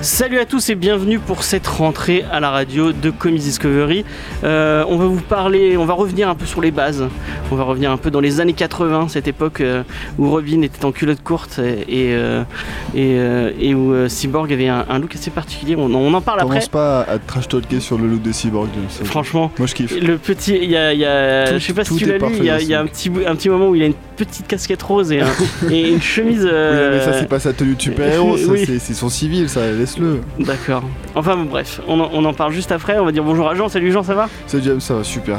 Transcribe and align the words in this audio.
Salut 0.00 0.38
à 0.38 0.44
tous 0.44 0.70
et 0.70 0.76
bienvenue 0.76 1.18
pour 1.18 1.42
cette 1.42 1.66
rentrée 1.66 2.24
à 2.30 2.38
la 2.38 2.50
radio 2.50 2.92
de 2.92 3.10
Comics 3.10 3.42
Discovery. 3.42 4.04
Euh, 4.44 4.84
on 4.88 4.96
va 4.96 5.06
vous 5.06 5.20
parler, 5.20 5.76
on 5.76 5.84
va 5.86 5.94
revenir 5.94 6.28
un 6.28 6.36
peu 6.36 6.46
sur 6.46 6.60
les 6.60 6.70
bases. 6.70 7.04
On 7.50 7.56
va 7.56 7.64
revenir 7.64 7.90
un 7.90 7.96
peu 7.96 8.10
dans 8.10 8.20
les 8.20 8.40
années 8.40 8.52
80, 8.52 9.08
cette 9.08 9.26
époque 9.26 9.60
euh, 9.60 9.82
où 10.16 10.30
Robin 10.30 10.62
était 10.62 10.84
en 10.84 10.92
culotte 10.92 11.22
courte 11.24 11.58
et, 11.58 12.10
et, 12.12 12.14
euh, 12.14 13.50
et, 13.58 13.74
où 13.74 14.08
Cyborg 14.08 14.52
avait 14.52 14.68
un, 14.68 14.86
un 14.88 14.98
look 15.00 15.16
assez 15.16 15.30
particulier. 15.30 15.74
On, 15.76 15.92
on 15.92 16.14
en 16.14 16.20
parle 16.20 16.40
après. 16.40 16.48
Commence 16.56 16.68
pas 16.68 17.00
à 17.00 17.18
trash 17.18 17.48
talker 17.48 17.80
sur 17.80 17.98
le 17.98 18.06
look 18.06 18.22
des 18.22 18.32
cyborgs. 18.32 18.68
c'est- 18.90 19.04
Franchement, 19.04 19.50
Moi 19.58 19.66
je 19.66 19.74
kiffe. 19.74 20.00
le 20.00 20.16
petit, 20.16 20.58
il 20.62 20.70
y 20.70 20.76
a, 20.76 20.92
il 20.94 21.00
y 21.00 21.04
a- 21.06 21.48
Tout- 21.48 21.58
je 21.58 21.64
sais 21.66 21.72
pas 21.72 21.84
si 21.84 21.96
tu 21.96 22.04
l'as 22.06 22.18
lu, 22.18 22.24
il 22.38 22.44
y 22.44 22.50
a, 22.50 22.60
y 22.62 22.74
un 22.74 22.86
petit, 22.86 23.10
un 23.26 23.34
petit 23.34 23.48
moment 23.48 23.68
où 23.70 23.74
il 23.74 23.82
a 23.82 23.86
une 23.86 23.94
petite 24.16 24.46
casquette 24.46 24.82
rose 24.82 25.10
et, 25.10 25.20
un- 25.20 25.26
et 25.70 25.88
une 25.88 26.00
chemise. 26.00 26.44
Oui, 26.44 26.50
mais 26.52 27.00
ça 27.04 27.14
c'est 27.18 27.28
pas 27.28 27.40
sa 27.40 27.52
tenue 27.52 27.74
de 27.74 27.82
super-héros, 27.82 28.36
ça, 28.36 28.46
oui. 28.52 28.62
c'est- 28.64 28.78
c'est 28.78 28.94
son 28.94 29.08
civil, 29.08 29.48
ça, 29.48 29.60
laisse-le. 29.88 30.20
D'accord. 30.38 30.82
Enfin 31.14 31.36
bon, 31.36 31.44
bref, 31.44 31.80
on 31.88 32.00
en, 32.00 32.10
on 32.12 32.24
en 32.24 32.34
parle 32.34 32.52
juste 32.52 32.72
après. 32.72 32.98
On 32.98 33.04
va 33.04 33.12
dire 33.12 33.24
bonjour 33.24 33.48
à 33.48 33.54
Jean. 33.54 33.68
Salut 33.68 33.90
Jean, 33.92 34.02
ça 34.02 34.14
va? 34.14 34.28
C'est 34.46 34.62
James, 34.62 34.80
ça 34.80 34.94
va 34.94 35.04
super. 35.04 35.38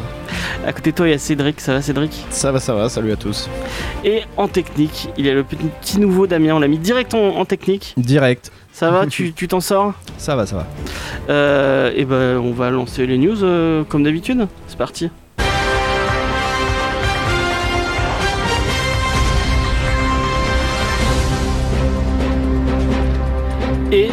À 0.65 0.73
côté 0.73 0.91
de 0.91 0.95
toi, 0.95 1.07
il 1.07 1.11
y 1.11 1.13
a 1.13 1.17
Cédric. 1.17 1.59
Ça 1.61 1.73
va 1.73 1.81
Cédric? 1.81 2.25
Ça 2.29 2.51
va, 2.51 2.59
ça 2.59 2.73
va, 2.73 2.89
salut 2.89 3.11
à 3.11 3.15
tous. 3.15 3.49
Et 4.03 4.21
en 4.37 4.47
technique, 4.47 5.09
il 5.17 5.25
y 5.25 5.29
a 5.29 5.33
le 5.33 5.43
petit, 5.43 5.65
petit 5.81 5.99
nouveau 5.99 6.27
Damien. 6.27 6.55
On 6.55 6.59
l'a 6.59 6.67
mis 6.67 6.79
direct 6.79 7.13
en, 7.13 7.37
en 7.37 7.45
technique. 7.45 7.93
Direct. 7.97 8.51
Ça 8.71 8.91
va? 8.91 9.05
Tu 9.09 9.33
tu 9.33 9.47
t'en 9.47 9.59
sors? 9.61 9.93
Ça 10.17 10.35
va, 10.35 10.45
ça 10.45 10.57
va. 10.57 10.67
Euh, 11.29 11.91
Et 11.95 12.05
ben, 12.05 12.37
on 12.37 12.51
va 12.51 12.69
lancer 12.71 13.05
les 13.05 13.17
news 13.17 13.43
euh, 13.43 13.83
comme 13.83 14.03
d'habitude. 14.03 14.47
C'est 14.67 14.77
parti. 14.77 15.09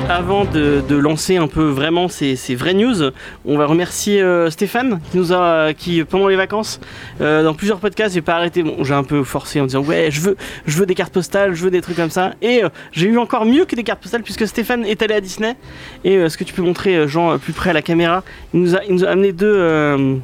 Avant 0.08 0.44
de, 0.44 0.82
de 0.88 0.96
lancer 0.96 1.36
un 1.36 1.48
peu 1.48 1.64
vraiment 1.64 2.08
ces, 2.08 2.36
ces 2.36 2.54
vraies 2.54 2.74
news, 2.74 3.10
on 3.44 3.58
va 3.58 3.66
remercier 3.66 4.22
euh, 4.22 4.50
Stéphane 4.50 5.00
qui 5.10 5.18
nous 5.18 5.32
a, 5.32 5.72
qui 5.74 6.04
pendant 6.04 6.28
les 6.28 6.36
vacances, 6.36 6.80
euh, 7.20 7.42
dans 7.42 7.54
plusieurs 7.54 7.78
podcasts, 7.78 8.14
j'ai 8.14 8.20
pas 8.20 8.34
arrêté. 8.36 8.62
Bon, 8.62 8.84
j'ai 8.84 8.94
un 8.94 9.04
peu 9.04 9.24
forcé 9.24 9.60
en 9.60 9.66
disant 9.66 9.82
ouais, 9.82 10.10
je 10.10 10.20
veux, 10.20 10.36
je 10.66 10.78
veux 10.78 10.86
des 10.86 10.94
cartes 10.94 11.12
postales, 11.12 11.54
je 11.54 11.64
veux 11.64 11.70
des 11.70 11.80
trucs 11.80 11.96
comme 11.96 12.10
ça. 12.10 12.34
Et 12.40 12.62
euh, 12.62 12.68
j'ai 12.92 13.08
eu 13.08 13.18
encore 13.18 13.44
mieux 13.44 13.64
que 13.64 13.74
des 13.74 13.84
cartes 13.84 14.00
postales 14.00 14.22
puisque 14.22 14.46
Stéphane 14.46 14.84
est 14.84 15.02
allé 15.02 15.14
à 15.14 15.20
Disney. 15.20 15.56
Et 16.04 16.28
ce 16.28 16.36
que 16.36 16.44
tu 16.44 16.52
peux 16.52 16.62
montrer, 16.62 17.08
Jean, 17.08 17.38
plus 17.38 17.52
près 17.52 17.70
à 17.70 17.72
la 17.72 17.82
caméra, 17.82 18.22
il 18.54 18.60
nous 18.60 18.76
a, 18.76 18.84
il 18.84 18.94
nous 18.94 19.04
a 19.04 19.08
amené 19.08 19.32
deux, 19.32 20.20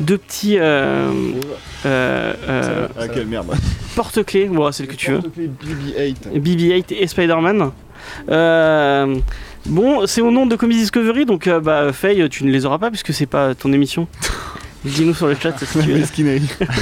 deux 0.00 0.18
petits 0.18 0.58
euh, 0.58 1.10
euh, 1.86 2.34
euh, 2.48 2.88
ah, 2.98 3.08
quelle 3.08 3.26
merde. 3.26 3.54
porte-clés. 3.96 4.46
Bon, 4.46 4.70
c'est 4.72 4.84
le 4.84 4.88
que 4.88 4.96
tu 4.96 5.12
veux. 5.12 5.20
BB-8. 5.20 6.40
BB-8 6.40 6.84
et 6.90 7.06
Spider-Man. 7.06 7.70
Euh, 8.30 9.16
bon, 9.66 10.06
c'est 10.06 10.20
au 10.20 10.30
nom 10.30 10.46
de 10.46 10.56
Comedy 10.56 10.80
Discovery, 10.80 11.24
donc 11.26 11.46
euh, 11.46 11.60
bah 11.60 11.92
Faye, 11.92 12.28
tu 12.28 12.44
ne 12.44 12.50
les 12.50 12.66
auras 12.66 12.78
pas 12.78 12.90
puisque 12.90 13.12
c'est 13.12 13.26
pas 13.26 13.54
ton 13.54 13.72
émission. 13.72 14.08
Dis-nous 14.84 15.12
sur 15.14 15.26
le 15.26 15.34
chat 15.34 15.58
si 15.58 15.66
tu 15.66 15.78
veux. 15.78 15.98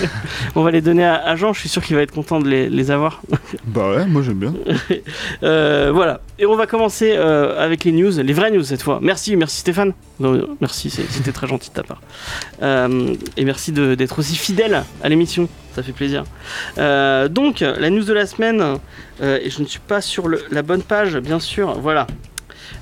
On 0.54 0.62
va 0.62 0.70
les 0.70 0.80
donner 0.82 1.04
à, 1.04 1.34
Jean, 1.36 1.52
je 1.52 1.60
suis 1.60 1.68
sûr 1.68 1.82
qu'il 1.82 1.96
va 1.96 2.02
être 2.02 2.12
content 2.12 2.40
de 2.40 2.48
les, 2.48 2.68
les 2.68 2.90
avoir. 2.90 3.22
Bah 3.66 3.90
ouais, 3.90 4.06
moi 4.06 4.22
j'aime 4.22 4.38
bien. 4.38 4.54
Euh, 5.42 5.90
voilà, 5.94 6.20
et 6.38 6.46
on 6.46 6.56
va 6.56 6.66
commencer 6.66 7.12
euh, 7.16 7.62
avec 7.62 7.84
les 7.84 7.92
news, 7.92 8.10
les 8.22 8.32
vraies 8.32 8.50
news 8.50 8.62
cette 8.64 8.82
fois. 8.82 8.98
Merci, 9.02 9.36
merci 9.36 9.58
Stéphane. 9.60 9.92
Non, 10.20 10.46
merci, 10.60 10.88
c'était 10.90 11.32
très 11.32 11.46
gentil 11.46 11.68
de 11.70 11.74
ta 11.74 11.82
part. 11.82 12.00
Euh, 12.62 13.14
et 13.36 13.44
merci 13.44 13.70
de- 13.72 13.94
d'être 13.94 14.18
aussi 14.18 14.34
fidèle 14.36 14.82
à 15.02 15.08
l'émission, 15.08 15.48
ça 15.74 15.82
fait 15.82 15.92
plaisir. 15.92 16.24
Donc, 16.76 17.60
la 17.60 17.90
news 17.90 18.04
de 18.04 18.12
la 18.12 18.26
semaine, 18.26 18.78
et 19.22 19.50
je 19.50 19.60
ne 19.60 19.66
suis 19.66 19.80
pas 19.80 20.00
sur 20.00 20.28
le- 20.28 20.42
la 20.50 20.62
bonne 20.62 20.82
page, 20.82 21.16
bien 21.18 21.38
sûr, 21.40 21.78
voilà. 21.80 22.06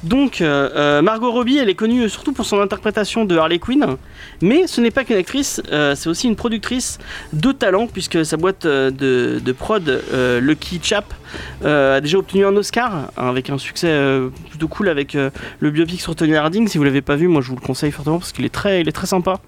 Donc, 0.05 0.43
euh, 0.43 0.69
euh, 0.75 1.03
Margot 1.03 1.33
Robbie, 1.33 1.57
elle 1.57 1.71
est 1.71 1.75
connue 1.75 2.11
surtout 2.11 2.35
pour 2.35 2.45
son 2.45 2.61
interprétation 2.61 3.25
de 3.25 3.37
Harley 3.39 3.59
Quinn, 3.59 3.97
mais 4.43 4.67
ce 4.67 4.83
n'est 4.83 4.91
pas 4.91 5.03
qu'une 5.03 5.17
actrice, 5.17 5.63
euh, 5.73 5.95
c'est 5.95 6.11
aussi 6.11 6.29
une 6.29 6.37
productrice 6.37 6.99
de 7.33 7.53
talent, 7.53 7.87
puisque 7.87 8.25
sa 8.25 8.37
boîte 8.37 8.67
de, 8.67 9.53
prod, 9.59 10.03
Lucky 10.43 10.79
Chap, 10.83 11.15
a 11.65 12.01
déjà 12.03 12.19
obtenu 12.19 12.45
un 12.45 12.55
Oscar, 12.55 12.95
hein, 12.95 13.09
avec 13.17 13.49
un 13.49 13.57
succès 13.57 13.99
plutôt 14.51 14.69
cool 14.69 14.91
avec 14.91 15.15
le 15.15 15.71
biopic 15.71 16.01
sur 16.03 16.15
Tony 16.15 16.35
Harding. 16.35 16.69
Si 16.69 16.77
vous 16.77 16.85
l'avez 16.85 17.03
pas 17.03 17.17
vu, 17.17 17.27
moi 17.27 17.41
je 17.41 17.49
vous 17.49 17.57
le 17.57 17.63
conseille 17.63 17.91
fortement 17.91 18.19
parce 18.19 18.33
qu'il 18.33 18.45
est 18.45 18.53
très, 18.53 18.81
est 18.81 18.93
très 18.93 19.07
sympa. 19.07 19.41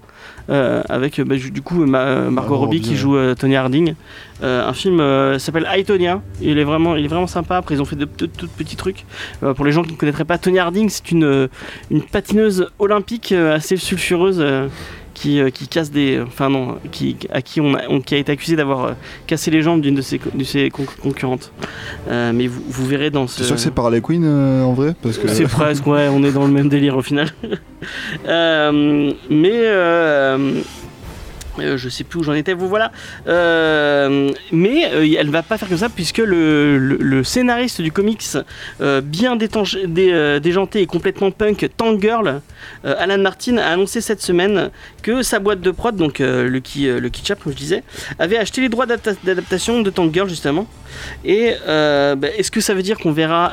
Euh, 0.49 0.81
avec 0.87 1.19
euh, 1.19 1.25
bah, 1.25 1.35
du 1.35 1.61
coup 1.61 1.85
ma- 1.85 2.05
euh, 2.05 2.29
Margot 2.29 2.55
Robbie 2.55 2.79
qui 2.79 2.95
joue 2.95 3.17
Tony 3.35 3.55
Harding. 3.57 3.95
Un 4.41 4.73
film 4.73 4.99
s'appelle 5.39 5.67
I, 5.75 5.83
Tonya. 5.83 6.21
Il 6.41 6.57
est 6.57 6.63
vraiment, 6.63 6.95
il 6.95 7.03
est 7.03 7.09
vraiment 7.09 7.27
sympa. 7.27 7.57
Après 7.57 7.75
ils 7.75 7.81
ont 7.81 7.85
fait 7.85 7.95
de 7.95 8.05
petits 8.05 8.75
trucs. 8.75 9.05
Pour 9.55 9.65
les 9.65 9.71
gens 9.71 9.83
qui 9.83 9.91
ne 9.93 9.97
connaîtraient 9.97 10.25
pas, 10.25 10.37
Tony 10.37 10.59
Harding, 10.59 10.89
c'est 10.89 11.11
une, 11.11 11.49
une 11.91 12.01
patineuse 12.01 12.69
olympique 12.79 13.31
assez 13.31 13.77
sulfureuse. 13.77 14.43
Euh, 15.25 15.49
qui, 15.49 15.51
qui 15.51 15.67
casse 15.67 15.91
des. 15.91 16.19
Enfin, 16.25 16.49
non, 16.49 16.77
qui, 16.91 17.15
à 17.31 17.41
qui 17.41 17.59
on 17.61 17.73
a, 17.75 17.81
on- 17.89 18.01
qui 18.01 18.15
a 18.15 18.17
été 18.17 18.31
accusé 18.31 18.55
d'avoir 18.55 18.85
euh, 18.85 18.91
cassé 19.27 19.51
les 19.51 19.61
jambes 19.61 19.81
d'une 19.81 19.95
de 19.95 20.01
ses, 20.01 20.19
de 20.33 20.43
ses 20.43 20.69
con- 20.69 20.85
concurrentes. 21.01 21.51
Euh, 22.09 22.31
mais 22.33 22.47
vous, 22.47 22.61
vous 22.67 22.85
verrez 22.85 23.09
dans 23.09 23.27
ce. 23.27 23.39
T'es 23.39 23.43
sûr 23.45 23.55
que 23.55 23.61
c'est 23.61 23.71
par 23.73 23.89
Quinn 24.01 24.23
euh, 24.25 24.63
en 24.63 24.73
vrai? 24.73 24.95
Parce 25.01 25.17
que. 25.17 25.27
C'est 25.27 25.45
presque, 25.47 25.85
ouais, 25.87 26.07
on 26.11 26.23
est 26.23 26.31
dans 26.31 26.45
le 26.45 26.51
même 26.53 26.69
délire 26.69 26.97
au 26.97 27.01
final. 27.01 27.29
Mais 29.29 29.61
euh, 31.59 31.77
je 31.77 31.89
sais 31.89 32.03
plus 32.03 32.19
où 32.19 32.23
j'en 32.23 32.33
étais, 32.33 32.53
vous 32.53 32.67
voilà. 32.67 32.91
Euh, 33.27 34.31
mais 34.51 34.85
euh, 34.93 35.15
elle 35.17 35.29
va 35.29 35.43
pas 35.43 35.57
faire 35.57 35.67
comme 35.67 35.77
ça 35.77 35.89
puisque 35.89 36.17
le, 36.19 36.77
le- 36.77 36.97
le 36.99 37.23
scénariste 37.23 37.81
du 37.81 37.91
comics, 37.91 38.23
euh, 38.81 39.01
bien 39.01 39.35
déjanté 39.35 40.81
et 40.81 40.85
complètement 40.85 41.31
punk, 41.31 41.67
Tank 41.77 42.01
Girl, 42.01 42.41
euh, 42.85 42.95
Alan 42.97 43.17
Martin, 43.17 43.57
a 43.57 43.67
annoncé 43.67 44.01
cette 44.01 44.21
semaine 44.21 44.69
que 45.01 45.21
sa 45.23 45.39
boîte 45.39 45.61
de 45.61 45.71
prod, 45.71 45.95
donc 45.95 46.19
Lucky 46.19 46.87
Chap, 47.23 47.43
comme 47.43 47.53
je 47.53 47.57
disais, 47.57 47.83
avait 48.19 48.37
acheté 48.37 48.61
les 48.61 48.69
droits 48.69 48.85
d'adapta- 48.85 49.15
d'adaptation 49.23 49.81
de 49.81 49.89
Tank 49.89 50.13
Girl 50.13 50.29
justement. 50.29 50.67
Et 51.25 51.53
bah, 51.65 52.27
est-ce 52.37 52.51
que 52.51 52.61
ça 52.61 52.73
veut 52.73 52.81
dire 52.81 52.97
qu'on 52.97 53.11
verra 53.11 53.51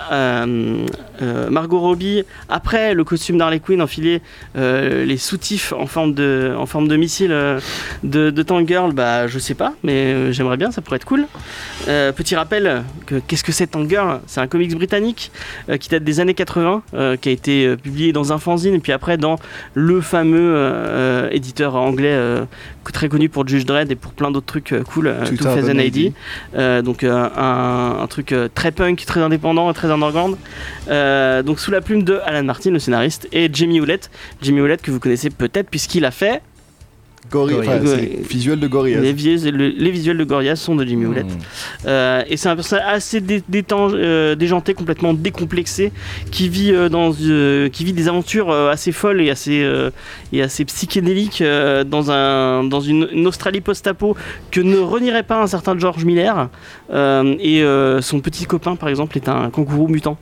Margot 1.50 1.80
Robbie 1.80 2.24
après 2.48 2.94
le 2.94 3.04
costume 3.04 3.38
d'Harley 3.38 3.60
Quinn 3.60 3.80
enfiler 3.82 4.22
les 4.54 5.16
soutifs 5.16 5.72
en 5.72 5.86
forme 5.86 6.14
de, 6.14 6.54
en 6.56 6.66
forme 6.66 6.88
de 6.88 6.96
missile 6.96 7.34
de, 8.02 8.30
de 8.30 8.42
Tank 8.42 8.66
Girl 8.68 8.92
Bah 8.92 9.26
je 9.26 9.38
sais 9.38 9.54
pas, 9.54 9.74
mais 9.82 9.92
euh, 9.92 10.32
j'aimerais 10.32 10.56
bien, 10.56 10.70
ça 10.70 10.82
pourrait 10.82 10.96
être 10.96 11.04
cool. 11.04 11.26
Euh, 11.88 12.12
petit 12.12 12.36
rappel, 12.36 12.82
que 13.06 13.16
qu'est-ce 13.16 13.44
que 13.44 13.52
c'est 13.52 13.70
Girl? 13.88 14.20
C'est 14.26 14.40
un 14.40 14.46
comics 14.46 14.74
britannique 14.74 15.30
euh, 15.68 15.76
qui 15.76 15.88
date 15.88 16.04
des 16.04 16.20
années 16.20 16.34
80, 16.34 16.82
euh, 16.94 17.16
qui 17.16 17.28
a 17.28 17.32
été 17.32 17.76
publié 17.76 18.12
dans 18.12 18.32
un 18.32 18.38
fanzine, 18.38 18.74
et 18.74 18.78
puis 18.78 18.92
après 18.92 19.16
dans 19.16 19.36
le 19.74 20.00
fameux 20.00 21.28
éditeur 21.32 21.74
anglais 21.74 22.16
très 22.92 23.08
connu 23.08 23.28
pour 23.28 23.46
Judge 23.46 23.64
Dredd 23.64 23.90
et 23.90 23.96
pour 23.96 24.12
plein 24.12 24.30
d'autres 24.30 24.46
trucs 24.46 24.74
cool, 24.92 25.14
Tout 25.26 25.36
Two 25.36 25.48
à 25.48 25.54
Phase 25.54 25.68
Van 25.68 25.78
ID. 25.78 26.12
Euh, 26.54 26.82
donc 26.82 27.02
un, 27.04 27.30
un 28.00 28.06
truc 28.06 28.34
très 28.54 28.70
punk, 28.70 29.04
très 29.06 29.20
indépendant, 29.20 29.72
très 29.72 29.90
underground. 29.90 30.36
Donc 30.88 31.60
sous 31.60 31.70
la 31.70 31.80
plume 31.80 32.02
de 32.02 32.20
Alan 32.24 32.44
Martin, 32.44 32.70
le 32.70 32.78
scénariste, 32.78 33.28
et 33.32 33.48
Jamie 33.52 33.78
Hewlett. 33.78 34.10
Jamie 34.42 34.60
Hewlett 34.60 34.82
que 34.82 34.90
vous 34.90 35.00
connaissez 35.00 35.30
peut-être 35.30 35.68
puisqu'il 35.70 36.04
a 36.04 36.10
fait 36.10 36.42
Enfin, 37.60 37.78
c'est 37.86 38.28
visuel 38.28 38.60
de 38.60 38.66
Gorillaz. 38.68 39.00
les, 39.00 39.12
vis- 39.12 39.50
le- 39.50 39.68
les 39.68 39.90
visuels 39.90 40.16
de 40.18 40.24
Gorillaz 40.24 40.56
sont 40.56 40.74
de 40.76 40.84
Hewlett. 40.84 41.26
Mmh. 41.26 41.38
Euh, 41.86 42.22
et 42.28 42.36
c'est 42.36 42.48
un 42.48 42.54
personnage 42.54 42.84
assez 42.86 43.20
dé- 43.20 43.42
euh, 43.72 44.34
déjanté, 44.34 44.74
complètement 44.74 45.14
décomplexé, 45.14 45.92
qui 46.30 46.48
vit, 46.48 46.72
euh, 46.72 46.88
dans, 46.88 47.12
qui 47.12 47.84
vit 47.84 47.92
des 47.92 48.08
aventures 48.08 48.50
assez 48.52 48.92
folles 48.92 49.20
et 49.20 49.30
assez, 49.30 49.66
et 50.32 50.42
assez 50.42 50.64
psychédéliques 50.64 51.42
dans, 51.86 52.10
un, 52.10 52.64
dans 52.64 52.80
une, 52.80 53.08
une 53.12 53.26
Australie 53.26 53.60
post-apo 53.60 54.16
que 54.50 54.60
ne 54.60 54.76
renierait 54.78 55.22
pas 55.22 55.42
un 55.42 55.46
certain 55.46 55.78
George 55.78 56.04
Miller. 56.04 56.48
Et 56.92 57.64
son 58.00 58.20
petit 58.20 58.44
copain, 58.46 58.76
par 58.76 58.88
exemple, 58.88 59.16
est 59.16 59.28
un 59.28 59.50
kangourou 59.50 59.88
mutant. 59.88 60.18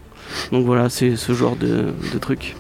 Donc 0.51 0.65
voilà, 0.65 0.89
c'est 0.89 1.17
ce 1.17 1.33
genre 1.33 1.57
de, 1.57 1.87
de 2.13 2.19
truc. 2.19 2.57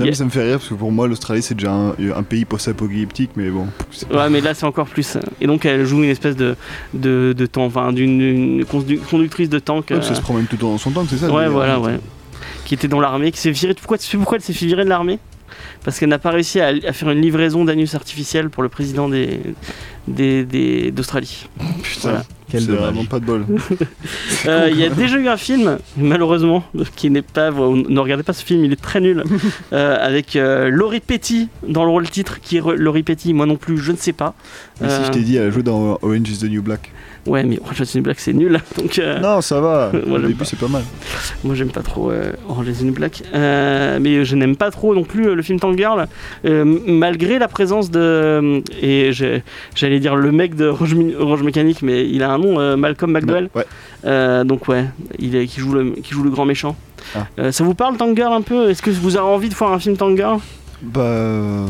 Euh, 0.00 0.04
Non, 0.04 0.06
mais 0.06 0.14
ça 0.14 0.24
me 0.24 0.30
fait 0.30 0.42
rire 0.42 0.58
parce 0.58 0.68
que 0.68 0.74
pour 0.74 0.90
moi 0.92 1.06
l'Australie 1.08 1.42
c'est 1.42 1.54
déjà 1.54 1.72
un, 1.72 1.90
un 2.14 2.22
pays 2.22 2.44
post-apocalyptique 2.44 3.30
mais 3.36 3.50
bon. 3.50 3.66
Ouais, 4.10 4.30
mais 4.30 4.40
là 4.40 4.54
c'est 4.54 4.66
encore 4.66 4.86
plus. 4.86 5.18
Et 5.40 5.46
donc 5.46 5.64
elle 5.66 5.84
joue 5.84 6.02
une 6.02 6.10
espèce 6.10 6.36
de, 6.36 6.56
de, 6.94 7.34
de 7.36 7.46
temps, 7.46 7.64
enfin 7.66 7.92
d'une 7.92 8.20
une 8.20 8.64
condu- 8.64 8.98
conductrice 8.98 9.48
de 9.48 9.58
tank. 9.58 9.86
Ouais, 9.90 9.96
parce 9.96 10.10
euh, 10.10 10.14
se 10.14 10.20
promène 10.20 10.46
tout 10.46 10.56
le 10.56 10.60
temps 10.60 10.70
dans 10.70 10.78
son 10.78 10.90
temps, 10.90 11.04
c'est 11.08 11.16
ça 11.18 11.30
ouais, 11.30 11.48
voilà, 11.48 11.78
ouais. 11.80 11.98
Qui 12.64 12.74
était 12.74 12.88
dans 12.88 13.00
l'armée, 13.00 13.32
qui 13.32 13.38
s'est 13.38 13.50
virée. 13.50 13.74
Pourquoi, 13.74 13.98
tu 13.98 14.06
sais 14.06 14.16
pourquoi 14.16 14.36
elle 14.38 14.42
s'est 14.42 14.52
fait 14.52 14.66
virer 14.66 14.84
de 14.84 14.88
l'armée? 14.88 15.18
Parce 15.84 15.98
qu'elle 15.98 16.08
n'a 16.08 16.18
pas 16.18 16.30
réussi 16.30 16.60
à, 16.60 16.68
à 16.68 16.92
faire 16.92 17.10
une 17.10 17.20
livraison 17.20 17.64
d'anus 17.64 17.94
artificiel 17.94 18.48
pour 18.50 18.62
le 18.62 18.68
président 18.68 19.08
des 19.08 19.40
des- 20.08 20.44
des- 20.44 20.90
d'Australie. 20.90 21.48
Putain, 21.82 22.00
Voilà. 22.10 22.24
Quel 22.50 22.62
c'est 22.62 22.66
dommage. 22.68 22.82
vraiment 22.82 23.04
pas 23.04 23.20
de 23.20 23.24
bol. 23.24 23.46
Euh, 24.46 24.68
Il 24.72 24.78
y 24.78 24.84
a 24.84 24.88
déjà 24.88 25.18
eu 25.18 25.28
un 25.28 25.36
film, 25.36 25.78
malheureusement, 25.96 26.64
qui 26.96 27.10
n'est 27.10 27.22
pas. 27.22 27.50
vous 27.50 27.76
Ne 27.76 28.00
regardez 28.00 28.22
pas 28.22 28.32
ce 28.32 28.44
film, 28.44 28.64
il 28.64 28.72
est 28.72 28.80
très 28.80 29.00
nul. 29.00 29.24
euh, 29.72 29.96
avec 30.00 30.36
euh, 30.36 30.68
Laurie 30.70 31.00
Petty 31.00 31.48
dans 31.66 31.84
le 31.84 31.90
rôle 31.90 32.08
titre. 32.10 32.40
Qui 32.40 32.56
est 32.56 32.62
Laurie 32.76 33.02
Petty 33.02 33.32
Moi 33.32 33.46
non 33.46 33.56
plus, 33.56 33.78
je 33.78 33.92
ne 33.92 33.96
sais 33.96 34.12
pas. 34.12 34.34
Mais 34.80 34.88
si 34.88 35.04
je 35.06 35.10
t'ai 35.10 35.20
dit, 35.20 35.36
elle 35.36 35.48
a 35.48 35.50
joué 35.50 35.62
dans 35.62 35.98
Orange 36.02 36.28
is 36.28 36.38
the 36.38 36.50
New 36.50 36.62
Black. 36.62 36.92
Ouais, 37.26 37.42
mais 37.44 37.58
Orange 37.60 37.80
is 37.80 37.86
the 37.92 37.94
New 37.96 38.02
Black, 38.02 38.18
c'est 38.18 38.32
nul. 38.32 38.58
Donc, 38.78 38.98
euh, 38.98 39.20
Non, 39.20 39.40
ça 39.40 39.60
va. 39.60 39.90
Moi, 40.06 40.18
Au 40.18 40.22
début, 40.22 40.44
c'est 40.44 40.58
pas 40.58 40.68
mal. 40.68 40.82
moi, 41.44 41.54
j'aime 41.54 41.70
pas 41.70 41.82
trop 41.82 42.10
euh, 42.10 42.32
Orange 42.48 42.68
is 42.68 42.72
the 42.80 42.82
New 42.82 42.92
Black. 42.94 43.22
Euh, 43.34 43.98
mais 44.00 44.24
je 44.24 44.36
n'aime 44.36 44.56
pas 44.56 44.70
trop 44.70 44.94
non 44.94 45.04
plus 45.04 45.28
euh, 45.28 45.34
le 45.34 45.42
film 45.42 45.60
Tank 45.60 45.76
Girl. 45.76 46.06
euh, 46.46 46.64
malgré 46.86 47.38
la 47.38 47.46
présence 47.48 47.90
de. 47.90 48.62
Et 48.80 49.12
j'ai- 49.12 49.42
j'allais 49.74 50.00
dire 50.00 50.16
le 50.16 50.32
mec 50.32 50.54
de 50.54 50.66
Orange, 50.66 50.94
Mi- 50.94 51.14
Orange 51.14 51.42
Mécanique, 51.42 51.82
mais 51.82 52.08
il 52.08 52.22
a 52.22 52.30
un 52.30 52.38
nom, 52.38 52.58
euh, 52.58 52.76
Malcolm 52.76 53.12
McDowell. 53.12 53.50
Ouais. 53.54 53.66
Euh, 54.06 54.44
donc 54.44 54.66
ouais, 54.68 54.86
il 55.18 55.36
est, 55.36 55.46
qui, 55.46 55.60
joue 55.60 55.72
le, 55.74 55.90
qui 56.02 56.14
joue 56.14 56.22
le 56.22 56.30
grand 56.30 56.46
méchant. 56.46 56.74
Ah. 57.14 57.26
Euh, 57.38 57.52
ça 57.52 57.64
vous 57.64 57.74
parle 57.74 57.96
Tank 57.98 58.16
Girl 58.16 58.32
un 58.32 58.42
peu? 58.42 58.70
Est-ce 58.70 58.80
que 58.82 58.90
vous 58.90 59.16
avez 59.16 59.26
envie 59.26 59.48
de 59.50 59.54
voir 59.54 59.72
un 59.72 59.78
film 59.78 59.96
Tank 59.96 60.16
Girl? 60.16 60.38
Bah. 60.82 61.66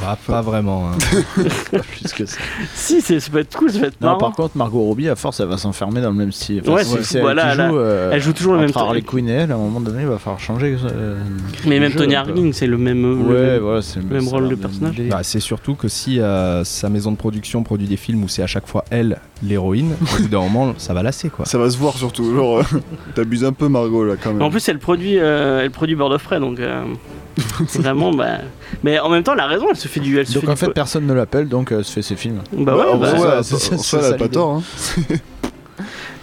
Bah, 0.00 0.18
pas 0.26 0.42
vraiment. 0.42 0.90
hein. 0.90 0.98
Pas 1.72 1.78
plus 1.78 2.12
que 2.12 2.26
ça. 2.26 2.36
Si, 2.74 3.00
c'est- 3.00 3.20
ça 3.20 3.30
peut 3.30 3.38
être 3.38 3.56
cool, 3.56 3.70
ça 3.72 3.78
peut 3.80 3.86
être 3.86 4.00
Non, 4.00 4.08
marrant. 4.08 4.18
par 4.18 4.32
contre, 4.32 4.56
Margot 4.56 4.80
Robbie, 4.82 5.08
à 5.08 5.16
force, 5.16 5.40
elle 5.40 5.48
va 5.48 5.56
s'enfermer 5.56 6.00
dans 6.00 6.10
le 6.10 6.16
même 6.16 6.32
style. 6.32 6.62
Ouais, 6.68 6.84
si 6.84 7.16
elle 7.16 7.22
voilà, 7.22 7.54
joue, 7.68 7.76
euh, 7.76 8.10
elle 8.12 8.20
joue 8.22 8.32
toujours 8.32 8.54
le 8.54 8.60
même 8.60 8.70
temps. 8.70 8.80
Harley 8.86 9.02
Quinn 9.02 9.28
et 9.28 9.32
elle, 9.32 9.52
à 9.52 9.54
un 9.54 9.58
moment 9.58 9.80
donné, 9.80 10.02
il 10.02 10.08
va 10.08 10.18
falloir 10.18 10.40
changer. 10.40 10.76
euh, 10.92 11.18
mais 11.66 11.80
même 11.80 11.92
jeu, 11.92 11.98
Tony. 11.98 12.14
Harding, 12.14 12.52
c'est 12.52 12.66
le 12.66 12.76
même. 12.78 13.02
le 13.02 13.34
Ouais, 13.34 13.40
même- 13.52 13.60
voilà, 13.62 13.82
c'est 13.82 14.00
le 14.00 14.06
même 14.06 14.20
ça 14.22 14.28
a 14.28 14.38
rôle 14.38 14.48
de 14.48 14.54
personnage. 14.54 14.96
Bah, 15.10 15.20
c'est 15.22 15.40
surtout 15.40 15.74
que 15.74 15.88
si 15.88 16.20
euh, 16.20 16.62
sa 16.64 16.88
maison 16.88 17.10
de 17.12 17.16
production 17.16 17.62
produit 17.62 17.86
des 17.88 17.96
films 17.96 18.22
où 18.24 18.28
c'est 18.28 18.42
à 18.42 18.46
chaque 18.46 18.66
fois 18.66 18.84
elle 18.90 19.18
l'héroïne, 19.42 19.94
au 20.18 20.22
bout 20.22 20.28
d'un 20.28 20.40
moment, 20.40 20.74
ça 20.78 20.94
va 20.94 21.02
lasser 21.02 21.28
quoi. 21.30 21.44
Ça 21.46 21.58
va 21.58 21.70
se 21.70 21.76
voir 21.78 21.94
surtout. 21.96 22.34
Genre, 22.34 22.58
euh, 22.58 22.62
t'abuses 23.14 23.44
un 23.44 23.52
peu, 23.52 23.68
Margot, 23.68 24.04
là, 24.04 24.14
quand 24.22 24.32
même. 24.32 24.42
En 24.42 24.50
plus, 24.50 24.66
elle 24.68 24.78
produit, 24.78 25.18
euh, 25.18 25.62
elle 25.64 25.70
produit 25.70 25.94
Bird 25.96 26.12
of 26.12 26.22
Prey, 26.22 26.38
donc 26.40 26.58
euh, 26.60 26.84
c'est 27.66 27.78
vraiment. 27.82 28.12
Bah... 28.12 28.38
Mais 28.82 28.98
en 28.98 29.08
même 29.08 29.22
temps, 29.22 29.32
elle 29.34 29.40
a 29.40 29.46
raison, 29.46 29.66
elle 29.70 29.76
se 29.76 29.88
fait 29.88 30.00
du. 30.00 30.18
Elle 30.18 30.26
se 30.26 30.34
Donc 30.34 30.42
fait 30.44 30.48
en 30.48 30.52
du 30.54 30.58
fait, 30.60 30.66
po- 30.66 30.72
personne 30.72 31.06
ne 31.06 31.12
l'appelle, 31.14 31.48
donc 31.48 31.72
euh, 31.72 31.78
elle 31.78 31.84
se 31.84 31.92
fait 31.92 32.02
ses 32.02 32.16
films. 32.16 32.40
bah 32.52 32.76
ouais, 32.76 32.84
en 32.84 32.96
bah, 32.98 33.12
vrai, 33.14 33.42
ça, 33.42 33.98
elle 33.98 34.14
a 34.14 34.16
pas 34.16 34.28
tort. 34.28 34.50
hein. 34.50 34.62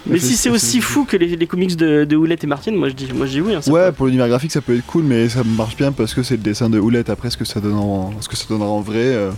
Mais 0.06 0.18
si 0.18 0.36
c'est 0.36 0.50
aussi 0.50 0.82
fou 0.82 1.06
que 1.06 1.16
les, 1.16 1.34
les 1.36 1.46
comics 1.46 1.76
de, 1.76 2.04
de 2.04 2.14
Houlette 2.16 2.44
et 2.44 2.46
Martin, 2.46 2.72
moi 2.72 2.90
je 2.90 2.94
dis, 2.94 3.08
moi 3.14 3.24
je 3.26 3.30
dis 3.32 3.40
oui. 3.40 3.54
hein, 3.54 3.60
Ouais, 3.70 3.86
peut- 3.86 3.92
pour 3.92 4.06
l'univers 4.06 4.28
graphique, 4.28 4.52
ça 4.52 4.60
peut 4.60 4.76
être 4.76 4.84
cool, 4.84 5.04
mais 5.04 5.30
ça 5.30 5.42
marche 5.44 5.76
bien 5.76 5.92
parce 5.92 6.12
que 6.12 6.22
c'est 6.22 6.36
le 6.36 6.42
dessin 6.42 6.68
de 6.68 6.78
Houlette. 6.78 7.08
Après, 7.08 7.30
ce 7.30 7.38
que 7.38 7.46
ça, 7.46 7.58
donne 7.60 7.76
en... 7.78 8.12
ce 8.20 8.28
que 8.28 8.36
ça 8.36 8.44
donnera 8.46 8.68
en 8.68 8.80
vrai, 8.82 8.98
euh, 9.14 9.30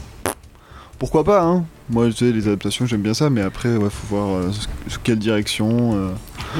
pourquoi 0.98 1.22
pas, 1.22 1.42
hein 1.44 1.64
Moi, 1.88 2.08
tu 2.08 2.14
sais, 2.26 2.32
les 2.32 2.48
adaptations, 2.48 2.84
j'aime 2.86 3.02
bien 3.02 3.14
ça, 3.14 3.30
mais 3.30 3.42
après, 3.42 3.76
ouais, 3.76 3.88
faut 3.90 4.16
voir 4.16 4.34
euh, 4.36 4.50
ce- 4.50 4.92
sous 4.94 5.00
quelle 5.04 5.18
direction. 5.20 5.94
euh. 5.94 6.08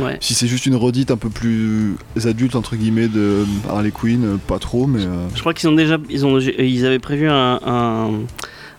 Ouais. 0.01 0.17
Si 0.21 0.35
c'est 0.35 0.47
juste 0.47 0.67
une 0.67 0.77
redite 0.77 1.11
un 1.11 1.17
peu 1.17 1.29
plus 1.31 1.97
adulte, 2.25 2.57
entre 2.57 2.77
guillemets, 2.77 3.09
de 3.09 3.45
Harley 3.69 3.91
Quinn, 3.91 4.25
euh, 4.25 4.37
pas 4.37 4.59
trop, 4.59 4.87
mais. 4.87 5.05
euh, 5.05 5.27
Je 5.35 5.41
crois 5.41 5.55
qu'ils 5.55 5.69
ont 5.69 5.73
déjà, 5.75 5.99
ils 6.11 6.25
ont, 6.27 6.39
ils 6.39 6.87
avaient 6.87 6.99
prévu 6.99 7.29
un, 7.29 7.61
un, 7.65 8.11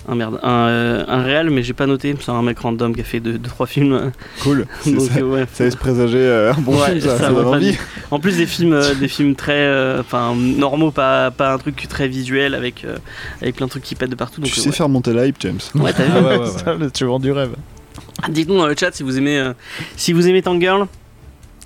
un 0.09 0.15
merde, 0.15 0.39
un, 0.43 0.67
euh, 0.67 1.03
un 1.07 1.21
réel, 1.21 1.49
mais 1.49 1.63
j'ai 1.63 1.73
pas 1.73 1.85
noté. 1.85 2.15
C'est 2.19 2.31
un 2.31 2.41
mec 2.41 2.59
random 2.59 2.93
qui 2.95 3.01
a 3.01 3.03
fait 3.03 3.19
deux, 3.19 3.37
deux 3.37 3.49
trois 3.49 3.67
films. 3.67 4.11
Cool. 4.41 4.65
Donc, 4.85 5.01
ça, 5.01 5.19
euh, 5.19 5.23
ouais. 5.23 5.45
ça 5.53 5.65
laisse 5.65 5.75
présager 5.75 6.17
euh, 6.17 6.53
un 6.53 6.61
bon 6.61 6.79
Ouais, 6.79 6.85
film, 6.91 7.01
ça, 7.01 7.09
ça 7.09 7.17
ça 7.17 7.29
vaut 7.29 7.41
donne 7.41 7.51
pas 7.51 7.57
envie. 7.57 7.75
En 8.11 8.19
plus 8.19 8.37
des 8.37 8.45
films, 8.45 8.73
euh, 8.73 8.93
des 8.95 9.07
films 9.09 9.35
très, 9.35 9.53
euh, 9.65 9.99
enfin 9.99 10.33
normaux, 10.35 10.91
pas, 10.91 11.29
pas 11.31 11.53
un 11.53 11.57
truc 11.57 11.85
très 11.89 12.07
visuel 12.07 12.55
avec, 12.55 12.85
euh, 12.85 12.97
avec 13.41 13.55
plein 13.57 13.65
de 13.65 13.71
trucs 13.71 13.83
qui 13.83 13.95
pètent 13.95 14.09
de 14.11 14.15
partout. 14.15 14.39
Donc, 14.39 14.49
Tu 14.49 14.59
euh, 14.59 14.63
sais 14.63 14.69
ouais. 14.69 14.75
faire 14.75 14.87
monter 14.89 15.11
la 15.13 15.27
hype, 15.27 15.35
James. 15.41 15.59
Ouais, 15.75 15.91
t'as 15.91 16.05
vu 16.05 16.11
Ah 16.15 16.21
ouais, 16.27 16.37
ouais, 16.37 16.75
ouais. 16.85 16.89
tu 16.93 17.03
vends 17.05 17.19
du 17.19 17.31
rêve. 17.31 17.51
Dites-nous 18.29 18.57
dans 18.57 18.67
le 18.67 18.75
chat 18.77 18.93
si 18.93 19.03
vous 19.03 19.17
aimez, 19.17 19.39
euh, 19.39 19.53
si 19.95 20.11
vous 20.11 20.27
aimez 20.27 20.41
Tank 20.41 20.59
Girl 20.59 20.87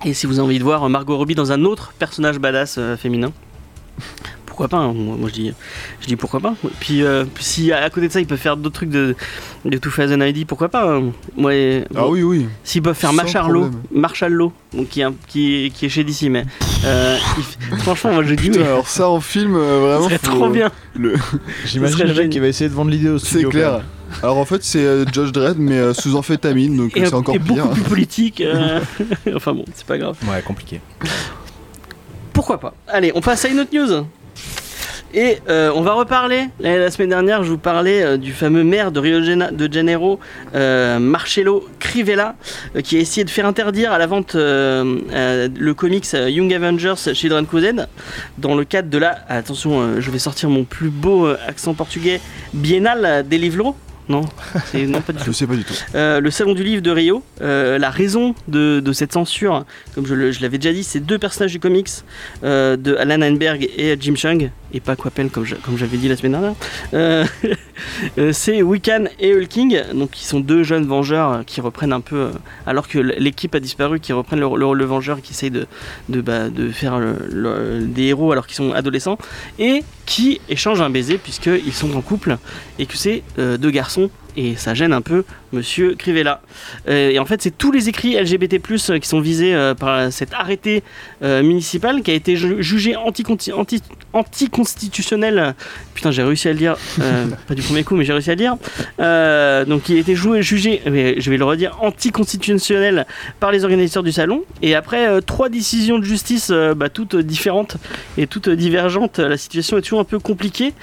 et 0.03 0.13
si 0.13 0.25
vous 0.25 0.39
avez 0.39 0.47
envie 0.47 0.59
de 0.59 0.63
voir 0.63 0.87
Margot 0.89 1.17
Robbie 1.17 1.35
dans 1.35 1.51
un 1.51 1.63
autre 1.63 1.93
personnage 1.97 2.39
badass 2.39 2.75
euh, 2.77 2.97
féminin. 2.97 3.31
Pourquoi 4.61 4.77
pas 4.79 4.85
hein, 4.85 4.93
moi, 4.93 5.15
moi, 5.17 5.27
je 5.29 5.33
dis, 5.33 5.53
je 6.01 6.05
dis 6.07 6.15
pourquoi 6.15 6.39
pas. 6.39 6.53
Puis, 6.79 7.03
euh, 7.03 7.25
si 7.39 7.71
à, 7.71 7.89
côté 7.89 8.07
de 8.07 8.13
ça 8.13 8.19
ils 8.19 8.27
peuvent 8.27 8.37
faire 8.37 8.57
d'autres 8.57 8.75
trucs 8.75 8.89
de 8.91 9.15
de 9.65 9.77
Too 9.79 9.89
Fast 9.89 10.13
and 10.13 10.21
ID, 10.21 10.45
pourquoi 10.45 10.69
pas. 10.69 10.97
hein. 10.97 11.11
Ah 11.95 12.07
oui, 12.07 12.21
oui. 12.21 12.45
S'ils 12.63 12.83
peuvent 12.83 12.95
faire. 12.95 13.11
Marshall 13.11 14.31
Law, 14.31 14.53
donc 14.73 14.89
qui 14.89 15.01
qui 15.27 15.65
est, 15.65 15.69
qui 15.71 15.85
est 15.87 15.89
chez 15.89 16.03
DC, 16.03 16.23
mais 16.29 16.45
euh, 16.85 17.17
il- 17.71 17.77
franchement 17.79 18.13
moi 18.13 18.23
je 18.23 18.35
dis 18.35 18.49
Putain, 18.51 18.61
alors 18.65 18.87
ça 18.87 19.09
en 19.09 19.19
film, 19.19 19.55
euh, 19.55 19.99
ça 20.01 20.17
vraiment. 20.17 20.17
trop 20.39 20.49
bien. 20.49 20.69
Le... 20.95 21.15
J'imagine 21.65 22.05
le 22.05 22.13
mec 22.13 22.29
qui 22.29 22.39
va 22.39 22.47
essayer 22.47 22.69
de 22.69 22.75
vendre 22.75 22.91
l'idée 22.91 23.09
au 23.09 23.17
C'est 23.17 23.27
studio. 23.27 23.49
clair. 23.49 23.81
Alors 24.21 24.37
en 24.37 24.45
fait, 24.45 24.63
c'est 24.63 24.85
euh, 24.85 25.05
Judge 25.11 25.31
Dredd, 25.31 25.57
mais 25.57 25.93
sous 25.95 26.15
amphétamine, 26.15 26.77
donc 26.77 26.91
c'est 26.95 27.13
encore 27.15 27.33
et 27.33 27.39
pire. 27.39 27.63
beaucoup 27.65 27.73
plus 27.73 27.83
politique. 27.83 28.41
euh, 28.41 28.79
enfin 29.35 29.53
bon, 29.53 29.65
c'est 29.73 29.87
pas 29.87 29.97
grave. 29.97 30.17
Ouais, 30.29 30.41
compliqué. 30.43 30.81
Pourquoi 32.33 32.59
pas 32.59 32.73
Allez, 32.87 33.11
on 33.15 33.21
passe 33.21 33.43
à 33.45 33.49
une 33.49 33.59
autre 33.59 33.71
news. 33.73 34.05
Et 35.13 35.39
euh, 35.49 35.71
on 35.75 35.81
va 35.81 35.93
reparler. 35.93 36.47
La, 36.59 36.89
semaine 36.89 37.09
dernière, 37.09 37.43
je 37.43 37.49
vous 37.49 37.57
parlais 37.57 38.01
euh, 38.01 38.17
du 38.17 38.31
fameux 38.31 38.63
maire 38.63 38.91
de 38.91 38.99
Rio 38.99 39.19
de 39.19 39.73
Janeiro, 39.73 40.19
euh, 40.55 40.99
Marcello 40.99 41.67
Crivella, 41.79 42.35
qui 42.83 42.95
a 42.95 42.99
essayé 42.99 43.25
de 43.25 43.29
faire 43.29 43.45
interdire 43.45 43.91
à 43.91 43.97
la 43.97 44.07
vente 44.07 44.35
le 44.35 45.71
comics 45.73 46.07
Young 46.13 46.53
Avengers 46.53 47.13
Children 47.13 47.45
Crusade 47.45 47.89
dans 48.37 48.55
le 48.55 48.63
cadre 48.63 48.89
de 48.89 48.97
la. 48.97 49.19
Attention, 49.27 49.81
euh, 49.81 49.99
je 49.99 50.11
vais 50.11 50.19
sortir 50.19 50.49
mon 50.49 50.63
plus 50.63 50.89
beau 50.89 51.27
accent 51.47 51.73
portugais 51.73 52.21
Biennale 52.53 53.27
des 53.27 53.37
Livros. 53.37 53.75
Non, 54.11 55.01
pas 55.01 55.13
du 55.13 55.19
tout. 55.19 55.25
Je 55.25 55.31
sais 55.31 55.47
pas 55.47 55.55
du 55.55 55.63
tout. 55.63 55.73
Euh, 55.95 56.19
le 56.19 56.31
salon 56.31 56.53
du 56.53 56.63
livre 56.63 56.81
de 56.81 56.91
Rio. 56.91 57.23
Euh, 57.41 57.77
la 57.77 57.89
raison 57.89 58.35
de, 58.47 58.79
de 58.79 58.93
cette 58.93 59.13
censure, 59.13 59.65
comme 59.95 60.05
je, 60.05 60.13
le- 60.13 60.31
je 60.31 60.41
l'avais 60.41 60.57
déjà 60.57 60.73
dit, 60.73 60.83
c'est 60.83 60.99
deux 60.99 61.17
personnages 61.17 61.51
du 61.51 61.59
comics 61.59 61.89
euh, 62.43 62.75
de 62.77 62.95
Alan 62.95 63.21
Heinberg 63.21 63.67
et 63.77 63.95
Jim 63.99 64.15
Chung, 64.15 64.51
et 64.73 64.79
pas 64.79 64.95
Quappel 64.95 65.29
comme 65.29 65.45
je- 65.45 65.55
comme 65.55 65.77
j'avais 65.77 65.97
dit 65.97 66.07
la 66.07 66.15
semaine 66.17 66.33
dernière. 66.33 67.27
C'est 68.31 68.61
Wiccan 68.61 69.05
et 69.19 69.33
Hulking, 69.33 69.81
donc 69.95 70.11
qui 70.11 70.25
sont 70.25 70.39
deux 70.39 70.63
jeunes 70.63 70.85
vengeurs 70.85 71.43
qui 71.45 71.61
reprennent 71.61 71.93
un 71.93 72.01
peu, 72.01 72.29
alors 72.67 72.87
que 72.87 72.99
l'équipe 72.99 73.55
a 73.55 73.59
disparu, 73.59 73.99
qui 73.99 74.13
reprennent 74.13 74.39
le, 74.39 74.45
le 74.55 74.65
rôle 74.65 74.79
de 74.79 74.85
vengeur, 74.85 75.17
et 75.17 75.21
qui 75.21 75.31
essayent 75.33 75.49
de, 75.51 75.65
de, 76.09 76.21
bah, 76.21 76.49
de 76.49 76.69
faire 76.69 76.99
le- 76.99 77.15
le- 77.31 77.79
des 77.85 78.03
héros 78.03 78.31
alors 78.31 78.45
qu'ils 78.47 78.57
sont 78.57 78.71
adolescents, 78.73 79.17
et 79.59 79.83
qui 80.05 80.41
échangent 80.49 80.81
un 80.81 80.89
baiser 80.89 81.17
puisqu'ils 81.17 81.73
sont 81.73 81.95
en 81.95 82.01
couple 82.01 82.37
et 82.79 82.85
que 82.85 82.97
c'est 82.97 83.23
deux 83.37 83.69
garçons 83.71 84.00
et 84.37 84.55
ça 84.55 84.73
gêne 84.73 84.93
un 84.93 85.01
peu 85.01 85.23
Monsieur 85.53 85.95
Crivella. 85.95 86.41
Euh, 86.87 87.09
et 87.11 87.19
en 87.19 87.25
fait, 87.25 87.41
c'est 87.41 87.57
tous 87.57 87.71
les 87.71 87.89
écrits 87.89 88.15
LGBT+ 88.15 88.59
euh, 88.89 88.99
qui 88.99 89.07
sont 89.07 89.19
visés 89.19 89.53
euh, 89.53 89.73
par 89.75 90.11
cet 90.11 90.33
arrêté 90.33 90.83
municipal 91.21 92.01
qui 92.01 92.11
a 92.11 92.13
été 92.13 92.35
ju- 92.35 92.61
jugé 92.63 92.95
anti- 92.95 93.23
anti- 93.53 93.81
anticonstitutionnel. 94.13 95.55
Putain, 95.93 96.11
j'ai 96.11 96.23
réussi 96.23 96.47
à 96.47 96.51
le 96.53 96.57
dire, 96.57 96.75
euh, 96.99 97.25
pas 97.47 97.53
du 97.55 97.61
premier 97.61 97.83
coup, 97.83 97.95
mais 97.95 98.05
j'ai 98.05 98.13
réussi 98.13 98.29
à 98.29 98.33
le 98.33 98.37
dire. 98.37 98.55
Euh, 98.99 99.65
donc, 99.65 99.89
il 99.89 99.97
a 99.97 99.99
été 99.99 100.15
joué, 100.15 100.41
jugé, 100.41 100.81
mais 100.89 101.19
je 101.19 101.29
vais 101.29 101.37
le 101.37 101.45
redire, 101.45 101.77
anticonstitutionnel 101.81 103.05
par 103.39 103.51
les 103.51 103.63
organisateurs 103.63 104.03
du 104.03 104.11
salon. 104.11 104.43
Et 104.61 104.75
après 104.75 105.07
euh, 105.07 105.21
trois 105.21 105.49
décisions 105.49 105.99
de 105.99 106.05
justice, 106.05 106.51
bah, 106.75 106.89
toutes 106.89 107.15
différentes 107.15 107.77
et 108.17 108.27
toutes 108.27 108.49
divergentes, 108.49 109.19
la 109.19 109.37
situation 109.37 109.77
est 109.77 109.81
toujours 109.81 109.99
un 109.99 110.03
peu 110.05 110.19
compliquée. 110.19 110.73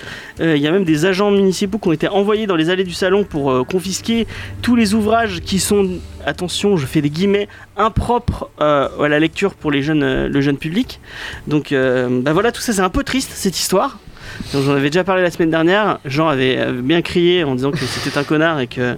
Il 0.40 0.57
y 0.57 0.67
a 0.67 0.71
même 0.71 0.85
des 0.85 1.05
agents 1.07 1.31
municipaux 1.31 1.78
qui 1.78 1.88
ont 1.88 1.93
été 1.93 2.09
envoyés 2.09 2.47
dans 2.47 2.57
les 2.57 2.71
allées 2.71 2.85
du 2.85 2.93
salon 2.95 3.25
pour 3.25 3.38
euh, 3.47 3.64
confisquer 3.64 4.26
tous 4.62 4.76
les 4.76 4.95
ouvrages 4.95 5.40
qui 5.40 5.59
sont, 5.59 5.99
attention, 6.26 6.76
je 6.76 6.87
fais 6.87 7.00
des 7.00 7.11
guillemets, 7.11 7.49
impropres 7.76 8.50
euh, 8.61 8.88
à 9.00 9.09
la 9.09 9.21
lecture 9.21 9.54
pour 9.54 9.71
les 9.71 9.83
jeunes, 9.83 10.02
euh, 10.02 10.28
le 10.28 10.40
jeune 10.40 10.59
public. 10.59 11.00
Donc 11.47 11.73
bah 11.73 12.33
voilà, 12.33 12.52
tout 12.52 12.61
ça 12.61 12.73
c'est 12.73 12.80
un 12.80 12.90
peu 12.90 13.04
triste 13.04 13.30
cette 13.35 13.59
histoire. 13.59 13.99
J'en 14.52 14.73
avais 14.73 14.88
déjà 14.90 15.04
parlé 15.04 15.23
la 15.23 15.30
semaine 15.30 15.50
dernière. 15.50 15.99
Jean 16.04 16.28
avait, 16.28 16.58
avait 16.58 16.80
bien 16.82 17.02
crié 17.02 17.44
en 17.44 17.54
disant 17.54 17.70
que 17.70 17.78
c'était 17.78 18.16
un 18.18 18.25
connard 18.25 18.61
et 18.61 18.66
que, 18.66 18.97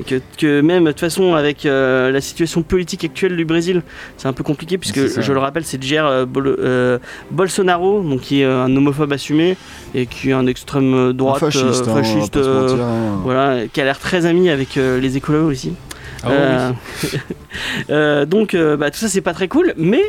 et 0.00 0.04
que, 0.04 0.20
que 0.38 0.60
même 0.60 0.84
de 0.84 0.90
toute 0.90 1.00
façon 1.00 1.34
avec 1.34 1.66
euh, 1.66 2.10
la 2.10 2.20
situation 2.20 2.62
politique 2.62 3.04
actuelle 3.04 3.36
du 3.36 3.44
Brésil, 3.44 3.82
c'est 4.16 4.28
un 4.28 4.32
peu 4.32 4.44
compliqué 4.44 4.78
puisque 4.78 5.20
je 5.20 5.32
le 5.32 5.38
rappelle, 5.38 5.64
c'est 5.64 5.82
Jair 5.82 6.06
euh, 6.06 6.24
Bol- 6.24 6.56
euh, 6.58 6.98
Bolsonaro, 7.30 8.02
donc 8.02 8.20
qui 8.20 8.42
est 8.42 8.44
euh, 8.44 8.64
un 8.64 8.76
homophobe 8.76 9.12
assumé 9.12 9.56
et 9.94 10.06
qui 10.06 10.30
est 10.30 10.34
un 10.34 10.46
extrême 10.46 10.94
Un 10.94 11.12
droite, 11.12 11.40
fasciste, 11.40 11.64
euh, 11.88 11.90
hein, 11.90 11.94
fasciste, 12.02 12.36
euh, 12.36 12.62
mentir, 12.68 12.84
hein. 12.84 13.20
voilà, 13.24 13.66
qui 13.72 13.80
a 13.80 13.84
l'air 13.84 13.98
très 13.98 14.26
ami 14.26 14.50
avec 14.50 14.76
euh, 14.76 15.00
les 15.00 15.16
écolos 15.16 15.50
aussi. 15.50 15.72
Ah 16.24 16.28
oui, 16.28 16.34
Euh, 16.38 16.70
euh, 17.90 18.26
donc 18.26 18.54
euh, 18.54 18.76
bah, 18.76 18.90
tout 18.90 18.98
ça 18.98 19.08
c'est 19.08 19.20
pas 19.20 19.32
très 19.34 19.48
cool, 19.48 19.74
mais 19.76 20.02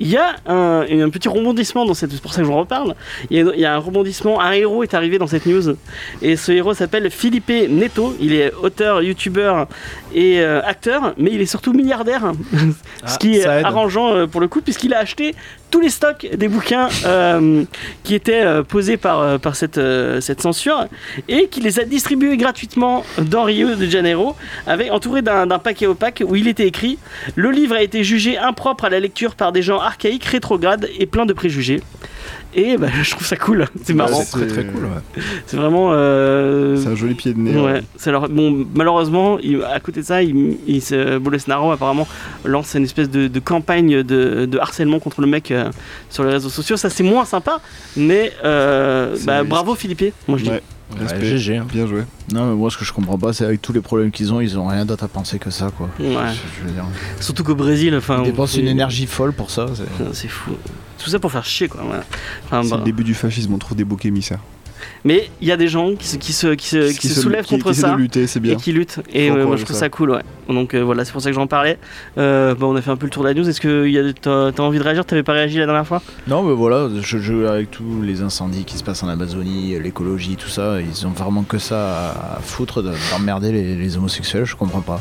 il 0.00 0.08
y 0.08 0.16
a 0.16 0.36
un, 0.46 1.10
petit 1.10 1.28
rebondissement 1.28 1.84
dans 1.84 1.94
cette. 1.94 2.12
C'est 2.12 2.22
pour 2.22 2.32
ça 2.32 2.42
que 2.42 2.46
j'en 2.46 2.56
reparle. 2.56 2.94
Il 3.30 3.36
y, 3.36 3.40
a, 3.40 3.52
il 3.54 3.60
y 3.60 3.64
a 3.64 3.74
un 3.74 3.78
rebondissement. 3.78 4.40
Un 4.40 4.52
héros 4.52 4.82
est 4.82 4.94
arrivé 4.94 5.18
dans 5.18 5.26
cette 5.26 5.46
news. 5.46 5.76
Et 6.22 6.36
ce 6.36 6.52
héros 6.52 6.74
s'appelle 6.74 7.10
Philippe 7.10 7.50
Neto. 7.68 8.14
Il 8.20 8.32
est 8.32 8.52
auteur, 8.54 9.02
youtubeur 9.02 9.68
et 10.16 10.40
euh, 10.40 10.62
acteur, 10.64 11.12
mais 11.18 11.30
il 11.30 11.42
est 11.42 11.46
surtout 11.46 11.74
milliardaire, 11.74 12.32
ce 12.52 12.56
Ah, 13.04 13.16
qui 13.20 13.36
est 13.36 13.44
arrangeant 13.46 14.14
euh, 14.14 14.26
pour 14.26 14.40
le 14.40 14.48
coup, 14.48 14.62
puisqu'il 14.62 14.94
a 14.94 14.98
acheté 14.98 15.34
tous 15.70 15.80
les 15.80 15.90
stocks 15.90 16.26
des 16.34 16.48
bouquins 16.48 16.88
euh, 17.04 17.64
qui 18.02 18.14
étaient 18.14 18.62
posés 18.66 18.96
par, 18.96 19.38
par 19.38 19.56
cette, 19.56 19.80
cette 20.20 20.40
censure 20.40 20.86
et 21.28 21.48
qui 21.48 21.60
les 21.60 21.78
a 21.80 21.84
distribués 21.84 22.38
gratuitement 22.38 23.04
dans 23.18 23.42
Rio 23.44 23.74
de 23.74 23.84
Janeiro, 23.84 24.36
avec, 24.66 24.90
entouré 24.90 25.20
d'un 25.20 25.46
d'un 25.46 25.58
paquet 25.58 25.86
opaque 25.86 26.22
où 26.26 26.34
il 26.34 26.48
était 26.48 26.66
écrit 26.66 26.98
Le 27.34 27.50
livre 27.50 27.74
a 27.74 27.82
été 27.82 28.02
jugé 28.02 28.38
impropre 28.38 28.86
à 28.86 28.88
la 28.88 29.00
lecture 29.00 29.34
par 29.34 29.52
des 29.52 29.60
gens 29.60 29.80
archaïques, 29.80 30.24
rétrogrades 30.24 30.88
et 30.98 31.04
pleins 31.04 31.26
de 31.26 31.34
préjugés. 31.34 31.82
Et 32.54 32.76
bah, 32.78 32.88
je 33.02 33.10
trouve 33.10 33.26
ça 33.26 33.36
cool, 33.36 33.66
c'est 33.84 33.92
marrant. 33.94 34.22
c'est- 34.22 34.38
Très 34.38 34.46
très 34.46 34.64
cool. 34.64 34.84
ouais. 34.84 35.22
C'est 35.46 35.56
vraiment. 35.56 35.90
euh, 35.92 36.76
C'est 36.76 36.88
un 36.88 36.94
joli 36.94 37.14
pied 37.14 37.34
de 37.34 37.38
nez. 37.38 37.56
Ouais, 37.58 37.82
leur- 38.06 38.28
bon, 38.28 38.66
malheureusement, 38.74 39.38
il- 39.40 39.62
à 39.64 39.78
côté 39.80 40.00
de 40.00 40.06
ça, 40.06 40.22
il, 40.22 40.56
il 40.66 40.80
se- 40.82 41.18
Bolsonaro 41.18 41.70
apparemment 41.72 42.06
lance 42.44 42.74
une 42.74 42.84
espèce 42.84 43.10
de, 43.10 43.28
de 43.28 43.40
campagne 43.40 44.02
de, 44.02 44.46
de 44.46 44.58
harcèlement 44.58 44.98
contre 44.98 45.20
le 45.20 45.26
mec 45.26 45.50
euh, 45.50 45.70
sur 46.10 46.24
les 46.24 46.30
réseaux 46.32 46.48
sociaux. 46.48 46.76
Ça, 46.76 46.88
c'est 46.90 47.02
moins 47.02 47.24
sympa, 47.24 47.60
mais 47.96 48.32
euh, 48.44 49.16
bah, 49.24 49.44
bravo 49.44 49.74
Philippe. 49.74 50.14
Moi, 50.28 50.38
je 50.38 50.44
dis. 50.44 50.50
Ouais, 50.50 51.20
GG. 51.20 51.56
hein. 51.56 51.66
Bien 51.70 51.84
joué. 51.86 52.02
Non, 52.32 52.46
mais 52.48 52.54
moi, 52.54 52.70
ce 52.70 52.78
que 52.78 52.84
je 52.84 52.92
comprends 52.92 53.18
pas, 53.18 53.32
c'est 53.32 53.44
avec 53.44 53.60
tous 53.60 53.72
les 53.72 53.80
problèmes 53.80 54.12
qu'ils 54.12 54.32
ont, 54.32 54.40
ils 54.40 54.56
ont 54.56 54.66
rien 54.68 54.84
d'autre 54.84 55.02
à 55.02 55.08
penser 55.08 55.38
que 55.40 55.50
ça, 55.50 55.72
quoi. 55.76 55.88
Ouais. 55.98 56.06
Je, 56.06 56.60
je 56.62 56.66
veux 56.66 56.70
dire, 56.72 56.84
Surtout 57.20 57.42
qu'au 57.42 57.56
Brésil, 57.56 57.92
enfin, 57.96 58.18
ils 58.20 58.26
dépensent 58.30 58.56
une 58.58 58.68
énergie 58.68 59.06
folle 59.06 59.32
pour 59.32 59.50
ça. 59.50 59.66
C'est 60.12 60.28
fou. 60.28 60.52
Tout 60.98 61.10
ça 61.10 61.18
pour 61.18 61.30
faire 61.32 61.44
chier, 61.44 61.68
quoi. 61.68 61.82
Enfin, 62.46 62.62
C'est 62.62 62.70
bah. 62.70 62.76
le 62.78 62.84
début 62.84 63.04
du 63.04 63.14
fascisme, 63.14 63.52
on 63.54 63.58
trouve 63.58 63.76
des 63.76 63.84
boucs 63.84 64.04
émissaires. 64.04 64.40
Mais 65.04 65.30
il 65.40 65.48
y 65.48 65.52
a 65.52 65.56
des 65.56 65.68
gens 65.68 65.94
qui 65.94 66.06
se, 66.06 66.16
qui 66.16 66.32
se, 66.32 66.48
qui 66.48 66.68
se, 66.68 66.92
qui 66.98 67.08
se 67.08 67.20
soulèvent 67.20 67.44
qui- 67.44 67.54
contre 67.58 67.72
ça. 67.72 67.92
de 67.92 67.96
lutter, 67.96 68.26
c'est 68.26 68.38
et 68.38 68.42
bien. 68.42 68.56
qui 68.56 68.72
luttent. 68.72 69.00
Et 69.12 69.30
euh, 69.30 69.46
moi 69.46 69.56
je 69.56 69.64
trouve 69.64 69.74
ça. 69.74 69.80
ça 69.80 69.88
cool, 69.88 70.10
ouais. 70.10 70.22
Donc 70.48 70.74
euh, 70.74 70.80
voilà, 70.82 71.04
c'est 71.04 71.12
pour 71.12 71.22
ça 71.22 71.30
que 71.30 71.34
j'en 71.34 71.46
parlais. 71.46 71.78
Euh, 72.18 72.54
bon, 72.54 72.72
on 72.72 72.76
a 72.76 72.82
fait 72.82 72.90
un 72.90 72.96
peu 72.96 73.06
le 73.06 73.10
tour 73.10 73.22
de 73.22 73.28
la 73.28 73.34
news. 73.34 73.48
Est-ce 73.48 73.60
que 73.60 73.86
y 73.88 73.98
a- 73.98 74.12
t'as 74.12 74.52
t'as 74.52 74.62
envie 74.62 74.78
de 74.78 74.84
réagir? 74.84 75.04
T'avais 75.06 75.22
pas 75.22 75.32
réagi 75.32 75.58
la 75.58 75.66
dernière 75.66 75.86
fois? 75.86 76.02
Non, 76.28 76.42
mais 76.42 76.54
voilà, 76.54 76.88
je 77.00 77.18
joue 77.18 77.46
avec 77.46 77.70
tous 77.70 78.02
les 78.02 78.20
incendies 78.22 78.64
qui 78.64 78.76
se 78.78 78.84
passent 78.84 79.02
en 79.02 79.08
Amazonie, 79.08 79.78
l'écologie, 79.80 80.36
tout 80.36 80.48
ça. 80.50 80.78
Ils 80.80 81.06
ont 81.06 81.10
vraiment 81.10 81.42
que 81.42 81.58
ça 81.58 82.10
à 82.36 82.40
foutre 82.42 82.82
de- 82.82 82.92
d'emmerder 83.12 83.52
les, 83.52 83.76
les 83.76 83.96
homosexuels, 83.96 84.44
je 84.44 84.56
comprends 84.56 84.82
pas. 84.82 85.00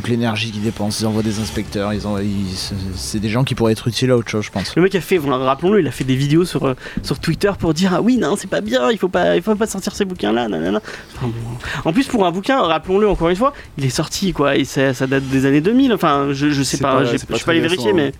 Toute 0.00 0.08
l'énergie 0.08 0.50
qu'ils 0.50 0.62
dépensent, 0.62 0.98
ils 1.02 1.06
envoient 1.06 1.22
des 1.22 1.40
inspecteurs, 1.40 1.92
ils 1.92 2.06
envoient, 2.06 2.22
ils- 2.22 2.56
c'est- 2.96 3.18
des 3.18 3.28
gens 3.28 3.44
qui 3.44 3.54
pourraient 3.54 3.72
être 3.72 3.86
utiles 3.86 4.10
à 4.10 4.16
autre 4.16 4.30
chose, 4.30 4.46
je 4.46 4.50
pense. 4.50 4.74
Le 4.74 4.80
mec 4.80 4.94
a 4.94 5.00
fait, 5.02 5.18
voilà, 5.18 5.44
rappelons-le, 5.44 5.80
il 5.80 5.86
a 5.86 5.90
fait 5.90 6.04
des 6.04 6.16
vidéos 6.16 6.46
sur, 6.46 6.64
euh, 6.66 6.74
sur 7.02 7.18
Twitter 7.18 7.50
pour 7.58 7.74
dire 7.74 7.92
ah 7.94 8.00
oui 8.00 8.16
non 8.16 8.34
c'est 8.36 8.48
pas 8.48 8.62
bien, 8.62 8.90
il 8.90 8.96
faut 8.96 9.08
pas, 9.10 9.36
il 9.36 9.42
faut 9.42 9.54
pas 9.56 9.66
sortir 9.66 9.94
ces 9.94 10.06
bouquins 10.06 10.32
là, 10.32 10.48
nanana. 10.48 10.80
Enfin, 11.16 11.26
bon. 11.26 11.88
En 11.90 11.92
plus 11.92 12.06
pour 12.06 12.24
un 12.24 12.30
bouquin, 12.30 12.62
rappelons-le 12.62 13.06
encore 13.10 13.28
une 13.28 13.36
fois, 13.36 13.52
il 13.76 13.84
est 13.84 13.90
sorti 13.90 14.32
quoi, 14.32 14.56
et 14.56 14.64
ça, 14.64 14.94
ça 14.94 15.06
date 15.06 15.24
des 15.28 15.44
années 15.44 15.60
2000. 15.60 15.92
Enfin 15.92 16.28
je, 16.32 16.48
je 16.48 16.62
sais 16.62 16.78
C'est 16.78 16.82
pas, 16.82 16.94
pas- 16.96 17.04
j'ai- 17.04 17.18
c'est 17.18 17.26
je 17.26 17.26
pas 17.26 17.36
suis 17.36 17.44
pas 17.44 17.50
allé 17.52 17.60
très 17.60 17.68
vérifier 17.68 17.92
récent, 17.92 17.96
mais 17.96 18.12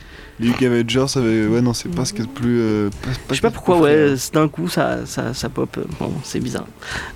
UK 0.42 0.62
Avengers, 0.62 1.06
avait... 1.16 1.47
ouais, 1.47 1.61
non, 1.61 1.73
c'est 1.75 1.88
pas 1.94 2.04
ce 2.04 2.12
qui 2.12 2.20
est 2.23 2.25
le 2.25 2.30
plus. 2.30 2.61
euh, 2.61 2.90
pas- 3.02 3.09
pas 3.09 3.14
je 3.30 3.35
sais 3.35 3.40
pas 3.40 3.50
pourquoi 3.50 3.78
ouais, 3.78 4.14
d'un 4.32 4.49
coup 4.49 4.68
ça, 4.68 5.06
ça, 5.06 5.35
ça 5.35 5.49
pop. 5.49 5.78
Bon 5.99 6.12
c'est 6.25 6.40
bizarre. 6.40 6.66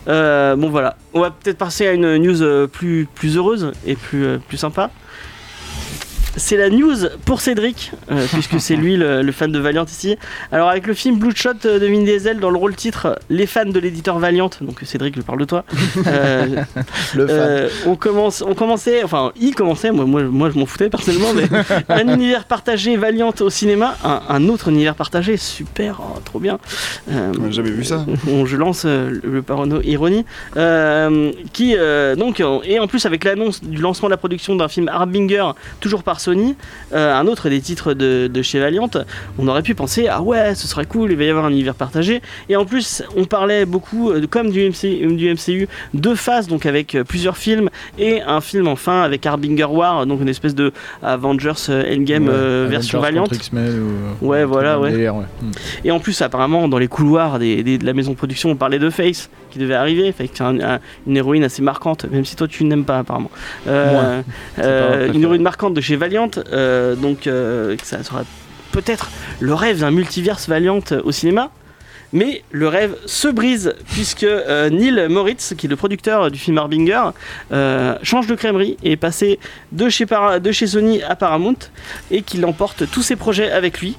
Euh, 0.09 0.57
bon 0.57 0.71
voilà, 0.71 0.97
on 1.13 1.21
va 1.21 1.31
peut-être 1.31 1.59
passer 1.59 1.87
à 1.87 1.93
une 1.93 2.17
news 2.19 2.43
euh, 2.43 2.67
plus, 2.67 3.07
plus 3.15 3.37
heureuse 3.37 3.73
et 3.87 3.95
plus, 3.97 4.39
plus 4.49 4.59
sympa. 4.59 4.91
C'est 6.37 6.57
la 6.57 6.69
news 6.69 6.97
pour 7.25 7.41
Cédric, 7.41 7.93
euh, 8.11 8.27
puisque 8.33 8.61
c'est 8.61 8.75
lui 8.75 8.97
le, 8.97 9.23
le 9.23 9.33
fan 9.33 9.53
de 9.53 9.59
Valiant 9.59 9.85
ici. 9.85 10.17
Alors 10.51 10.69
avec 10.69 10.87
le 10.87 10.95
film 10.95 11.19
Bloodshot 11.19 11.55
de 11.63 11.87
Vin 11.87 12.03
Diesel 12.03 12.41
dans 12.41 12.51
le 12.51 12.59
rôle 12.59 12.75
titre 12.75 13.19
Les 13.31 13.47
fans 13.47 13.65
de 13.67 13.79
l'éditeur 13.79 14.19
Valiant, 14.19 14.51
donc 14.61 14.81
Cédric 14.83 15.15
je 15.17 15.23
parle 15.23 15.39
de 15.39 15.45
toi. 15.45 15.65
Euh, 16.07 16.47
Le 17.15 17.27
fan. 17.27 17.37
euh, 17.39 17.69
on 17.87 17.95
commence, 17.95 18.43
on 18.43 18.55
commençait, 18.55 19.05
enfin 19.05 19.33
il 19.41 19.55
commençait, 19.55 19.93
moi, 19.93 20.05
moi, 20.07 20.23
moi 20.25 20.51
je 20.51 20.59
m'en 20.59 20.67
foutais 20.67 20.91
personnellement, 20.91 21.33
mais 21.35 21.45
un 21.89 22.09
univers 22.13 22.47
partagé 22.47 22.97
Valiant 22.97 23.33
au 23.41 23.51
cinéma, 23.51 23.97
un, 24.03 24.23
un 24.29 24.49
autre 24.49 24.69
univers 24.69 24.97
partagé, 24.97 25.37
super, 25.37 26.01
oh, 26.03 26.19
trop 26.25 26.41
bien. 26.41 26.59
On 27.11 27.51
jamais 27.53 27.71
vu 27.71 27.85
ça. 27.85 28.05
Bon, 28.25 28.45
je 28.45 28.57
lance 28.57 28.85
le 28.85 29.43
parano 29.43 29.81
ironie, 29.83 30.25
qui 31.53 31.77
donc 32.17 32.43
et 32.65 32.79
en 32.81 32.87
plus 32.89 33.07
avec 33.07 33.23
l'annonce 33.25 33.63
du 33.63 33.81
lancement 33.81 34.09
de 34.09 34.13
la 34.13 34.17
production 34.17 34.57
d'un 34.57 34.69
film 34.69 34.89
Harbinger, 34.89 35.51
toujours 35.81 36.03
par 36.03 36.21
Sony, 36.25 36.57
euh, 36.93 37.15
un 37.15 37.27
autre 37.27 37.49
des 37.49 37.61
titres 37.61 37.95
de, 37.95 38.29
de 38.33 38.43
chez 38.43 38.59
Valiant, 38.61 38.91
on 39.39 39.47
aurait 39.49 39.63
pu 39.63 39.75
penser 39.75 40.09
ah 40.09 40.23
ouais 40.23 40.55
ce 40.55 40.67
serait 40.67 40.87
cool, 40.87 41.11
il 41.13 41.17
va 41.19 41.25
y 41.25 41.29
avoir 41.31 41.45
un 41.45 41.51
univers 41.51 41.75
partagé. 41.75 42.23
Et 42.49 42.57
en 42.57 42.65
plus 42.65 43.03
on 43.17 43.25
parlait 43.25 43.65
beaucoup 43.67 44.11
euh, 44.11 44.27
comme 44.29 44.51
du 44.51 44.61
MCU, 44.69 45.15
du 45.15 45.33
MCU 45.35 45.69
deux 45.93 46.15
phases 46.15 46.49
donc 46.49 46.67
avec 46.67 46.95
euh, 46.95 47.05
plusieurs 47.05 47.37
films 47.37 47.69
et 47.99 48.23
un 48.23 48.41
film 48.41 48.69
enfin 48.69 49.03
avec 49.03 49.25
Harbinger 49.27 49.65
War, 49.65 50.07
donc 50.07 50.21
une 50.21 50.29
espèce 50.29 50.55
de 50.55 50.73
Avengers 51.03 51.53
Endgame 51.69 52.29
Ouais, 52.29 52.67
version 52.69 53.03
Avengers 53.03 53.21
Valiant. 53.53 53.81
ou- 54.21 54.27
Ouais, 54.27 54.45
ou 54.45 54.49
voilà, 54.49 54.79
ouais. 54.81 54.91
délire, 54.93 55.17
ouais. 55.17 55.25
Hmm. 55.43 55.51
Et 55.85 55.91
en 55.91 56.01
plus, 56.01 56.21
apparemment, 56.23 56.69
dans 56.69 56.79
les 56.79 56.89
couloirs 56.89 57.39
des, 57.39 57.63
des- 57.63 57.79
de 57.79 57.85
la 57.87 57.93
maison 57.93 58.13
de 58.13 58.17
production, 58.17 58.51
on 58.51 58.57
parlait 58.57 58.79
de 58.79 58.91
Face 58.91 59.29
qui 59.55 59.59
devait 59.61 59.75
arriver. 59.75 60.13
Un- 60.41 60.61
un- 60.61 60.81
une 61.07 61.17
héroïne 61.17 61.45
assez 61.45 61.63
marquante, 61.63 62.05
même 62.11 62.25
si 62.27 62.37
toi 62.37 62.47
tu 62.47 62.65
n'aimes 62.65 62.85
pas 62.85 62.99
apparemment. 62.99 63.31
Euh, 63.67 64.21
euh, 64.59 65.13
une 65.13 65.23
héroïne 65.23 65.43
marquante 65.43 65.73
de 65.75 65.81
chez 65.81 65.97
Valiant. 65.97 66.31
euh, 66.53 66.95
donc, 66.97 67.29
ça 67.83 68.03
sera 68.03 68.25
peut-être 68.73 69.09
le 69.41 69.55
rêve 69.55 69.81
d'un 69.81 69.91
multiverse 69.91 70.49
Valiant 70.49 70.81
au 71.05 71.13
cinéma. 71.13 71.51
Mais 72.13 72.45
le 72.53 72.69
rêve 72.69 72.95
se 73.07 73.27
brise 73.27 73.75
puisque 73.93 74.23
euh, 74.23 74.71
Neil 74.71 75.09
Moritz, 75.09 75.55
qui 75.59 75.67
est 75.67 75.69
le 75.69 75.75
producteur 75.75 76.31
du 76.31 76.39
film 76.39 76.59
Harbinger, 76.59 77.07
euh, 77.51 77.97
change 78.05 78.29
de 78.29 78.37
crèmerie 78.37 78.77
et 78.85 78.93
est 78.93 78.97
passé 78.97 79.41
de 79.73 79.89
chez, 79.89 80.07
de 80.41 80.53
chez 80.53 80.69
Sony 80.69 81.03
à 81.03 81.17
Paramount 81.17 81.57
et 82.13 82.23
qu'il 82.23 82.45
emporte 82.47 82.89
tous 82.91 83.03
ses 83.03 83.17
projets 83.17 83.51
avec 83.51 83.81
lui. 83.81 83.97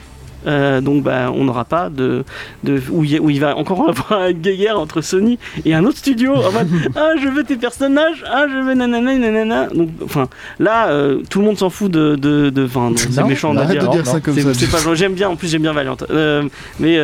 Euh, 0.47 0.81
donc 0.81 1.03
bah, 1.03 1.31
on 1.33 1.45
n'aura 1.45 1.65
pas 1.65 1.89
de, 1.89 2.23
de 2.63 2.81
où, 2.91 3.03
il, 3.03 3.19
où 3.19 3.31
va 3.39 3.55
encore 3.57 3.89
avoir 4.09 4.27
une 4.29 4.39
guerre 4.39 4.79
entre 4.79 5.01
Sony 5.01 5.39
et 5.65 5.73
un 5.73 5.83
autre 5.85 5.97
studio. 5.97 6.35
En 6.35 6.51
mode 6.51 6.67
ah 6.95 7.13
je 7.21 7.27
veux 7.27 7.43
tes 7.43 7.55
personnages 7.55 8.23
ah 8.27 8.45
je 8.49 8.57
veux 8.57 8.73
nanana 8.73 9.15
nanana. 9.15 9.67
Donc 9.67 9.89
enfin 10.03 10.27
là 10.59 10.89
euh, 10.89 11.21
tout 11.29 11.39
le 11.39 11.45
monde 11.45 11.57
s'en 11.57 11.69
fout 11.69 11.91
de 11.91 12.15
de, 12.15 12.49
de 12.49 12.67
c'est 12.95 13.23
méchant 13.23 13.53
de 13.53 13.63
dire 13.65 13.89
dire 13.89 14.05
ça 14.05 14.19
comme 14.19 14.37
ça. 14.37 14.53
c'est 14.53 14.69
pas 14.69 14.93
j'aime 14.93 15.13
bien 15.13 15.29
en 15.29 15.35
plus 15.35 15.47
j'aime 15.47 15.61
bien 15.61 15.73
Valiant. 15.73 15.97
Euh, 16.09 16.43
mais 16.79 16.95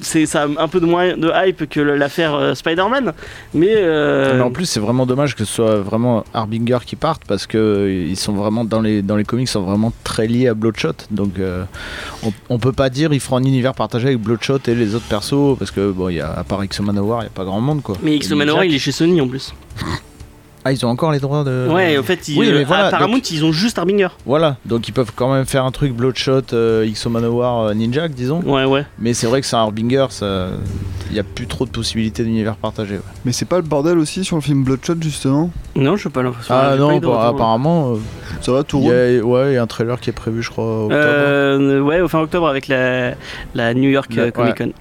c'est 0.00 0.26
ça 0.26 0.42
a 0.42 0.62
un 0.62 0.68
peu 0.68 0.80
de 0.80 0.86
moins 0.86 1.16
de 1.16 1.30
hype 1.34 1.68
que 1.68 1.80
l'affaire 1.80 2.52
Spider-Man. 2.54 3.12
Mais 3.54 3.74
euh, 3.76 4.34
Mais 4.36 4.42
en 4.42 4.50
plus, 4.50 4.66
c'est 4.66 4.80
vraiment 4.80 5.06
dommage 5.06 5.34
que 5.34 5.44
ce 5.44 5.52
soit 5.52 5.76
vraiment 5.76 6.24
Harbinger 6.34 6.78
qui 6.84 6.96
parte 6.96 7.22
parce 7.26 7.46
que 7.46 8.06
ils 8.08 8.16
sont 8.16 8.32
vraiment 8.32 8.64
dans 8.64 8.80
les 8.80 9.02
dans 9.02 9.16
les 9.16 9.24
comics 9.24 9.48
sont 9.48 9.62
vraiment 9.62 9.92
très 10.04 10.26
liés 10.26 10.48
à 10.48 10.54
Bloodshot. 10.54 10.94
Donc 11.10 11.34
on, 12.22 12.32
on 12.48 12.58
peut 12.58 12.72
pas 12.72 12.90
dire 12.90 13.12
ils 13.12 13.20
feront 13.20 13.36
un 13.36 13.44
univers 13.44 13.74
partagé 13.74 14.08
avec 14.08 14.18
Bloodshot 14.20 14.58
et 14.66 14.74
les 14.74 14.94
autres 14.94 15.06
persos 15.06 15.56
parce 15.58 15.70
que 15.70 15.90
bon, 15.92 16.08
il 16.08 16.16
y 16.16 16.20
a 16.20 16.32
à 16.32 16.44
part 16.44 16.64
X 16.64 16.80
Manowar, 16.80 17.22
il 17.22 17.24
y 17.24 17.28
a 17.28 17.30
pas 17.30 17.44
grand 17.44 17.60
monde 17.60 17.82
quoi. 17.82 17.96
mais 18.02 18.16
X 18.16 18.30
Manowar 18.30 18.64
il 18.64 18.74
est 18.74 18.78
chez 18.78 18.92
Sony 18.92 19.20
en 19.20 19.28
plus 19.28 19.52
Ah, 20.64 20.72
ils 20.72 20.84
ont 20.84 20.88
encore 20.90 21.10
les 21.12 21.20
droits 21.20 21.42
de. 21.42 21.66
ouais 21.70 21.96
en 21.96 22.02
fait 22.02 22.28
ils, 22.28 22.38
oui, 22.38 22.48
mais 22.52 22.58
euh, 22.60 22.64
voilà, 22.66 22.86
à 22.86 22.90
Paramount 22.90 23.14
donc- 23.14 23.30
ils 23.30 23.44
ont 23.44 23.52
juste 23.52 23.78
Harbinger 23.78 24.08
Voilà, 24.26 24.56
donc 24.66 24.86
ils 24.88 24.92
peuvent 24.92 25.12
quand 25.16 25.32
même 25.32 25.46
faire 25.46 25.64
un 25.64 25.70
truc 25.70 25.92
Bloodshot, 25.94 26.42
euh, 26.52 26.84
X 26.86 27.06
Manowar, 27.06 27.60
euh, 27.68 27.74
Ninja, 27.74 28.08
disons. 28.08 28.40
ouais 28.42 28.64
ouais 28.66 28.84
Mais 28.98 29.14
c'est 29.14 29.26
vrai 29.26 29.40
que 29.40 29.46
c'est 29.46 29.56
un 29.56 29.60
Harbinger, 29.60 30.06
ça, 30.10 30.48
il 31.10 31.16
y 31.16 31.18
a 31.18 31.22
plus 31.24 31.46
trop 31.46 31.64
de 31.64 31.70
possibilités 31.70 32.22
d'univers 32.24 32.56
partagé. 32.56 32.96
ouais. 32.96 33.00
Mais 33.24 33.32
c'est 33.32 33.46
pas 33.46 33.56
le 33.56 33.62
bordel 33.62 33.96
aussi 33.98 34.22
sur 34.24 34.36
le 34.36 34.42
film 34.42 34.62
Bloodshot 34.64 34.96
justement? 35.00 35.50
Non 35.76 35.96
je 35.96 36.02
sais 36.04 36.10
pas 36.10 36.22
l'impression 36.22 36.54
Ah 36.54 36.70
pas 36.70 36.76
non, 36.76 36.88
bah, 36.88 36.94
retour. 36.96 37.20
apparemment, 37.20 37.92
euh, 37.92 37.96
Ça 38.42 38.52
va, 38.52 38.62
tout 38.62 38.80
roule 38.80 38.92
a, 38.92 39.20
ouais, 39.20 39.52
il 39.52 39.54
y 39.54 39.56
a 39.56 39.62
un 39.62 39.66
trailer 39.66 39.98
qui 40.00 40.10
est 40.10 40.12
prévu, 40.12 40.42
je 40.42 40.50
crois, 40.50 40.64
au 40.64 40.84
octobre. 40.84 41.00
Euh, 41.06 41.80
ouais, 41.80 42.00
au 42.00 42.08
fin 42.08 42.20
octobre 42.20 42.46
avec 42.48 42.68
la, 42.68 43.14
la 43.54 43.72
New 43.72 43.88
York 43.88 44.10
Comic 44.34 44.58
Con. 44.58 44.72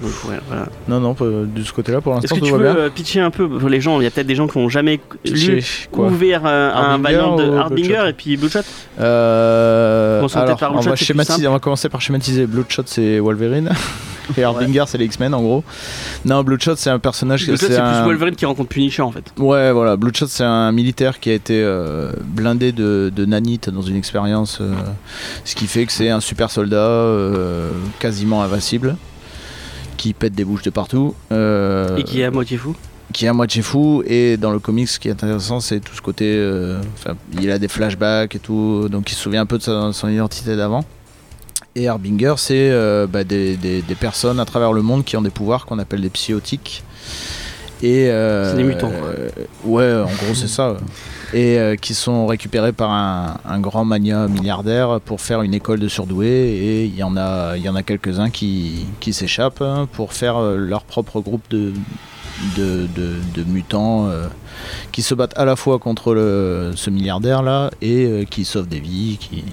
Donc, 0.00 0.10
ouais, 0.28 0.38
voilà. 0.48 0.66
Non, 0.88 1.00
non, 1.00 1.16
de 1.20 1.62
ce 1.62 1.72
côté-là, 1.72 2.00
pour 2.00 2.12
Est-ce 2.14 2.22
l'instant, 2.22 2.36
que 2.36 2.40
tout 2.40 2.56
tu 2.56 2.62
bien. 2.62 2.76
euh, 2.76 2.90
pitcher 2.90 3.20
un 3.20 3.30
peu 3.30 3.48
pour 3.48 3.68
les 3.68 3.80
gens 3.80 4.00
Il 4.00 4.04
y 4.04 4.06
a 4.06 4.10
peut-être 4.10 4.26
des 4.26 4.34
gens 4.34 4.46
qui 4.48 4.58
n'ont 4.58 4.68
jamais 4.68 5.00
lu 5.24 5.62
quoi 5.90 6.06
ouvert 6.06 6.42
euh, 6.46 6.72
un 6.74 6.98
Valiant 6.98 7.36
de 7.36 7.56
Harbinger 7.56 8.04
et 8.08 8.12
puis 8.12 8.36
Bloodshot. 8.36 8.60
Euh, 8.98 10.26
alors, 10.34 10.56
par 10.58 10.72
on 10.72 10.76
va, 10.76 10.82
c'est 10.82 10.90
plus 10.90 11.04
schématiser, 11.04 11.36
simple. 11.38 11.48
on 11.48 11.52
va 11.52 11.58
commencer 11.58 11.88
par 11.88 12.00
schématiser. 12.00 12.46
Bloodshot, 12.46 12.82
c'est 12.86 13.18
Wolverine. 13.18 13.70
Et 14.36 14.44
Harbinger, 14.44 14.84
c'est 14.86 14.96
les 14.98 15.06
X-Men, 15.06 15.34
en 15.34 15.42
gros. 15.42 15.64
Non, 16.24 16.42
Bloodshot, 16.44 16.76
c'est 16.76 16.90
un 16.90 17.00
personnage... 17.00 17.46
Bloodshot, 17.46 17.66
c'est 17.66 17.76
un... 17.78 18.02
plus 18.02 18.04
Wolverine 18.10 18.36
qui 18.36 18.46
rencontre 18.46 18.68
Punisher 18.68 19.02
en 19.02 19.10
fait. 19.10 19.24
Ouais, 19.38 19.72
voilà. 19.72 19.96
Bloodshot, 19.96 20.26
c'est 20.28 20.44
un 20.44 20.70
militaire 20.70 21.18
qui 21.18 21.30
a 21.30 21.34
été 21.34 21.60
euh, 21.60 22.12
blindé 22.24 22.70
de, 22.70 23.10
de 23.14 23.24
nanite 23.24 23.70
dans 23.70 23.82
une 23.82 23.96
expérience, 23.96 24.58
euh, 24.60 24.72
ce 25.44 25.56
qui 25.56 25.66
fait 25.66 25.84
que 25.84 25.90
c'est 25.92 26.10
un 26.10 26.20
super 26.20 26.48
soldat 26.50 26.76
euh, 26.76 27.70
quasiment 27.98 28.42
invincible, 28.44 28.96
qui 30.00 30.14
pète 30.14 30.32
des 30.34 30.44
bouches 30.44 30.62
de 30.62 30.70
partout, 30.70 31.14
euh, 31.30 31.96
Et 31.98 32.04
qui 32.04 32.20
est 32.22 32.24
à 32.24 32.30
moitié 32.30 32.56
fou. 32.56 32.74
qui 33.12 33.26
est 33.26 33.28
à 33.28 33.32
moitié 33.34 33.60
fou. 33.60 34.02
Et 34.06 34.36
dans 34.38 34.50
le 34.50 34.58
comics, 34.58 34.88
ce 34.88 34.98
qui 34.98 35.08
est 35.08 35.12
intéressant, 35.12 35.60
c'est 35.60 35.80
tout 35.80 35.94
ce 35.94 36.00
côté. 36.00 36.24
euh, 36.26 36.80
il 37.38 37.50
a 37.50 37.58
des 37.58 37.68
flashbacks 37.68 38.34
et 38.34 38.38
tout, 38.38 38.88
donc 38.88 39.10
il 39.12 39.14
se 39.14 39.20
souvient 39.20 39.42
un 39.42 39.46
peu 39.46 39.58
de 39.58 39.62
sa- 39.62 39.92
son 39.92 40.08
identité 40.08 40.56
d'avant. 40.56 40.84
Et 41.76 41.86
Harbinger, 41.86 42.34
c'est 42.38 42.70
euh, 42.70 43.06
bah, 43.06 43.24
des, 43.24 43.56
des- 43.56 43.82
des 43.82 43.94
personnes 43.94 44.40
à 44.40 44.44
travers 44.44 44.72
le 44.72 44.80
monde 44.82 45.04
qui 45.04 45.16
ont 45.18 45.22
des 45.22 45.30
pouvoirs 45.30 45.66
qu'on 45.66 45.78
appelle 45.78 46.00
des 46.00 46.08
psychotiques. 46.10 46.82
Et 47.82 48.06
C'est 48.06 48.56
des 48.56 48.62
mutants, 48.64 48.92
ouais, 49.64 49.92
en 49.94 50.04
gros, 50.04 50.34
c'est 50.34 50.48
ça. 50.48 50.76
Et 51.32 51.58
euh, 51.58 51.76
qui 51.76 51.94
sont 51.94 52.26
récupérés 52.26 52.72
par 52.72 52.90
un, 52.90 53.60
grand 53.60 53.84
mania 53.84 54.26
milliardaire 54.28 55.00
pour 55.00 55.20
faire 55.20 55.42
une 55.42 55.54
école 55.54 55.78
de 55.80 55.88
surdoués 55.88 56.26
et 56.28 56.84
il 56.84 56.94
y 56.94 57.02
en 57.02 57.16
a, 57.16 57.56
il 57.56 57.62
y 57.62 57.68
en 57.68 57.74
a 57.74 57.82
quelques-uns 57.82 58.30
qui, 58.30 58.86
qui 59.00 59.12
s'échappent 59.12 59.62
hein, 59.62 59.88
pour 59.92 60.12
faire 60.12 60.36
euh, 60.36 60.56
leur 60.56 60.82
propre 60.82 61.20
groupe 61.20 61.44
de, 61.50 61.72
de, 62.56 62.88
de- 62.96 63.44
mutants 63.44 64.06
euh, 64.08 64.26
qui 64.92 65.02
se 65.02 65.14
battent 65.14 65.36
à 65.36 65.44
la 65.44 65.56
fois 65.56 65.78
contre 65.78 66.14
ce 66.74 66.90
milliardaire 66.90 67.42
là 67.42 67.70
et 67.82 68.26
qui 68.30 68.44
sauvent 68.44 68.68
des 68.68 68.80
vies, 68.80 69.18
qui... 69.18 69.44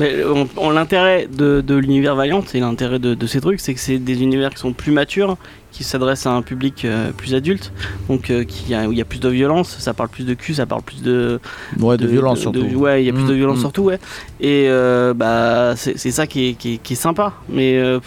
Mais 0.00 0.24
on- 0.24 0.48
on- 0.56 0.70
l'intérêt 0.70 1.28
de, 1.32 1.60
de 1.60 1.74
l'univers 1.74 2.14
Valiant 2.16 2.44
et 2.54 2.60
l'intérêt 2.60 2.98
de, 2.98 3.14
de 3.14 3.26
ces 3.26 3.40
trucs, 3.40 3.60
c'est 3.60 3.74
que 3.74 3.80
c'est 3.80 3.98
des 3.98 4.22
univers 4.22 4.50
qui 4.50 4.58
sont 4.60 4.72
plus 4.72 4.92
matures, 4.92 5.36
qui 5.70 5.84
s'adressent 5.84 6.26
à 6.26 6.32
un 6.32 6.42
public 6.42 6.84
euh, 6.84 7.12
plus 7.12 7.34
adulte, 7.34 7.72
donc 8.08 8.30
euh, 8.30 8.44
qui 8.44 8.74
a- 8.74 8.86
où 8.88 8.92
il 8.92 8.98
y 8.98 9.00
a 9.00 9.04
plus 9.06 9.20
de 9.20 9.28
violence, 9.28 9.76
ça 9.78 9.94
parle 9.94 10.08
plus 10.10 10.24
de 10.26 10.34
cul, 10.34 10.52
ça 10.54 10.66
parle 10.66 10.82
plus 10.82 11.02
de, 11.02 11.40
Ouais, 11.80 11.96
de, 11.96 12.06
violence 12.06 12.40
surtout. 12.40 12.60
ouais, 12.76 13.02
il 13.02 13.06
y 13.06 13.10
a 13.10 13.12
plus 13.12 13.24
de 13.24 13.32
Mm, 13.32 13.36
violence 13.36 13.56
mm. 13.58 13.60
surtout, 13.60 13.82
ouais. 13.84 13.98
Et 14.40 14.66
euh, 14.68 15.14
bah 15.14 15.74
c'est 15.76 15.96
c'est 15.98 16.10
ça 16.10 16.26
qui 16.26 16.48
est, 16.50 16.54
qui 16.54 16.74
est- 16.74 16.78
qui 16.78 16.92
est 16.92 16.96
sympa, 16.96 17.32
mais 17.48 17.80
pff, 17.98 18.02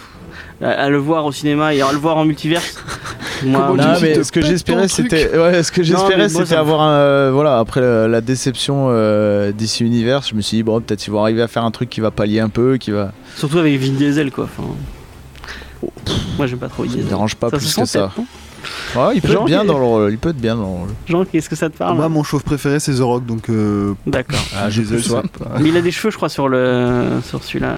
à, 0.61 0.69
à 0.69 0.89
le 0.89 0.97
voir 0.97 1.25
au 1.25 1.31
cinéma 1.31 1.73
et 1.73 1.81
à 1.81 1.91
le 1.91 1.97
voir 1.97 2.17
en 2.17 2.25
multiverse. 2.25 2.75
moi, 3.45 3.65
Comment 3.67 3.83
Non, 3.83 3.99
mais 4.01 4.23
ce 4.23 4.31
que 4.31 4.41
j'espérais, 4.41 4.87
c'était, 4.87 5.37
ouais, 5.37 5.63
ce 5.63 5.71
que 5.71 5.83
j'espérais, 5.83 6.29
c'était 6.29 6.45
ça 6.45 6.59
avoir 6.59 6.81
un, 6.81 6.91
euh, 6.93 7.31
voilà, 7.33 7.59
après 7.59 7.81
la, 7.81 8.07
la 8.07 8.21
déception 8.21 8.87
euh, 8.89 9.51
d'ici 9.51 9.83
univers, 9.83 10.21
je 10.23 10.35
me 10.35 10.41
suis 10.41 10.57
dit 10.57 10.63
bon, 10.63 10.79
peut-être 10.81 11.05
ils 11.05 11.11
vont 11.11 11.21
arriver 11.21 11.41
à 11.41 11.47
faire 11.47 11.63
un 11.65 11.71
truc 11.71 11.89
qui 11.89 11.99
va 12.01 12.11
pallier 12.11 12.39
un 12.39 12.49
peu, 12.49 12.77
qui 12.77 12.91
va, 12.91 13.11
Surtout 13.35 13.57
avec 13.59 13.77
Vin 13.79 13.93
Diesel, 13.93 14.31
quoi. 14.31 14.45
Enfin, 14.45 14.63
pff, 16.05 16.15
moi 16.37 16.47
j'aime 16.47 16.59
pas 16.59 16.69
trop 16.69 16.83
Vin 16.83 16.89
ça 16.89 16.95
me 16.95 17.01
Diesel. 17.01 17.09
dérange 17.09 17.35
pas 17.35 17.49
Ça 17.49 17.57
plus 17.57 17.65
se 17.67 17.81
que 17.81 17.85
ça. 17.85 18.11
Ouais, 18.95 19.11
il 19.15 19.21
peut 19.21 19.27
Jean, 19.27 19.41
être 19.41 19.45
bien 19.45 19.61
qui- 19.61 19.67
dans 19.67 19.77
le 19.77 19.83
rôle, 19.85 20.11
il 20.11 20.17
peut 20.17 20.29
être 20.29 20.37
bien 20.41 20.55
dans 20.55 20.61
le 20.61 20.67
rôle. 20.67 20.89
Jean, 21.07 21.25
qu'est-ce 21.25 21.49
que 21.49 21.55
ça 21.55 21.69
te 21.69 21.77
parle 21.77 21.97
Moi, 21.97 22.09
mon 22.09 22.23
chauve 22.23 22.43
préféré, 22.43 22.79
c'est 22.79 22.95
The 22.95 22.99
Rock, 23.01 23.23
donc. 23.25 23.49
Euh, 23.49 23.93
D'accord. 24.07 24.39
Ah, 24.57 24.69
Diesel, 24.69 25.01
Mais 25.59 25.69
il 25.69 25.77
a 25.77 25.81
des 25.81 25.91
cheveux, 25.91 26.09
je 26.09 26.15
crois, 26.17 26.29
sur 26.29 26.47
le 26.47 27.09
sur 27.23 27.43
celui-là. 27.43 27.75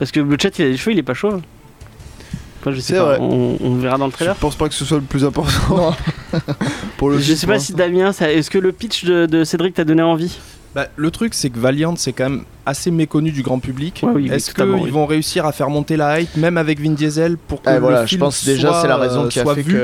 Parce 0.00 0.10
que 0.10 0.18
Bloodshot, 0.18 0.48
il 0.58 0.64
a 0.64 0.68
des 0.70 0.76
cheveux, 0.76 0.92
il 0.94 0.98
est 0.98 1.02
pas 1.04 1.14
chauve. 1.14 1.40
Enfin, 2.60 2.72
je 2.72 2.80
sais 2.80 2.94
pas. 2.94 3.18
On, 3.20 3.56
on 3.60 3.74
verra 3.76 3.96
dans 3.96 4.04
le 4.06 4.10
Je 4.10 4.16
trailer. 4.16 4.36
pense 4.36 4.54
pas 4.56 4.68
que 4.68 4.74
ce 4.74 4.84
soit 4.84 4.98
le 4.98 5.02
plus 5.04 5.24
important. 5.24 5.94
pour 6.98 7.10
le 7.10 7.18
Je 7.18 7.22
film, 7.24 7.36
sais 7.36 7.46
pas 7.46 7.58
si 7.58 7.72
Damien, 7.72 8.12
ça- 8.12 8.30
est-ce 8.30 8.50
que 8.50 8.58
le 8.58 8.72
pitch 8.72 9.04
de, 9.04 9.26
de 9.26 9.44
Cédric 9.44 9.74
t'a 9.74 9.84
donné 9.84 10.02
envie? 10.02 10.38
Bah, 10.74 10.86
le 10.94 11.10
truc, 11.10 11.34
c'est 11.34 11.50
que 11.50 11.58
Valiant, 11.58 11.94
c'est 11.96 12.12
quand 12.12 12.30
même 12.30 12.44
assez 12.64 12.90
méconnu 12.92 13.32
du 13.32 13.42
grand 13.42 13.58
public. 13.58 14.00
Ouais, 14.04 14.10
oui, 14.14 14.22
oui, 14.28 14.36
Est-ce 14.36 14.54
qu'ils 14.54 14.64
oui. 14.64 14.90
vont 14.90 15.04
réussir 15.06 15.44
à 15.44 15.50
faire 15.52 15.68
monter 15.68 15.96
la 15.96 16.20
hype, 16.20 16.36
même 16.36 16.56
avec 16.58 16.80
Vin 16.80 16.92
Diesel, 16.92 17.36
pour 17.38 17.60
que 17.62 17.68
Ah, 17.68 17.74
le 17.74 17.80
voilà, 17.80 18.02
je 18.04 18.10
film 18.10 18.20
pense 18.20 18.44
déjà 18.44 18.68
soit, 18.68 18.82
c'est 18.82 18.88
la 18.88 18.96
raison 18.96 19.24
euh, 19.24 19.28
qui 19.28 19.40
a 19.40 19.44
fait 19.46 19.62
vu 19.62 19.80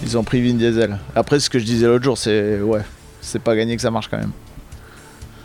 qu'ils 0.00 0.18
ont 0.18 0.24
pris 0.24 0.42
Vin 0.44 0.54
Diesel. 0.56 0.98
Après, 1.14 1.38
ce 1.38 1.48
que 1.48 1.58
je 1.60 1.64
disais 1.64 1.86
l'autre 1.86 2.02
jour, 2.04 2.18
c'est 2.18 2.58
ouais, 2.60 2.80
c'est 3.20 3.40
pas 3.40 3.54
gagné 3.54 3.76
que 3.76 3.82
ça 3.82 3.92
marche 3.92 4.08
quand 4.08 4.18
même. 4.18 4.32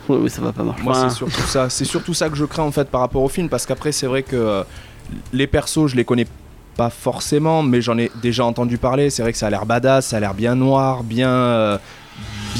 Oui, 0.08 0.18
oui, 0.22 0.30
ça 0.30 0.42
va 0.42 0.52
pas 0.52 0.64
marcher. 0.64 0.82
Moi, 0.82 0.92
Enfin, 0.96 1.08
c'est 1.08 1.16
surtout 1.16 1.42
ça. 1.42 1.70
C'est 1.70 1.84
surtout 1.84 2.14
ça 2.14 2.28
que 2.28 2.36
je 2.36 2.44
crains 2.44 2.64
en 2.64 2.72
fait 2.72 2.88
par 2.88 3.00
rapport 3.02 3.22
au 3.22 3.28
film, 3.28 3.48
parce 3.48 3.66
qu'après, 3.66 3.92
c'est 3.92 4.06
vrai 4.08 4.22
que 4.24 4.64
les 5.32 5.46
persos, 5.46 5.86
je 5.86 5.94
les 5.96 6.04
connais 6.04 6.26
pas 6.76 6.90
forcément, 6.90 7.62
mais 7.62 7.80
j'en 7.80 7.96
ai 7.98 8.10
déjà 8.22 8.44
entendu 8.44 8.78
parler. 8.78 9.10
C'est 9.10 9.22
vrai 9.22 9.32
que 9.32 9.38
ça 9.38 9.46
a 9.46 9.50
l'air 9.50 9.66
badass, 9.66 10.06
ça 10.06 10.16
a 10.16 10.20
l'air 10.20 10.34
bien 10.34 10.54
noir, 10.54 11.02
bien, 11.04 11.30
euh, 11.30 11.78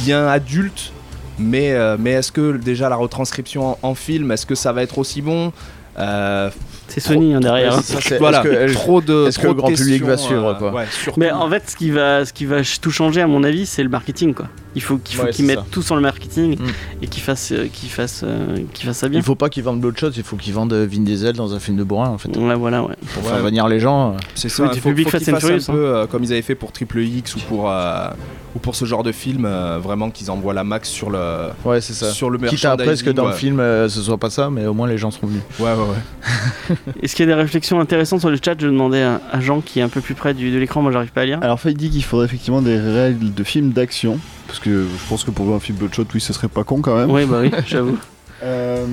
bien 0.04 0.26
adulte. 0.26 0.92
Mais, 1.38 1.73
euh, 1.73 1.97
mais 1.99 2.12
est-ce 2.12 2.30
que 2.30 2.56
déjà 2.56 2.88
la 2.88 2.94
retranscription 2.97 3.71
en, 3.71 3.78
en 3.83 3.94
film, 3.97 4.30
est-ce 4.30 4.47
que 4.47 4.54
ça 4.54 4.73
va 4.73 4.83
être 4.83 4.99
aussi 4.99 5.21
bon 5.23 5.52
Euh, 5.99 6.50
c'est 6.88 6.99
Sony 7.00 7.35
hein, 7.35 7.40
derrière. 7.40 7.75
Ça, 7.83 8.00
c'est- 8.00 8.18
Voilà, 8.18 8.40
est-ce 8.44 8.73
que- 8.73 8.78
trop 8.78 9.00
de. 9.00 9.26
est-ce 9.28 9.38
que 9.38 9.47
le 9.47 9.54
grand 9.54 9.68
public 9.68 10.02
va 10.02 10.16
suivre, 10.16 10.49
euh, 10.49 10.54
quoi 10.54 10.73
ouais. 10.73 10.85
Mais 11.16 11.30
en 11.30 11.49
fait, 11.49 11.71
ce 11.71 11.76
qui 11.76 11.90
va, 11.90 12.25
ce 12.25 12.33
qui 12.33 12.47
va 12.47 12.59
tout 12.80 12.90
changer, 12.90 13.21
à 13.21 13.26
mon 13.28 13.42
avis, 13.44 13.64
c'est 13.66 13.83
le 13.85 13.88
marketing, 13.88 14.35
quoi. 14.35 14.47
Il 14.76 14.82
faut 14.82 14.98
qu'il 14.98 15.16
faut 15.16 15.24
Ouais, 15.24 15.30
qu'ils 15.30 15.44
mettent 15.44 15.58
ça. 15.58 15.66
tout 15.70 15.82
sur 15.82 15.94
le 15.94 16.00
marketing 16.00 16.58
Mm. 16.58 16.64
et 17.02 17.06
qu'ils 17.06 17.22
fassent, 17.22 17.52
euh, 17.52 17.68
qu'ils 17.72 17.88
fassent, 17.90 18.22
euh, 18.24 18.58
qu'ils 18.72 18.86
fassent 18.86 18.98
ça 18.98 19.08
bien. 19.08 19.20
Il 19.20 19.22
faut 19.24 19.34
pas 19.34 19.48
qu'ils 19.48 19.62
vendent 19.62 19.80
Bloodshot, 19.80 20.10
il 20.16 20.22
faut 20.22 20.36
qu'ils 20.36 20.52
vendent 20.54 20.72
Vin 20.74 21.00
Diesel 21.02 21.34
dans 21.34 21.54
un 21.54 21.58
film 21.60 21.76
de 21.76 21.84
bourrin 21.84 22.08
en 22.08 22.18
fait. 22.18 22.36
Ouais, 22.36 22.54
voilà, 22.54 22.82
ouais. 22.82 22.94
Pour 23.14 23.22
Ouais. 23.24 23.30
faire 23.30 23.42
venir 23.42 23.68
les 23.68 23.78
gens. 23.80 24.12
euh. 24.14 24.16
C'est 24.34 24.48
Faut 24.48 24.64
ça, 24.64 24.68
du 24.70 24.78
il 24.78 24.80
faut, 24.80 24.88
public 24.90 25.08
faut 25.10 25.18
fassent 25.18 25.28
un 25.28 25.38
Furious, 25.40 25.64
peu 25.66 25.72
euh, 25.86 26.06
comme 26.06 26.24
ils 26.24 26.32
avaient 26.32 26.42
fait 26.42 26.54
pour 26.54 26.72
Triple 26.72 27.00
X 27.00 27.36
ou 27.36 27.40
pour, 27.40 27.70
euh, 27.70 28.08
ou 28.56 28.58
pour 28.58 28.74
ce 28.74 28.84
genre 28.84 29.02
de 29.02 29.12
film, 29.12 29.44
euh, 29.46 29.78
vraiment 29.82 30.10
qu'ils 30.10 30.30
envoient 30.30 30.54
la 30.54 30.64
max 30.64 30.88
sur 30.88 31.10
le, 31.10 31.48
Ouais, 31.64 31.80
c'est 31.80 31.92
ça. 31.92 32.10
sur 32.10 32.30
le 32.30 32.38
Quitte 32.38 32.64
à 32.64 32.72
après 32.72 32.96
ce 32.96 33.04
que 33.04 33.10
dans 33.10 33.26
le 33.28 33.32
film 33.34 33.60
euh, 33.60 33.88
ce 33.88 34.00
soit 34.02 34.18
pas 34.18 34.30
ça, 34.30 34.50
mais 34.50 34.66
au 34.66 34.74
moins 34.74 34.88
les 34.88 34.98
gens 34.98 35.10
seront 35.10 35.26
venus. 35.28 35.42
Ouais, 35.60 35.66
ouais, 35.66 35.72
ouais. 35.72 36.76
Est-ce 37.02 37.14
qu'il 37.14 37.28
y 37.28 37.30
a 37.30 37.34
des 37.34 37.40
réflexions 37.40 37.78
intéressantes 37.80 38.20
sur 38.20 38.30
le 38.30 38.38
chat? 38.44 38.54
Je 38.60 38.66
demandais 38.66 39.02
à, 39.02 39.20
à 39.32 39.40
Jean 39.40 39.60
qui 39.60 39.78
est 39.78 39.82
un 39.82 39.88
peu 39.88 40.00
plus 40.00 40.14
près 40.14 40.34
du, 40.34 40.50
de 40.50 40.58
l'écran, 40.58 40.82
moi 40.82 40.90
j'arrive 40.92 41.12
pas 41.12 41.22
à 41.22 41.26
lire. 41.26 41.38
Alors 41.42 41.60
Faye 41.60 41.74
dit 41.74 41.90
qu'il 41.90 42.02
faudrait 42.04 42.26
effectivement 42.26 42.62
des 42.62 42.78
règles 42.78 43.32
de 43.32 43.44
films 43.44 43.70
d'action. 43.70 44.18
Parce 44.46 44.59
que 44.59 44.83
je 44.85 45.09
pense 45.09 45.24
que 45.24 45.30
pour 45.30 45.44
voir 45.46 45.57
un 45.57 45.61
film 45.61 45.78
Bloodshot, 45.78 46.04
oui, 46.14 46.20
ce 46.20 46.33
serait 46.33 46.48
pas 46.48 46.64
con 46.64 46.80
quand 46.80 46.96
même. 46.96 47.11
Oui, 47.11 47.24
bah 47.26 47.38
oui, 47.42 47.50
j'avoue. 47.66 47.98
Euh, 48.42 48.85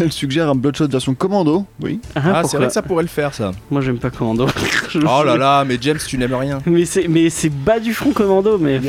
Elle 0.00 0.12
suggère 0.12 0.50
un 0.50 0.54
Bloodshot 0.54 0.88
version 0.88 1.14
commando. 1.14 1.64
Oui. 1.80 2.00
Ah, 2.14 2.20
Ah, 2.34 2.42
c'est 2.44 2.58
vrai 2.58 2.66
que 2.66 2.72
ça 2.72 2.82
pourrait 2.82 3.04
le 3.04 3.08
faire, 3.08 3.32
ça. 3.32 3.52
Moi 3.70 3.80
j'aime 3.80 3.98
pas 3.98 4.10
Commando. 4.10 4.46
Je 4.90 4.98
Oh 4.98 5.20
sais. 5.20 5.24
là 5.26 5.36
là, 5.38 5.64
mais 5.64 5.78
James, 5.80 5.98
tu 6.06 6.18
n'aimes 6.18 6.34
rien. 6.34 6.58
Mais 6.66 6.84
c'est, 6.84 7.08
mais 7.08 7.30
c'est 7.30 7.48
bas 7.48 7.80
du 7.80 7.94
front 7.94 8.12
Commando, 8.12 8.58
mais. 8.58 8.80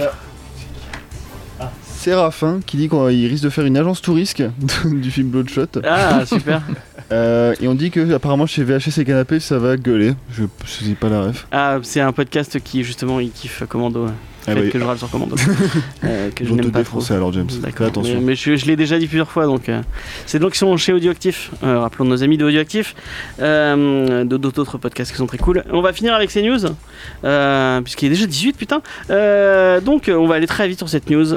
Séraphin 1.82 2.60
qui 2.66 2.76
dit 2.76 2.90
qu'il 2.90 3.28
risque 3.28 3.44
de 3.46 3.50
faire 3.50 3.66
une 3.66 3.78
agence 3.78 4.02
touriste 4.02 4.44
du 4.86 5.10
film 5.10 5.30
Bloodshot. 5.30 5.68
Ah, 5.86 6.26
super. 6.26 6.62
Euh, 7.14 7.54
et 7.62 7.68
on 7.70 7.76
dit 7.76 7.92
que 7.92 8.14
apparemment 8.14 8.46
chez 8.48 8.64
VHS 8.66 8.98
et 9.00 9.06
Canapé 9.06 9.40
ça 9.40 9.58
va 9.60 9.78
gueuler. 9.78 10.14
Je 10.34 10.44
je 10.66 10.84
sais 10.86 10.96
pas 10.96 11.08
la 11.08 11.22
ref. 11.22 11.48
Ah, 11.54 11.78
c'est 11.84 12.02
un 12.02 12.12
podcast 12.12 12.60
qui 12.62 12.84
justement 12.84 13.22
il 13.22 13.32
kiffe 13.32 13.64
Commando. 13.70 14.06
ouais. 14.08 14.12
Ah 14.48 14.56
que 14.56 14.80
je 14.80 14.84
râle 14.84 14.98
sur 14.98 15.10
Commando. 15.10 15.36
Euh, 16.04 16.30
que 16.32 16.44
je 16.44 16.54
n'aime 16.54 16.72
pas 16.72 16.84
trop. 16.84 17.00
alors 17.12 17.32
James. 17.32 17.48
D'accord. 17.62 17.88
attention. 17.88 18.16
Mais, 18.16 18.22
mais 18.22 18.36
je, 18.36 18.56
je 18.56 18.66
l'ai 18.66 18.76
déjà 18.76 19.00
dit 19.00 19.08
plusieurs 19.08 19.32
fois, 19.32 19.46
donc 19.46 19.70
euh, 19.70 19.82
c'est 20.26 20.40
donc 20.40 20.56
ils 20.56 20.58
sont 20.58 20.76
chez 20.76 20.92
Audioactif. 20.92 21.52
Euh, 21.64 21.80
rappelons 21.80 22.04
nos 22.06 22.24
amis 22.24 22.38
de 22.38 22.44
Audioactif, 22.46 22.94
euh, 23.40 24.26
d'autres 24.26 24.78
podcasts 24.78 25.12
qui 25.12 25.18
sont 25.18 25.28
très 25.28 25.38
cool. 25.38 25.64
On 25.72 25.82
va 25.82 25.94
finir 25.94 26.14
avec 26.14 26.30
ces 26.30 26.42
news, 26.42 26.60
euh, 27.24 27.82
puisqu'il 27.82 28.08
est 28.08 28.10
déjà 28.10 28.26
18 28.26 28.58
putain. 28.58 28.82
Euh, 29.10 29.80
donc 29.80 30.12
on 30.14 30.28
va 30.28 30.36
aller 30.36 30.48
très 30.48 30.68
vite 30.68 30.78
sur 30.80 30.90
cette 30.90 31.10
news. 31.10 31.36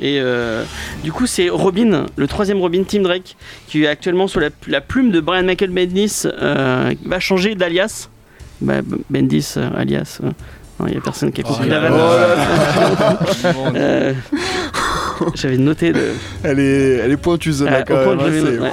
Et 0.00 0.18
euh, 0.20 0.64
du 1.04 1.12
coup, 1.12 1.26
c'est 1.26 1.48
Robin, 1.48 2.06
le 2.16 2.26
troisième 2.26 2.58
Robin, 2.58 2.82
Tim 2.86 3.02
Drake, 3.02 3.36
qui 3.68 3.84
est 3.84 3.86
actuellement 3.86 4.26
sous 4.26 4.40
la, 4.40 4.48
la 4.66 4.80
plume 4.80 5.10
de 5.12 5.20
Brian 5.20 5.44
Michael 5.44 5.70
Bendis, 5.70 6.22
euh, 6.24 6.92
va 7.04 7.20
changer 7.20 7.54
d'alias. 7.54 8.08
Bah, 8.60 8.80
Bendis, 9.08 9.54
euh, 9.56 9.70
alias. 9.76 10.20
Il 10.88 10.92
n'y 10.92 10.98
a 10.98 11.00
personne 11.00 11.32
qui 11.32 11.40
a 11.40 11.44
compris. 11.44 11.68
la 11.68 11.80
vanne. 11.90 11.92
Euh, 15.22 15.26
J'avais 15.34 15.56
noté 15.58 15.92
de. 15.92 16.00
Elle 16.42 16.58
est, 16.60 16.96
elle 17.04 17.10
est 17.12 17.16
pointue 17.16 17.52
celle-là 17.52 17.78
Ah, 17.80 17.82
quand 17.82 18.00
au 18.00 18.04
point 18.16 18.16
même. 18.16 18.42
que 18.44 18.58
hein, 18.62 18.70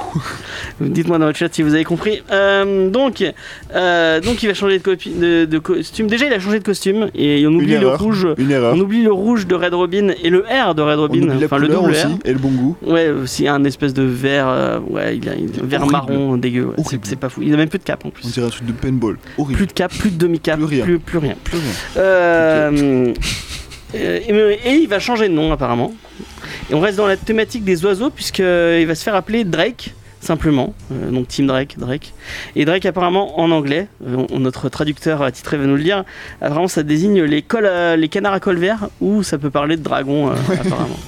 ouais. 0.80 0.88
Dites-moi 0.88 1.18
dans 1.18 1.26
le 1.28 1.34
chat 1.34 1.52
si 1.52 1.62
vous 1.62 1.74
avez 1.74 1.84
compris. 1.84 2.22
Euh, 2.30 2.88
donc, 2.90 3.22
euh, 3.74 4.20
donc, 4.20 4.42
il 4.42 4.46
va 4.48 4.54
changer 4.54 4.78
de, 4.78 4.82
copi- 4.82 5.18
de- 5.18 5.44
de 5.44 5.58
costume. 5.58 6.06
Déjà, 6.08 6.26
il 6.26 6.32
a 6.32 6.40
changé 6.40 6.58
de 6.58 6.64
costume 6.64 7.08
et 7.14 7.46
on 7.46 7.52
oublie 7.52 7.76
le 7.78 7.88
rouge. 7.88 8.26
Une 8.38 8.50
erreur. 8.50 8.74
On 8.74 8.80
oublie 8.80 9.02
le 9.02 9.12
rouge 9.12 9.46
de 9.46 9.54
Red 9.54 9.74
Robin 9.74 10.08
et 10.22 10.30
le 10.30 10.40
R 10.40 10.74
de 10.74 10.82
Red 10.82 10.98
On 10.98 11.02
Robin. 11.02 11.28
enfin, 11.44 11.58
le 11.58 11.68
double 11.68 11.90
aussi 11.90 12.06
R. 12.06 12.10
et 12.24 12.32
le 12.32 12.38
bon 12.38 12.50
goût. 12.50 12.76
Ouais, 12.82 13.08
aussi 13.10 13.46
un 13.48 13.64
espèce 13.64 13.94
de 13.94 14.02
vert, 14.02 14.46
euh, 14.48 14.78
ouais, 14.88 15.16
il 15.18 15.28
a 15.28 15.32
un 15.32 15.66
vert 15.66 15.80
horrible. 15.82 15.92
marron 15.92 16.36
dégueu. 16.36 16.64
ouais. 16.66 16.74
C'est- 17.02 17.16
pas 17.16 17.28
fou. 17.28 17.42
Il 17.42 17.52
a 17.54 17.56
même 17.56 17.68
plus 17.68 17.78
de 17.78 17.84
cap 17.84 18.04
en 18.04 18.08
On 18.08 18.10
plus. 18.10 18.32
dirait 18.32 18.46
un 18.46 18.50
truc 18.50 18.66
de 18.66 18.72
paintball. 18.72 19.18
Horrible. 19.38 19.56
Plus 19.58 19.66
de 19.66 19.72
cap, 19.72 19.92
plus 19.92 20.10
de 20.10 20.16
demi-cap, 20.18 20.56
Plus 20.56 20.64
rien. 20.66 20.84
Plus, 20.84 20.98
plus 20.98 21.18
rien. 21.18 21.34
Plus 21.44 21.58
rien. 21.58 21.64
Euh, 21.98 22.70
euh, 22.72 23.12
et, 23.94 24.30
et 24.30 24.74
il 24.74 24.88
va 24.88 24.98
changer 24.98 25.28
de 25.28 25.34
nom 25.34 25.52
apparemment. 25.52 25.92
Et 26.70 26.74
on 26.74 26.80
reste 26.80 26.96
dans 26.96 27.06
la 27.06 27.16
thématique 27.16 27.64
des 27.64 27.84
oiseaux 27.84 28.10
puisqu'il 28.10 28.86
va 28.86 28.94
se 28.94 29.02
faire 29.02 29.14
appeler 29.14 29.44
Drake 29.44 29.94
simplement. 30.20 30.72
Euh, 30.92 31.10
donc 31.10 31.26
Team 31.26 31.48
Drake, 31.48 31.74
Drake. 31.78 32.14
Et 32.54 32.64
Drake 32.64 32.86
apparemment 32.86 33.40
en 33.40 33.50
anglais, 33.50 33.88
euh, 34.06 34.24
on- 34.32 34.38
notre 34.38 34.68
traducteur 34.68 35.20
attitré 35.22 35.56
va 35.56 35.64
nous 35.66 35.74
le 35.74 35.82
dire, 35.82 36.04
apparemment 36.40 36.68
ça 36.68 36.84
désigne 36.84 37.22
les, 37.24 37.42
cols 37.42 37.66
à- 37.66 37.96
les 37.96 38.08
canards 38.08 38.34
à 38.34 38.38
col 38.40 38.56
vert 38.56 38.88
ou 39.00 39.24
ça 39.24 39.36
peut 39.36 39.50
parler 39.50 39.76
de 39.76 39.82
dragon 39.82 40.30
euh, 40.30 40.34
apparemment. 40.64 40.98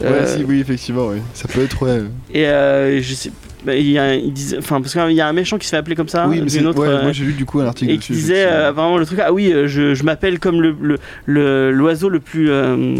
Ouais, 0.00 0.06
Euh, 0.06 0.36
si, 0.36 0.44
oui, 0.44 0.60
effectivement, 0.60 1.08
oui. 1.08 1.18
Ça 1.34 1.48
peut 1.48 1.62
être, 1.64 1.82
ouais. 1.82 2.02
Et 2.32 2.46
euh, 2.46 3.02
je 3.02 3.14
sais, 3.14 3.32
bah, 3.66 3.74
il 3.76 3.90
y 3.90 3.98
a, 3.98 4.14
il 4.14 4.32
disait, 4.32 4.56
enfin 4.58 4.80
parce 4.80 4.92
qu'il 4.94 5.12
y 5.12 5.20
a 5.20 5.26
un 5.28 5.32
méchant 5.34 5.58
qui 5.58 5.66
se 5.66 5.70
fait 5.70 5.76
appeler 5.76 5.96
comme 5.96 6.08
ça, 6.08 6.26
oui, 6.28 6.40
mais 6.40 6.64
autre. 6.64 6.78
ouais, 6.80 6.88
euh, 6.88 7.02
moi 7.02 7.12
j'ai 7.12 7.24
lu 7.24 7.32
du 7.34 7.44
coup 7.44 7.60
un 7.60 7.66
article 7.66 7.90
et 7.90 7.96
dessus. 7.98 8.12
qui 8.14 8.18
disait 8.20 8.46
euh, 8.46 8.70
apparemment 8.70 8.96
le 8.96 9.04
truc 9.04 9.18
ah 9.22 9.32
oui 9.32 9.52
euh, 9.52 9.66
je, 9.68 9.94
je 9.94 10.02
m'appelle 10.04 10.38
comme 10.38 10.62
le 10.62 10.74
le- 10.80 10.98
le- 11.26 11.70
l'oiseau 11.72 12.08
le, 12.08 12.20
plus 12.20 12.50
euh, 12.50 12.94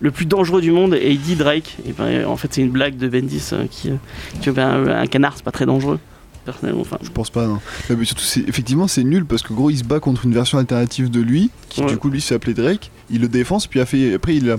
le 0.00 0.10
plus 0.10 0.24
dangereux 0.26 0.60
du 0.62 0.70
monde 0.70 0.94
et 0.94 1.10
il 1.10 1.20
dit 1.20 1.34
Drake 1.34 1.76
et 1.86 1.92
ben, 1.92 2.24
en 2.24 2.36
fait 2.36 2.48
c'est 2.54 2.62
une 2.62 2.70
blague 2.70 2.96
de 2.96 3.08
Bendis 3.08 3.50
qui 3.70 3.90
qui 4.40 4.50
ben, 4.50 4.88
un 4.88 5.06
canard 5.06 5.34
c'est 5.36 5.44
pas 5.44 5.50
très 5.52 5.66
dangereux 5.66 5.98
personnellement 6.44 6.82
enfin 6.82 6.98
Je 7.02 7.10
pense 7.10 7.28
pas, 7.28 7.44
non. 7.48 7.58
Mais, 7.90 8.04
surtout, 8.04 8.22
c'est- 8.22 8.48
effectivement, 8.48 8.86
c'est 8.86 9.02
nul 9.02 9.24
parce 9.26 9.42
que 9.42 9.52
gros, 9.52 9.68
il 9.68 9.78
se 9.78 9.82
bat 9.82 9.98
contre 9.98 10.26
une 10.26 10.32
version 10.32 10.58
alternative 10.58 11.10
de 11.10 11.20
lui, 11.20 11.50
qui 11.68 11.80
Ouais. 11.80 11.88
du 11.88 11.96
coup, 11.96 12.08
lui, 12.08 12.20
s'est 12.20 12.36
appelé 12.36 12.54
Drake. 12.54 12.92
Il 13.10 13.20
le 13.20 13.26
défonce, 13.26 13.66
puis 13.66 13.80
a 13.80 13.84
fait, 13.84 14.14
après, 14.14 14.36
il 14.36 14.48
a. 14.52 14.56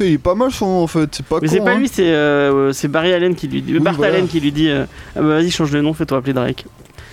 Il 0.00 0.12
est 0.12 0.18
pas 0.18 0.34
mal 0.34 0.50
son 0.50 0.66
nom, 0.66 0.82
en 0.82 0.86
fait. 0.86 1.08
C'est 1.14 1.24
pas 1.26 1.38
mais 1.40 1.48
con. 1.48 1.54
c'est 1.54 1.60
pas 1.64 1.72
hein. 1.72 1.78
lui 1.78 1.88
c'est 1.88 2.10
euh, 2.12 2.72
c'est 2.72 2.88
Barry 2.88 3.12
Allen 3.12 3.34
qui 3.34 3.48
lui 3.48 3.62
dit 3.62 3.72
Oui, 3.74 3.80
Bart 3.80 3.94
voilà. 3.94 4.14
Allen 4.14 4.28
qui 4.28 4.40
lui 4.40 4.52
dit 4.52 4.68
euh, 4.68 4.84
ah 5.14 5.20
bah 5.20 5.28
vas-y 5.28 5.50
change 5.50 5.70
de 5.70 5.80
nom 5.80 5.92
fais-toi 5.94 6.18
appeler 6.18 6.32
Drake 6.32 6.64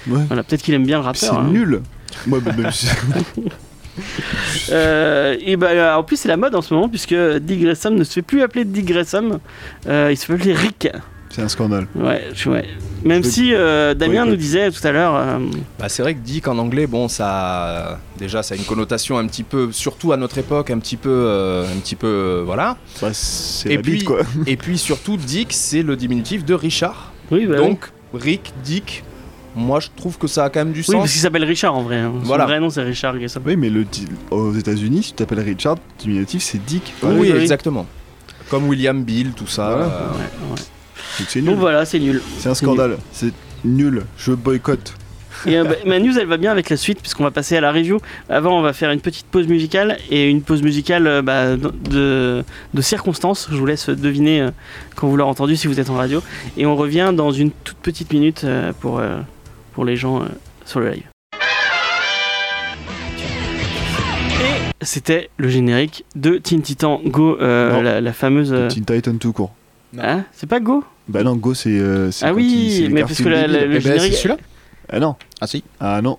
Ouais. 0.07 0.19
voilà 0.27 0.43
peut-être 0.43 0.61
qu'il 0.61 0.73
aime 0.73 0.85
bien 0.85 0.97
le 1.01 1.03
C'est 1.15 1.27
rappeur 1.27 1.45
hein. 1.45 1.49
nul. 1.49 1.81
Ouais, 2.27 2.39
bah, 2.41 2.51
même 2.57 2.71
si- 2.71 2.87
Euh, 4.71 5.35
et 5.39 5.55
bah, 5.55 5.97
en 5.99 6.03
plus, 6.03 6.17
c'est 6.17 6.27
la 6.27 6.37
mode 6.37 6.55
en 6.55 6.61
ce 6.61 6.73
moment, 6.73 6.89
puisque 6.89 7.13
Dick 7.13 7.61
Grayson 7.61 7.91
ne 7.91 8.03
se 8.03 8.13
fait 8.13 8.21
plus 8.21 8.41
appeler 8.41 8.65
Dick 8.65 8.85
Grayson, 8.85 9.39
euh, 9.87 10.07
il 10.11 10.17
se 10.17 10.25
fait 10.25 10.33
appeler 10.33 10.53
Rick. 10.53 10.87
C'est 11.35 11.41
un 11.41 11.47
scandale. 11.47 11.87
Ouais, 11.95 12.27
je- 12.35 12.47
ouais. 12.47 12.65
Même 13.03 13.23
si 13.23 13.53
euh, 13.55 13.95
Damien 13.95 14.23
Ouais, 14.23 14.29
nous 14.29 14.35
disait 14.35 14.69
tout 14.69 14.85
à 14.87 14.91
l'heure. 14.91 15.15
euh, 15.15 15.39
Bah, 15.79 15.89
c'est 15.89 16.03
vrai 16.03 16.13
que 16.13 16.19
Dick 16.19 16.47
en 16.47 16.57
anglais, 16.59 16.85
bon, 16.85 17.07
ça, 17.07 17.99
déjà, 18.19 18.43
ça 18.43 18.53
a 18.53 18.57
une 18.57 18.63
connotation 18.63 19.17
un 19.17 19.25
petit 19.25 19.41
peu, 19.41 19.71
surtout 19.71 20.11
à 20.11 20.17
notre 20.17 20.37
époque, 20.37 20.69
un 20.69 20.77
petit 20.77 20.95
peu, 20.95 21.09
euh, 21.09 21.65
un 21.65 21.79
petit 21.79 21.95
peu, 21.95 22.05
euh, 22.07 22.43
voilà. 22.45 22.77
Bah, 23.01 23.09
c'est 23.13 23.71
Et 23.71 23.75
la 23.77 23.81
bite, 23.81 23.95
puis- 23.95 24.03
quoi. 24.03 24.19
Et 24.47 24.57
puis 24.57 24.77
surtout, 24.77 25.17
Dick, 25.17 25.53
c'est 25.53 25.81
le 25.81 25.95
diminutif 25.95 26.45
de 26.45 26.53
Richard. 26.53 27.11
Oui, 27.31 27.47
bah, 27.47 27.57
Donc, 27.57 27.91
Rick, 28.13 28.53
Dick, 28.63 29.03
moi, 29.55 29.79
je 29.79 29.87
trouve 29.95 30.19
que 30.19 30.27
ça 30.27 30.45
a 30.45 30.49
quand 30.51 30.59
même 30.59 30.71
du 30.71 30.81
oui. 30.81 30.85
Oui, 30.89 30.93
parce 30.97 31.05
sens. 31.07 31.11
qu'il 31.13 31.21
s'appelle 31.21 31.45
Richard 31.45 31.75
en 31.75 31.81
vrai. 31.81 31.97
hein. 31.97 32.11
Son 32.19 32.27
Voilà. 32.27 32.45
vrai 32.45 32.59
nom, 32.59 32.69
c'est 32.69 32.83
Richard 32.83 33.17
Grayson. 33.17 33.41
Oui, 33.43 33.55
mais 33.55 33.71
le, 33.71 33.85
aux 34.29 34.53
États-Unis, 34.53 35.01
si 35.01 35.09
tu 35.09 35.15
t'appelles 35.15 35.39
Richard, 35.39 35.77
diminutif, 35.97 36.43
c'est 36.43 36.63
Dick. 36.63 36.93
oui, 37.01 37.09
oui, 37.17 37.31
oui. 37.33 37.41
exactement. 37.41 37.87
Comme 38.49 38.67
William 38.69 39.03
Bill, 39.03 39.31
tout 39.31 39.47
ça. 39.47 39.67
Voilà. 39.69 39.85
euh, 39.85 40.09
Ouais, 40.11 40.51
ouais. 40.53 40.61
Donc 41.41 41.57
voilà, 41.57 41.85
c'est 41.85 41.99
nul. 41.99 42.21
C'est 42.39 42.49
un 42.49 42.55
scandale. 42.55 42.97
C'est 43.11 43.33
nul. 43.63 44.03
Je 44.17 44.31
boycotte. 44.33 44.93
Et 45.45 45.57
euh, 45.57 45.63
bah, 45.65 45.75
ma 45.85 45.99
news, 45.99 46.17
elle 46.17 46.27
va 46.27 46.37
bien 46.37 46.51
avec 46.51 46.69
la 46.69 46.77
suite, 46.77 47.01
puisqu'on 47.01 47.23
va 47.23 47.31
passer 47.31 47.57
à 47.57 47.61
la 47.61 47.71
review. 47.71 47.99
Avant, 48.29 48.57
on 48.57 48.61
va 48.61 48.71
faire 48.71 48.91
une 48.91 49.01
petite 49.01 49.25
pause 49.25 49.47
musicale, 49.47 49.97
et 50.09 50.29
une 50.29 50.41
pause 50.41 50.61
musicale 50.61 51.05
euh, 51.05 51.21
bah, 51.21 51.57
de, 51.57 52.43
de 52.73 52.81
circonstances. 52.81 53.49
Je 53.51 53.57
vous 53.57 53.65
laisse 53.65 53.89
deviner 53.89 54.41
euh, 54.41 54.51
quand 54.95 55.07
vous 55.07 55.17
l'aurez 55.17 55.29
entendu, 55.29 55.57
si 55.57 55.67
vous 55.67 55.79
êtes 55.81 55.89
en 55.89 55.95
radio. 55.95 56.23
Et 56.55 56.65
on 56.65 56.75
revient 56.75 57.11
dans 57.13 57.31
une 57.31 57.51
toute 57.51 57.77
petite 57.77 58.13
minute 58.13 58.45
pour, 58.79 59.01
pour 59.73 59.83
les 59.85 59.97
gens 59.97 60.23
sur 60.65 60.79
le 60.79 60.91
live. 60.91 61.03
Et 64.81 64.85
c'était 64.85 65.29
le 65.37 65.49
générique 65.49 66.05
de 66.15 66.37
Teen 66.37 66.61
Titan 66.61 67.01
Go, 67.05 67.37
la, 67.39 67.99
la 67.99 68.13
fameuse. 68.13 68.55
Teen 68.69 68.85
Titan 68.85 69.17
tout 69.17 69.33
court. 69.33 69.53
Hein 70.01 70.23
c'est 70.31 70.47
pas 70.47 70.59
Go 70.59 70.83
Bah 71.07 71.23
non, 71.23 71.35
Go, 71.35 71.53
c'est. 71.53 71.69
euh, 71.69 72.11
c'est 72.11 72.25
Ah 72.25 72.29
quand 72.29 72.35
oui, 72.35 72.43
il- 72.67 72.71
c'est 72.71 72.81
les 72.83 72.89
mais 72.89 73.01
parce 73.01 73.13
que 73.17 73.23
cartoons 73.23 73.29
la- 73.41 73.47
la- 73.47 73.59
débiles. 73.59 73.69
le 73.69 73.75
Eh 73.75 73.79
ben, 73.79 73.81
c'est 73.81 73.89
générique. 73.93 74.13
celui-là 74.15 74.37
Ah 74.89 74.99
non. 74.99 75.15
Ah 75.41 75.47
si. 75.47 75.63
Ah 75.79 76.01
non. 76.01 76.17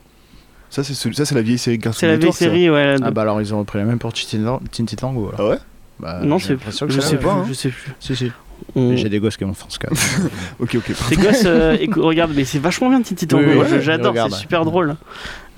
Ça, 0.70 0.82
c'est 0.82 0.94
celui- 0.94 1.14
ça, 1.14 1.24
c'est 1.24 1.34
la 1.34 1.42
vieille 1.42 1.58
série 1.58 1.78
Cartoon 1.78 1.98
C'est 2.00 2.06
la 2.06 2.12
vieille 2.16 2.30
Network, 2.30 2.38
ça. 2.38 2.44
série, 2.46 2.68
ouais. 2.70 2.96
Ah 3.02 3.10
bah 3.10 3.22
alors 3.22 3.40
ils 3.40 3.54
ont 3.54 3.58
repris 3.60 3.78
la 3.78 3.84
même 3.84 3.98
pour 3.98 4.12
Go. 4.12 5.30
alors. 5.34 5.34
Ah 5.38 5.48
ouais 5.50 5.58
Bah, 6.00 6.20
non, 6.24 6.38
j'ai 6.38 6.46
c'est. 6.46 6.52
l'impression 6.54 6.86
que 6.86 6.92
Je 6.92 7.00
c'est 7.00 7.08
sais 7.10 7.14
la 7.16 7.20
pas, 7.22 7.28
pas, 7.28 7.34
hein. 7.34 7.44
je 7.48 7.52
sais 7.52 7.68
plus. 7.68 7.92
Si 8.00 8.16
si. 8.16 8.32
On- 8.76 8.96
J'ai 8.96 9.08
des 9.08 9.18
gosses 9.20 9.36
qui 9.36 9.44
m'ont 9.44 9.52
France 9.54 9.78
4. 9.78 9.92
Ok, 10.58 10.76
ok. 10.76 10.92
Tes 11.08 11.16
gosses, 11.16 11.42
euh, 11.44 11.76
regarde, 11.96 12.32
mais 12.34 12.44
c'est 12.44 12.58
vachement 12.58 12.88
bien 12.88 13.02
Teen 13.02 13.16
Titan 13.16 13.36
Oui, 13.38 13.44
Go. 13.44 13.50
oui, 13.50 13.54
Moi, 13.56 13.64
oui, 13.64 13.70
je- 13.72 13.76
je 13.76 13.80
J'adore, 13.82 14.10
regarde, 14.12 14.32
c'est 14.32 14.38
super 14.40 14.64
drôle. 14.64 14.96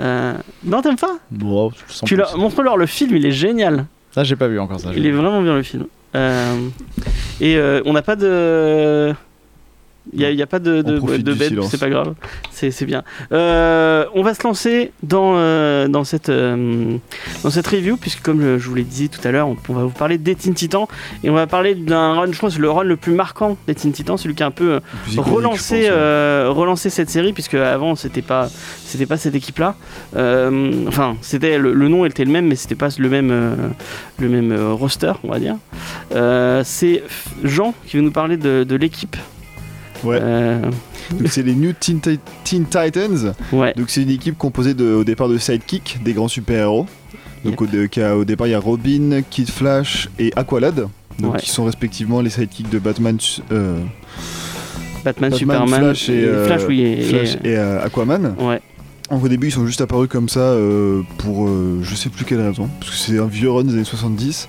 Euh, 0.00 0.34
Non, 0.64 0.82
t'aimes 0.82 0.96
pas 0.96 1.16
bon, 1.30 1.70
je 1.70 1.92
sens 1.92 2.00
Tu 2.08 2.14
plus. 2.14 2.16
leur- 2.16 2.36
Montre-leur 2.36 2.76
le 2.76 2.86
film, 2.86 3.14
il 3.16 3.24
est 3.24 3.30
génial. 3.32 3.86
Ça 4.12 4.24
j'ai 4.24 4.34
pas 4.36 4.48
vu 4.48 4.58
encore 4.58 4.80
ça. 4.80 4.90
Il 4.96 5.06
est 5.06 5.12
vraiment 5.12 5.40
bien 5.42 5.54
le 5.54 5.62
film. 5.62 5.86
Euh, 6.14 6.56
Et 7.40 7.56
euh, 7.56 7.82
on 7.84 7.92
n'a 7.92 8.02
pas 8.02 8.16
de. 8.16 9.14
Il 10.12 10.34
n'y 10.34 10.42
a, 10.42 10.46
pas 10.46 10.60
de, 10.60 10.82
de, 10.82 10.98
de 10.98 11.34
bête, 11.34 11.52
c'est 11.68 11.80
pas 11.80 11.90
grave, 11.90 12.14
c'est 12.50 12.84
bien. 12.84 13.02
Euh, 13.32 14.06
on 14.14 14.22
va 14.22 14.34
se 14.34 14.42
lancer 14.44 14.92
dans, 15.02 15.34
euh, 15.36 15.88
dans, 15.88 16.04
cette, 16.04 16.28
euh, 16.28 16.96
dans 17.42 17.50
cette 17.50 17.66
review, 17.66 17.96
puisque 17.96 18.22
comme 18.22 18.40
je, 18.40 18.58
je 18.58 18.68
vous 18.68 18.74
l'ai 18.76 18.84
dit 18.84 19.08
tout 19.08 19.20
à 19.26 19.32
l'heure, 19.32 19.48
on, 19.48 19.56
on 19.68 19.72
va 19.74 19.82
vous 19.82 19.90
parler 19.90 20.16
des 20.16 20.36
Teen 20.36 20.54
Titans, 20.54 20.86
et 21.24 21.30
on 21.30 21.34
va 21.34 21.46
parler 21.46 21.74
d'un 21.74 22.14
run, 22.14 22.30
je 22.30 22.38
pense, 22.38 22.56
le 22.58 22.70
run 22.70 22.84
le 22.84 22.96
plus 22.96 23.14
marquant 23.14 23.56
des 23.66 23.74
Teen 23.74 23.92
Titans, 23.92 24.16
celui 24.16 24.34
qui 24.34 24.42
a 24.42 24.46
un 24.46 24.50
peu 24.52 24.80
pense, 25.14 25.70
ouais. 25.70 25.88
euh, 25.90 26.50
relancer 26.50 26.88
cette 26.90 27.10
série 27.10 27.32
puisque 27.32 27.54
avant 27.54 27.96
c'était 27.96 28.22
pas 28.22 28.48
c'était 28.84 29.06
pas 29.06 29.16
cette 29.16 29.34
équipe 29.34 29.58
là 29.58 29.74
enfin 30.14 31.16
c'était 31.20 31.58
le, 31.58 31.72
le 31.72 31.88
nom 31.88 32.04
était 32.04 32.24
le 32.24 32.30
même 32.30 32.46
mais 32.46 32.56
c'était 32.56 32.74
pas 32.74 32.88
le 32.98 33.08
même 33.08 33.74
le 34.18 34.28
même 34.28 34.56
roster 34.72 35.12
on 35.24 35.28
va 35.28 35.38
dire. 35.38 35.56
C'est 36.64 37.02
Jean 37.42 37.74
qui 37.86 37.96
veut 37.96 38.02
nous 38.02 38.12
parler 38.12 38.36
de, 38.36 38.64
de 38.64 38.76
l'équipe 38.76 39.16
Ouais. 40.04 40.18
Euh, 40.20 40.60
Donc, 41.12 41.28
c'est 41.28 41.42
les 41.42 41.54
New 41.54 41.72
Teen, 41.72 42.00
Ti- 42.00 42.20
Teen 42.44 42.64
Titans. 42.64 43.32
ouais 43.52 43.72
Donc, 43.76 43.90
c'est 43.90 44.02
une 44.02 44.10
équipe 44.10 44.36
composée 44.38 44.74
de, 44.74 44.92
au 44.94 45.04
départ 45.04 45.28
de 45.28 45.38
sidekick, 45.38 45.98
des 46.04 46.12
grands 46.12 46.28
super-héros. 46.28 46.86
Donc, 47.44 47.60
au, 47.62 47.66
au 47.66 48.24
départ, 48.24 48.46
il 48.46 48.50
y 48.50 48.54
a 48.54 48.58
Robin, 48.60 49.20
Kid 49.30 49.50
Flash 49.50 50.08
et 50.18 50.32
Aqualad. 50.36 50.86
Donc, 51.18 51.34
Ouais. 51.34 51.40
qui 51.40 51.48
sont 51.50 51.64
respectivement 51.64 52.20
les 52.20 52.28
sidekicks 52.30 52.68
de 52.68 52.78
Batman, 52.78 53.16
euh, 53.52 53.78
Batman, 55.04 55.30
Batman, 55.30 55.32
Superman 55.38 55.68
Flash 55.68 56.08
et, 56.08 56.24
euh, 56.24 56.46
Flash 56.46 56.62
oui 56.68 56.80
et, 56.82 57.02
Flash 57.02 57.34
et 57.44 57.56
euh, 57.56 57.82
Aquaman. 57.84 58.34
ouais 58.40 58.60
Donc, 59.10 59.22
au 59.22 59.28
début, 59.28 59.46
ils 59.48 59.52
sont 59.52 59.64
juste 59.66 59.80
apparus 59.80 60.08
comme 60.08 60.28
ça 60.28 60.40
euh, 60.40 61.02
pour 61.18 61.46
euh, 61.46 61.78
je 61.82 61.94
sais 61.94 62.08
plus 62.08 62.24
quelle 62.24 62.40
raison, 62.40 62.68
parce 62.80 62.90
que 62.90 62.96
c'est 62.96 63.18
un 63.20 63.26
vieux 63.26 63.48
run 63.50 63.62
des 63.62 63.74
années 63.74 63.84
70. 63.84 64.48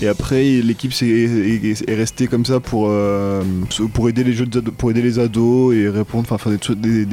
Et 0.00 0.08
après, 0.08 0.42
l'équipe 0.62 0.92
est, 1.02 1.04
est- 1.04 1.88
est 1.90 1.94
restée 1.94 2.26
comme 2.26 2.46
ça 2.46 2.58
pour, 2.58 2.86
euh, 2.88 3.42
aider 4.08 4.24
les 4.24 4.32
jeux 4.32 4.48
ados 5.20 5.74
et 5.74 5.90
répondre, 5.90 6.24
enfin 6.30 6.38
faire 6.38 6.74
des, 6.74 7.04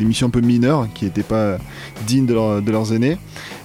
missions 0.00 0.28
un 0.28 0.30
peu 0.30 0.40
mineures 0.40 0.88
qui 0.94 1.04
n'étaient 1.04 1.22
pas 1.22 1.58
dignes 2.06 2.24
de, 2.24 2.32
leur- 2.32 2.62
de 2.62 2.70
leurs 2.70 2.94
aînés. 2.94 3.18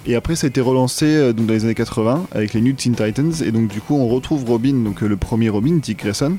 Et 0.05 0.15
après, 0.15 0.35
ça 0.35 0.47
a 0.47 0.49
été 0.49 0.59
relancé 0.59 1.31
dans 1.31 1.45
les 1.53 1.63
années 1.63 1.75
80 1.75 2.25
avec 2.33 2.53
les 2.53 2.59
New 2.59 2.73
Teen 2.73 2.95
Titans. 2.95 3.31
Et 3.45 3.51
donc, 3.53 3.69
du 3.69 3.79
coup, 3.79 3.95
on 3.95 4.09
retrouve 4.09 4.43
Robin, 4.43 4.73
donc 4.83 4.99
le 4.99 5.15
premier 5.15 5.47
Robin, 5.47 5.77
Dick 5.81 5.99
Grayson. 5.99 6.35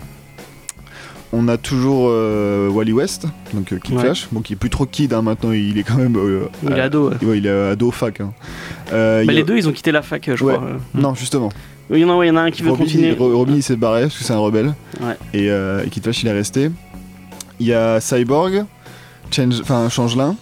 On 1.36 1.48
a 1.48 1.56
toujours 1.56 2.06
euh, 2.10 2.68
Wally 2.68 2.92
West, 2.92 3.26
donc 3.52 3.72
euh, 3.72 3.78
Kid 3.78 3.96
Ouais. 3.96 4.02
Flash, 4.02 4.28
bon, 4.30 4.40
qui 4.40 4.52
est 4.52 4.56
plus 4.56 4.70
trop 4.70 4.86
kid 4.86 5.12
hein, 5.12 5.22
maintenant, 5.22 5.50
il 5.50 5.76
est 5.78 5.82
quand 5.82 5.96
même. 5.96 6.14
euh, 6.16 6.46
il 6.62 6.70
est 6.72 6.80
ado 6.80 7.08
ouais. 7.10 7.16
Ouais, 7.26 7.38
il 7.38 7.46
est 7.46 7.50
ado 7.70 7.90
fac. 7.90 8.20
hein. 8.20 8.32
Euh, 8.92 9.20
il 9.22 9.26
Bah, 9.26 9.32
a- 9.32 9.36
les 9.36 9.42
deux 9.42 9.56
ils 9.56 9.68
ont 9.68 9.72
quitté 9.72 9.90
la 9.90 10.02
fac 10.02 10.24
je 10.32 10.34
crois. 10.36 10.62
Non, 10.94 11.14
justement. 11.14 11.48
il 11.90 11.98
y 11.98 12.04
en 12.04 12.20
a, 12.20 12.24
il 12.24 12.28
y 12.28 12.30
en 12.30 12.36
a 12.36 12.42
un 12.42 12.50
qui 12.52 12.62
veut 12.62 12.72
continuer 12.74 13.12
Robin, 13.18 13.54
il 13.56 13.62
s'est 13.64 13.74
barré 13.76 14.02
parce 14.02 14.16
que 14.16 14.22
c'est 14.22 14.32
un 14.32 14.38
rebelle. 14.38 14.74
Et, 15.32 15.50
euh, 15.50 15.84
et 15.84 15.88
Kid 15.90 16.04
Flash, 16.04 16.22
il 16.22 16.28
est 16.28 16.32
resté. 16.32 16.70
Il 17.58 17.66
y 17.66 17.72
a 17.74 18.00
Cyborg, 18.00 18.64
Change, 19.32 19.60
enfin 19.60 19.88
Changelin. 19.88 20.36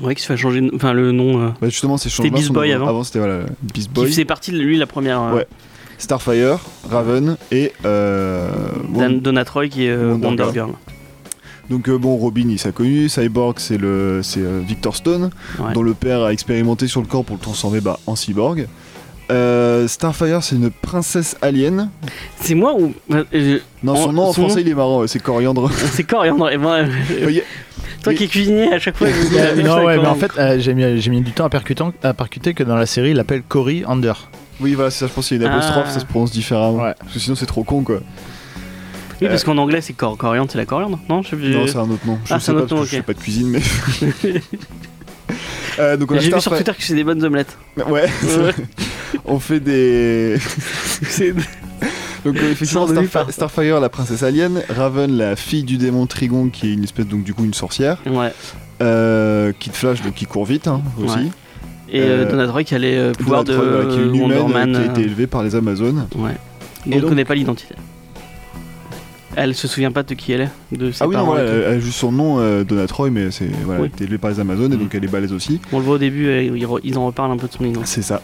ouais 0.00 0.14
qui 0.14 0.22
se 0.22 0.26
fait 0.28 0.36
changer 0.38 0.70
enfin 0.74 0.94
le 0.94 1.12
nom 1.12 1.52
Bah, 1.60 1.68
justement, 1.68 1.98
c'est 1.98 2.08
Changelin. 2.08 2.32
Beast 2.34 2.46
son 2.48 2.54
Boy 2.54 2.74
nom. 2.74 2.86
avant. 2.88 3.04
c'était 3.04 3.18
voilà, 3.18 3.40
Beast 3.62 3.88
qui 3.88 3.94
Boy. 3.94 4.06
faisait 4.06 4.24
partie 4.24 4.50
de 4.52 4.58
lui 4.58 4.78
la 4.78 4.86
première 4.86 5.20
Ouais. 5.34 5.46
Starfire, 6.02 6.58
Raven 6.90 7.36
et. 7.52 7.72
Euh, 7.84 8.50
Dan- 8.92 9.14
Won- 9.14 9.20
Donatroy 9.22 9.68
qui 9.68 9.86
est 9.86 9.90
euh, 9.90 10.12
Wonder 10.12 10.26
Wonder 10.26 10.42
Girl. 10.44 10.54
Girl. 10.54 10.70
Donc 11.70 11.88
euh, 11.88 11.96
bon, 11.96 12.16
Robin, 12.16 12.46
il 12.48 12.58
s'est 12.58 12.72
connu. 12.72 13.08
Cyborg, 13.08 13.58
c'est 13.58 13.78
le, 13.78 14.20
c'est 14.22 14.40
euh, 14.40 14.60
Victor 14.66 14.96
Stone, 14.96 15.30
Ouais. 15.58 15.72
dont 15.74 15.82
le 15.82 15.94
père 15.94 16.22
a 16.22 16.32
expérimenté 16.32 16.88
sur 16.88 17.00
le 17.00 17.06
corps 17.06 17.24
pour 17.24 17.36
le 17.36 17.40
transformer 17.42 17.80
bah, 17.80 17.98
en 18.06 18.16
cyborg. 18.16 18.66
Euh, 19.30 19.86
Starfire, 19.88 20.42
c'est 20.42 20.56
une 20.56 20.70
princesse 20.70 21.36
alien. 21.40 21.88
C'est 22.40 22.56
moi 22.56 22.74
ou. 22.78 22.92
euh, 23.12 23.58
Non, 23.84 23.94
son 23.94 24.08
En- 24.08 24.12
nom 24.12 24.22
en 24.24 24.32
son 24.32 24.42
français, 24.42 24.56
nom 24.56 24.60
il 24.66 24.68
est 24.70 24.74
marrant, 24.74 25.06
c'est 25.06 25.20
Coriandre. 25.22 25.70
C'est 25.92 26.02
coriandre. 26.04 26.50
Et 26.50 26.58
moi, 26.58 26.78
euh, 26.82 27.40
toi 28.02 28.12
qui 28.12 28.24
es 28.24 28.26
cuisinier 28.26 28.72
à 28.72 28.78
chaque 28.80 28.96
fois. 28.96 29.06
ah, 29.08 29.54
non 29.62 29.84
ouais 29.84 29.96
mais 29.98 30.08
en 30.08 30.16
fait 30.16 30.32
euh, 30.36 30.58
j'ai 30.58 30.74
mis, 30.74 31.00
j'ai 31.00 31.10
mis 31.10 31.20
du 31.22 31.30
temps 31.30 31.44
à 31.44 31.48
percuter, 31.48 31.84
à 32.02 32.12
percuter 32.12 32.52
que 32.52 32.64
dans 32.64 32.74
la 32.74 32.84
série 32.86 33.10
il 33.10 33.16
l'appelle 33.16 33.42
Cory 33.48 33.84
Under. 33.86 34.28
Oui, 34.62 34.74
voilà, 34.74 34.90
c'est 34.90 35.00
ça, 35.00 35.06
je 35.08 35.12
pense 35.12 35.28
qu'il 35.28 35.40
y 35.40 35.44
a 35.44 35.46
une 35.48 35.52
apostrophe, 35.52 35.86
Ah. 35.88 35.92
ça 35.92 36.00
se 36.00 36.04
prononce 36.06 36.30
différemment. 36.30 36.82
Ouais. 36.84 36.94
Parce 36.98 37.12
que 37.14 37.18
sinon, 37.18 37.36
c'est 37.36 37.46
trop 37.46 37.64
con, 37.64 37.82
quoi. 37.82 38.00
Oui, 39.20 39.28
parce 39.28 39.44
qu'en 39.44 39.56
anglais, 39.58 39.80
c'est 39.80 39.92
cor 39.92 40.16
coriandre, 40.16 40.50
c'est 40.50 40.58
la 40.58 40.66
coriandre, 40.66 40.98
non 41.08 41.22
Je 41.22 41.28
sais 41.30 41.36
plus. 41.36 41.50
Non, 41.54 41.66
c'est 41.66 41.76
un 41.76 41.82
autre 41.90 42.06
nom. 42.06 42.18
Je 42.24 42.34
Ah, 42.34 42.40
sais 42.40 42.46
c'est 42.46 42.50
un 42.52 42.54
pas 42.54 42.60
autre 42.62 42.68
parce 42.70 42.80
nom, 42.80 42.84
que 42.84 42.90
je 42.90 42.96
ok. 42.96 43.00
fais 43.00 43.12
pas 43.12 43.14
de 43.14 43.18
cuisine, 43.20 43.48
mais. 43.48 43.60
Euh, 45.78 45.96
donc 45.96 46.10
on 46.12 46.16
a 46.16 46.18
J'ai 46.18 46.26
vu 46.26 46.30
sur 46.32 46.40
Starfire- 46.40 46.56
Twitter 46.64 46.72
que 46.78 46.82
c'est 46.84 46.94
des 46.94 47.04
bonnes 47.04 47.24
omelettes. 47.24 47.56
Ouais, 47.78 47.84
Ouais. 47.86 48.54
on 49.24 49.38
fait 49.38 49.58
des. 49.60 50.36
C'est- 51.08 51.32
Donc 52.24 52.36
euh, 52.36 52.50
effectivement, 52.52 52.86
Sans 52.86 52.92
Starfi-. 52.92 53.32
Starfire, 53.32 53.80
la 53.80 53.88
princesse 53.88 54.22
alien, 54.22 54.60
Raven, 54.68 55.16
la 55.16 55.34
fille 55.34 55.64
du 55.64 55.78
démon 55.78 56.06
Trigon, 56.06 56.50
qui 56.50 56.68
est 56.68 56.74
une 56.74 56.84
espèce 56.84 57.06
donc 57.06 57.24
du 57.24 57.32
coup 57.32 57.44
une 57.44 57.54
sorcière, 57.54 57.96
ouais. 58.06 58.32
euh, 58.82 59.52
Kid 59.58 59.72
Flash 59.72 60.02
donc 60.02 60.12
qui 60.14 60.26
court 60.26 60.44
vite 60.44 60.68
hein, 60.68 60.82
aussi, 61.02 61.14
Ouais. 61.16 61.26
Et 61.94 62.00
euh, 62.00 62.24
Euh, 62.24 62.30
Donatroy 62.30 62.64
qui 62.64 62.74
a 62.74 62.78
les 62.78 62.94
euh, 62.96 63.12
pouvoirs 63.12 63.44
de 63.44 63.52
voilà, 63.54 63.84
qui 63.86 63.98
est 63.98 64.02
une 64.02 64.14
humaine 64.16 64.38
Wonder 64.40 64.52
Man. 64.52 64.74
euh, 64.76 64.78
qui 64.82 64.88
a 64.88 64.92
été 64.92 65.00
euh, 65.02 65.04
élevée 65.04 65.26
par 65.26 65.42
les 65.42 65.54
Amazones. 65.54 66.06
Ouais. 66.16 66.30
Et 66.90 66.96
on 66.96 67.00
donc- 67.00 67.10
connaît 67.10 67.24
pas 67.24 67.34
l'identité. 67.34 67.74
Elle 69.34 69.54
se 69.54 69.66
souvient 69.66 69.92
pas 69.92 70.02
de 70.02 70.12
qui 70.12 70.32
elle 70.32 70.42
est, 70.42 70.76
de 70.76 70.90
ses 70.90 71.02
Ah 71.02 71.08
oui, 71.08 71.14
non, 71.14 71.20
parents. 71.22 71.32
voilà, 71.32 71.44
et 71.44 71.46
tout. 71.48 71.52
elle, 71.54 71.62
elle 71.62 71.76
a 71.76 71.80
juste 71.80 71.98
son 71.98 72.12
nom 72.12 72.38
euh, 72.38 72.64
Donatroy, 72.64 73.10
mais 73.10 73.30
c'est 73.30 73.46
voilà, 73.64 73.80
Oui. 73.80 73.86
elle 73.86 73.92
a 73.92 73.94
été 73.96 74.04
élevée 74.04 74.18
par 74.18 74.30
les 74.30 74.40
Amazones 74.40 74.72
et 74.74 74.76
Mm. 74.76 74.80
donc 74.80 74.94
elle 74.94 75.04
est 75.04 75.08
balèze 75.08 75.32
aussi. 75.32 75.58
On 75.72 75.78
le 75.78 75.84
voit 75.84 75.94
au 75.94 75.98
début, 75.98 76.26
euh, 76.26 76.42
ils 76.42 76.66
re- 76.66 76.80
ils 76.84 76.98
en 76.98 77.06
reparlent 77.06 77.30
un 77.32 77.38
peu 77.38 77.46
de 77.48 77.52
son 77.52 77.64
identité. 77.64 77.86
C'est 77.86 78.02
ça. 78.02 78.20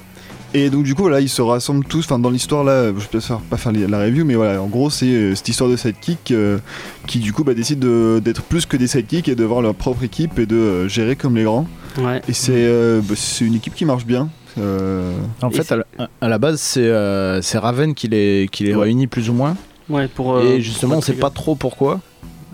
Et 0.55 0.71
donc 0.71 0.85
du 0.85 0.95
coup 0.95 1.03
voilà, 1.03 1.21
ils 1.21 1.29
se 1.29 1.43
rassemblent 1.43 1.85
tous, 1.85 2.05
enfin 2.07 2.19
dans 2.19 2.31
l'histoire 2.31 2.65
là, 2.65 2.87
je 2.87 2.93
vais 2.93 3.07
peut-être 3.11 3.25
faire- 3.25 3.41
pas 3.41 3.59
faire 3.59 3.73
la 3.73 3.99
review, 4.01 4.25
mais 4.25 4.35
voilà, 4.35 4.63
en 4.63 4.67
gros 4.67 4.89
c'est 4.89 5.07
euh, 5.07 5.35
cette 5.35 5.49
histoire 5.49 5.69
de 5.69 5.77
sidekick 5.77 6.31
euh, 6.31 6.59
qui 7.07 7.19
du 7.19 7.35
coup 7.35 7.45
bah, 7.45 7.53
décide 7.53 7.81
de- 7.81 8.19
d'être 8.25 8.43
plus 8.43 8.65
que 8.65 8.79
des 8.79 8.87
sidekicks 8.87 9.29
et 9.29 9.35
de 9.35 9.45
voir 9.45 9.61
leur 9.61 9.75
propre 9.75 10.05
équipe 10.05 10.39
et 10.39 10.47
de 10.47 10.57
euh, 10.57 10.89
gérer 10.89 11.17
comme 11.17 11.37
les 11.37 11.45
grands. 11.45 11.67
Ouais. 11.99 12.23
Et 12.29 12.33
c'est 12.33 12.53
euh, 12.55 13.01
bah, 13.07 13.15
c'est 13.17 13.45
une 13.45 13.55
équipe 13.57 13.75
qui 13.75 13.85
marche 13.85 14.07
bien. 14.07 14.31
Euh, 14.57 15.13
En 15.43 15.51
fait, 15.51 15.71
à 15.71 15.77
la, 15.77 15.85
à 16.23 16.29
la 16.29 16.39
base, 16.39 16.61
c'est 16.61 16.81
euh, 16.81 17.43
c'est 17.43 17.59
Raven 17.59 17.95
qui 17.95 18.09
les, 18.09 18.49
qui 18.51 18.65
les 18.65 18.75
Ouais. 18.75 18.85
réunit 18.85 19.07
plus 19.07 19.29
ou 19.29 19.35
moins. 19.35 19.55
Ouais, 19.91 20.09
pour. 20.09 20.37
euh, 20.37 20.43
et 20.45 20.61
justement, 20.63 20.95
on 20.95 20.97
pour 20.97 21.05
sait 21.05 21.13
Trigger. 21.13 21.21
pas 21.21 21.31
trop 21.31 21.55
pourquoi. 21.57 22.01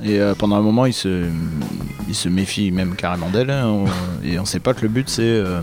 Et 0.04 0.18
euh, 0.20 0.34
pendant 0.34 0.56
un 0.56 0.60
moment, 0.62 0.84
il 0.86 0.92
se, 0.92 1.24
il 2.08 2.14
se 2.14 2.28
méfie 2.28 2.72
même 2.72 2.96
carrément 2.96 3.30
d'elle. 3.30 3.50
hein, 3.50 3.66
on- 3.68 4.26
et 4.26 4.38
on 4.40 4.44
sait 4.44 4.58
pas 4.58 4.74
que 4.74 4.82
le 4.82 4.88
but, 4.88 5.08
c'est 5.08 5.22
euh, 5.22 5.60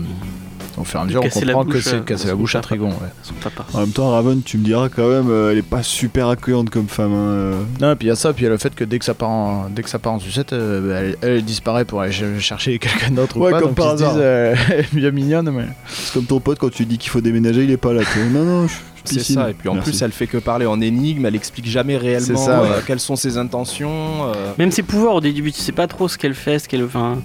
Au 0.78 0.84
fur 0.84 1.00
et 1.00 1.02
à 1.02 1.04
mesure, 1.06 1.20
on 1.24 1.28
comprend 1.28 1.64
que 1.66 1.80
c'est 1.80 1.96
euh, 1.96 2.00
casser 2.00 2.28
la 2.28 2.34
bouche 2.34 2.54
à. 2.54 2.60
Trigon. 2.60 2.88
ouais. 2.88 2.94
Son 3.22 3.34
papa. 3.34 3.66
En 3.74 3.80
même 3.80 3.90
temps, 3.90 4.10
Raven, 4.10 4.42
tu 4.42 4.56
me 4.58 4.64
diras 4.64 4.88
quand 4.88 5.06
même, 5.08 5.28
euh, 5.30 5.52
elle 5.52 5.58
est 5.58 5.62
pas 5.62 5.82
super 5.82 6.28
accueillante 6.28 6.70
comme 6.70 6.88
femme. 6.88 7.12
hein, 7.12 7.16
euh. 7.30 7.60
Non, 7.80 7.92
et 7.92 7.96
puis 7.96 8.06
il 8.06 8.08
y 8.08 8.12
a 8.12 8.16
ça, 8.16 8.32
puis 8.32 8.42
il 8.42 8.44
y 8.44 8.48
a 8.48 8.50
le 8.50 8.56
fait 8.58 8.74
que 8.74 8.84
dès 8.84 8.98
que 8.98 9.04
ça 9.04 9.14
part 9.14 9.28
en, 9.28 9.68
dès 9.68 9.82
que 9.82 9.90
ça 9.90 9.98
part 9.98 10.14
en 10.14 10.18
sucette, 10.18 10.52
euh, 10.54 10.80
bah, 10.88 11.16
elle, 11.22 11.30
elle 11.36 11.44
disparaît 11.44 11.84
pour 11.84 12.00
aller 12.00 12.12
ch- 12.12 12.38
chercher 12.40 12.78
quelqu'un 12.78 13.10
d'autre 13.10 13.36
Ouais, 13.38 13.48
ou 13.48 13.50
pas. 13.50 13.58
comme 13.60 13.68
donc 13.68 13.76
par 13.76 13.92
ils 13.94 13.98
se 13.98 14.04
hasard. 14.04 14.12
disent, 14.14 14.22
euh, 14.24 14.54
elle 14.70 14.78
est 14.80 14.94
bien 14.94 15.10
mignonne, 15.10 15.50
mais. 15.50 15.66
C'est 15.88 16.14
comme 16.14 16.24
ton 16.24 16.40
pote 16.40 16.58
quand 16.58 16.70
tu 16.70 16.86
dis 16.86 16.96
qu'il 16.98 17.10
faut 17.10 17.20
déménager, 17.20 17.64
il 17.64 17.70
est 17.70 17.76
pas 17.76 17.92
là. 17.92 18.00
Non, 18.32 18.44
non, 18.44 18.66
je 18.66 18.74
C'est 19.04 19.20
ça, 19.24 19.50
et 19.50 19.54
puis 19.54 19.68
en 19.68 19.74
Merci. 19.74 19.90
plus 19.90 20.02
elle 20.02 20.12
fait 20.12 20.26
que 20.26 20.38
parler 20.38 20.64
en 20.66 20.80
énigme, 20.80 21.26
elle 21.26 21.34
explique 21.34 21.66
jamais 21.66 21.96
réellement 21.96 22.48
euh, 22.48 22.80
quelles 22.86 23.00
sont 23.00 23.16
ses 23.16 23.36
intentions. 23.38 23.90
euh. 24.26 24.52
Même 24.58 24.70
ses 24.70 24.82
pouvoirs 24.82 25.16
au 25.16 25.20
début, 25.20 25.50
tu 25.52 25.60
sais 25.60 25.72
pas 25.72 25.86
trop 25.86 26.06
ce 26.08 26.16
qu'elle 26.18 26.34
fait, 26.34 26.58
ce 26.58 26.68
qu'elle. 26.68 26.84
Enfin, 26.84 27.18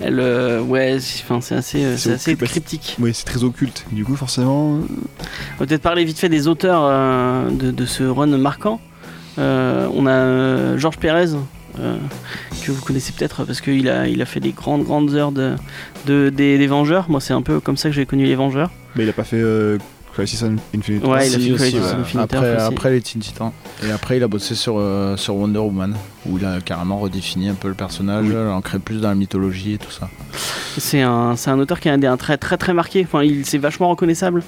elle. 0.00 0.20
euh, 0.20 0.60
ouais, 0.60 0.98
c'est 1.00 1.22
enfin, 1.24 1.40
c'est 1.40 1.54
assez, 1.54 1.84
euh, 1.84 1.96
C'est 1.96 2.12
assez 2.12 2.36
cryptique. 2.36 2.96
Oui, 3.00 3.12
c'est 3.14 3.24
très 3.24 3.44
occulte. 3.44 3.84
Du 3.92 4.04
coup, 4.04 4.14
forcément. 4.16 4.74
On 4.74 5.58
va 5.60 5.66
peut-être 5.66 5.82
parler 5.82 6.04
vite 6.04 6.18
fait 6.18 6.28
des 6.28 6.48
auteurs 6.48 6.82
euh, 6.84 7.48
de, 7.50 7.70
de 7.70 7.86
ce 7.86 8.02
run 8.04 8.26
marquant. 8.38 8.80
Euh, 9.38 9.88
on 9.94 10.06
a 10.06 10.10
euh, 10.10 10.78
Georges 10.78 10.98
Pérez, 10.98 11.28
euh, 11.80 11.96
que 12.62 12.70
vous 12.70 12.82
connaissez 12.82 13.12
peut-être 13.12 13.44
parce 13.44 13.62
qu'il 13.62 13.88
a, 13.88 14.06
il 14.06 14.20
a 14.20 14.26
fait 14.26 14.40
des 14.40 14.52
grandes, 14.52 14.84
grandes 14.84 15.14
heures 15.14 15.32
de, 15.32 15.54
de- 16.06 16.28
des, 16.28 16.58
des 16.58 16.66
Vengeurs. 16.66 17.06
Moi, 17.08 17.20
c'est 17.22 17.32
un 17.32 17.40
peu 17.40 17.58
comme 17.60 17.78
ça 17.78 17.88
que 17.88 17.94
j'ai 17.94 18.04
connu 18.04 18.26
les 18.26 18.34
Vengeurs. 18.34 18.70
Mais 18.94 19.04
il 19.04 19.08
a 19.08 19.14
pas 19.14 19.24
fait 19.24 19.40
euh, 19.40 19.78
Crisis 20.12 20.42
on 20.42 20.56
Infinite. 20.76 21.04
Ouais, 21.06 21.28
il 21.28 21.34
a 21.34 21.38
fait 21.38 21.52
aussi, 21.52 21.54
Crisis 21.72 21.80
on 21.96 22.00
Infinite 22.00 22.32
Earth 22.32 22.34
après, 22.34 22.56
aussi. 22.56 22.64
après 22.74 22.90
les 22.92 23.00
Teen 23.00 23.22
Titans. 23.22 23.52
Et 23.86 23.90
après, 23.90 24.16
il 24.18 24.22
a 24.22 24.28
bossé 24.28 24.54
sur, 24.54 24.74
euh, 24.78 25.16
sur 25.16 25.34
Wonder 25.36 25.58
Woman, 25.58 25.94
où 26.26 26.38
il 26.38 26.44
a 26.44 26.60
carrément 26.60 26.98
redéfini 26.98 27.48
un 27.48 27.54
peu 27.54 27.68
le 27.68 27.74
personnage, 27.74 28.26
Oui. 28.28 28.36
ancré 28.36 28.78
plus 28.78 29.00
dans 29.00 29.08
la 29.08 29.14
mythologie 29.14 29.74
et 29.74 29.78
tout 29.78 29.90
ça. 29.90 30.08
C'est 30.78 31.02
un, 31.02 31.36
c'est 31.36 31.50
un 31.50 31.58
auteur 31.58 31.80
qui 31.80 31.88
a 31.88 31.92
un, 31.94 32.02
un 32.02 32.16
trait 32.16 32.36
très 32.38 32.56
très 32.56 32.72
marqué. 32.74 33.02
Enfin, 33.06 33.22
il 33.22 33.44
c'est 33.44 33.58
vachement 33.58 33.88
reconnaissable. 33.90 34.42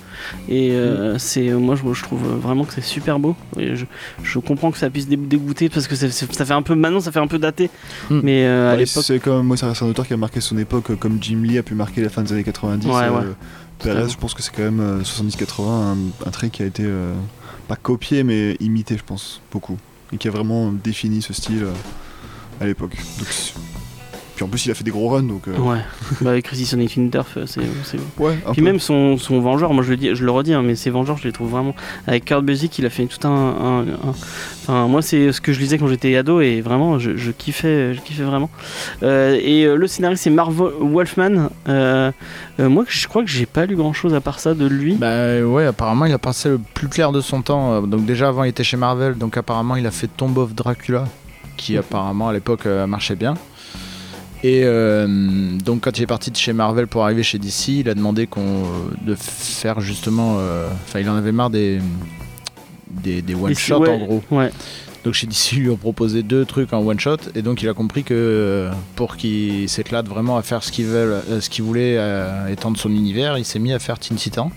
Et 0.49 0.71
euh, 0.73 1.19
c'est 1.19 1.51
moi 1.51 1.75
je, 1.77 1.93
je 1.93 2.03
trouve 2.03 2.23
vraiment 2.41 2.65
que 2.65 2.73
c'est 2.73 2.81
super 2.83 3.19
beau. 3.19 3.37
Et 3.59 3.77
je, 3.77 3.85
je 4.23 4.39
comprends 4.39 4.71
que 4.71 4.79
ça 4.79 4.89
puisse 4.89 5.07
dé- 5.09 5.17
dégoûter 5.19 5.69
parce 5.69 5.87
que 5.87 5.95
c'est- 5.97 6.11
c'est- 6.11 6.33
ça 6.33 6.45
fait 6.47 6.55
un 6.55 6.63
peu 6.63 6.75
maintenant 6.75 7.01
ça 7.01 7.13
fait 7.13 7.19
un 7.19 7.27
peu 7.27 7.39
daté. 7.39 7.69
Mm. 8.11 8.21
Mais 8.23 8.45
euh, 8.47 8.73
à 8.73 8.77
l'époque, 8.77 9.05
c'est 9.05 9.19
quand 9.19 9.37
même, 9.39 9.47
moi, 9.47 9.57
reste 9.61 9.83
un 9.83 9.87
auteur 9.87 10.07
qui 10.07 10.15
a 10.15 10.17
marqué 10.17 10.41
son 10.41 10.57
époque, 10.57 10.91
euh, 10.93 10.97
comme 10.97 11.19
Jim 11.21 11.41
Lee 11.43 11.59
a 11.59 11.63
pu 11.63 11.75
marquer 11.75 12.01
la 12.03 12.09
fin 12.09 12.23
des 12.23 12.33
années 12.33 12.45
90. 12.45 12.87
Ouais, 12.87 12.93
euh, 13.03 13.11
ouais. 13.11 13.25
Perez, 13.79 13.91
Totalement. 13.95 14.09
je 14.09 14.17
pense 14.19 14.35
que 14.35 14.43
c'est 14.43 14.53
quand 14.55 14.63
même 14.63 14.81
euh, 14.81 15.03
70-80, 15.03 15.63
un, 15.69 15.97
un 16.27 16.31
trait 16.31 16.51
qui 16.51 16.63
a 16.63 16.67
été 16.67 16.85
euh, 16.85 17.13
pas 17.69 17.77
copié, 17.77 18.23
mais 18.25 18.55
imité, 18.61 18.97
je 18.97 19.05
pense, 19.05 19.41
beaucoup. 19.51 19.79
Et 20.13 20.17
qui 20.19 20.29
a 20.29 20.31
vraiment 20.31 20.73
défini 20.73 21.23
ce 21.23 21.33
style 21.33 21.65
euh, 21.65 21.73
à 22.61 22.67
l'époque. 22.67 22.97
Donc, 23.19 23.29
Puis 24.37 24.45
en 24.45 24.49
plus, 24.49 24.67
il 24.67 24.71
a 24.73 24.75
fait 24.75 24.83
des 24.83 24.91
gros 24.91 25.09
runs, 25.11 25.23
donc. 25.23 25.47
euh, 25.47 25.57
ouais. 25.59 25.79
bah, 26.21 26.31
avec 26.31 26.45
Crisis 26.47 26.75
on 26.77 26.81
Infinite 26.81 27.15
Earth, 27.15 27.39
c'est 27.47 27.61
c'est 27.85 27.99
ouais, 28.19 28.37
un 28.47 28.53
Puis 28.53 28.63
peu. 28.63 28.67
même 28.67 28.81
son, 28.81 29.17
son 29.17 29.41
Vengeur, 29.41 29.73
moi 29.75 29.85
je 29.85 29.91
le, 29.91 29.97
dis, 29.97 30.15
je 30.15 30.25
le 30.25 30.31
redis, 30.33 30.53
hein, 30.55 30.63
mais 30.63 30.75
ses 30.75 30.91
Vengeurs, 30.91 31.19
je 31.19 31.25
les 31.25 31.33
trouve 31.33 31.51
vraiment. 31.51 31.75
Avec 32.09 32.25
Kurt 32.25 32.45
Busiek, 32.45 32.77
il 32.79 32.87
a 32.87 32.91
fait 32.91 33.07
tout 33.07 33.27
un. 33.29 33.31
un- 33.31 33.81
un- 33.83 34.15
Enfin, 34.67 34.87
moi, 34.89 35.03
c'est 35.03 35.31
ce 35.31 35.43
que 35.43 35.53
je 35.53 35.61
lisais 35.61 35.77
quand 35.77 35.89
j'étais 35.89 36.17
ado 36.17 36.41
et 36.41 36.63
vraiment, 36.63 36.99
je, 36.99 37.17
je 37.19 37.31
kiffais, 37.33 37.93
je 37.93 38.01
kiffais 38.01 38.23
vraiment. 38.23 38.49
Euh, 39.03 39.39
et 39.43 39.65
euh, 39.67 39.77
le 39.77 39.87
scénariste, 39.87 40.23
c'est 40.25 40.31
Marv 40.31 40.55
Wolfman. 40.81 41.51
Euh, 41.69 42.11
euh, 42.61 42.69
moi, 42.71 42.85
je 42.89 43.07
crois 43.07 43.23
que 43.23 43.29
j'ai 43.29 43.45
pas 43.45 43.67
lu 43.67 43.77
grand 43.77 43.93
chose 43.93 44.15
à 44.15 44.23
part 44.23 44.41
ça 44.41 44.55
de 44.55 44.67
lui. 44.67 44.95
Bah 44.95 45.43
ouais, 45.43 45.67
apparemment, 45.67 46.07
il 46.07 46.13
a 46.15 46.19
passé 46.19 46.49
le 46.49 46.59
plus 46.73 46.89
clair 46.89 47.13
de 47.13 47.21
son 47.21 47.43
temps. 47.43 47.75
Euh, 47.75 47.81
Donc, 47.83 48.07
déjà 48.07 48.29
avant, 48.29 48.45
il 48.45 48.49
était 48.49 48.65
chez 48.65 48.79
Marvel, 48.79 49.17
donc 49.19 49.37
apparemment, 49.37 49.77
il 49.77 49.87
a 49.87 49.91
fait 49.91 50.09
Tomb 50.09 50.39
of 50.39 50.55
Dracula, 50.55 51.05
qui 51.59 51.77
apparemment 51.77 52.29
à 52.31 52.33
l'époque 52.33 52.65
euh, 52.65 52.87
marchait 52.87 53.17
bien. 53.17 53.35
Et 54.45 54.61
euh, 54.65 55.07
donc, 55.65 55.81
quand 55.85 55.97
il 55.99 56.03
est 56.03 56.07
parti 56.07 56.31
de 56.31 56.37
chez 56.37 56.53
Marvel 56.53 56.87
pour 56.87 57.03
arriver 57.03 57.23
chez 57.23 57.39
DC, 57.39 57.69
il 57.69 57.89
a 57.89 57.95
demandé 57.95 58.27
qu'on, 58.27 58.43
euh, 58.43 58.67
de 59.07 59.15
faire 59.15 59.81
justement. 59.81 60.37
euh, 60.39 60.69
Enfin, 60.85 61.01
il 61.01 61.09
en 61.09 61.17
avait 61.17 61.33
marre 61.33 61.49
des. 61.49 61.81
Des, 62.91 63.23
des 63.23 63.35
one-shots 63.35 63.79
ouais, 63.81 63.89
en 63.89 63.99
gros. 64.05 64.23
Ouais. 64.31 64.51
Donc 65.03 65.15
chez 65.15 65.27
DC, 65.27 65.53
ils 65.53 65.61
lui 65.61 65.71
ont 65.71 65.77
proposé 65.79 66.23
deux 66.23 66.45
trucs 66.45 66.75
en 66.75 66.79
one 66.87 67.01
shot 67.01 67.17
et 67.35 67.41
donc 67.43 67.63
il 67.63 67.69
a 67.69 67.75
compris 67.75 68.05
que 68.05 68.69
pour 68.97 69.17
qu'il 69.17 69.69
s'éclate 69.69 70.07
vraiment 70.07 70.37
à 70.37 70.43
faire 70.43 70.63
ce 70.63 70.71
qu'il 70.71 70.87
veut, 70.87 71.21
ce 71.41 71.51
qu'il 71.51 71.65
voulait 71.65 71.99
étendre 72.51 72.79
son 72.79 72.91
univers, 72.91 73.37
il 73.37 73.45
s'est 73.45 73.59
mis 73.59 73.73
à 73.73 73.79
faire 73.79 73.99
Teen 73.99 74.17
Titan. 74.17 74.51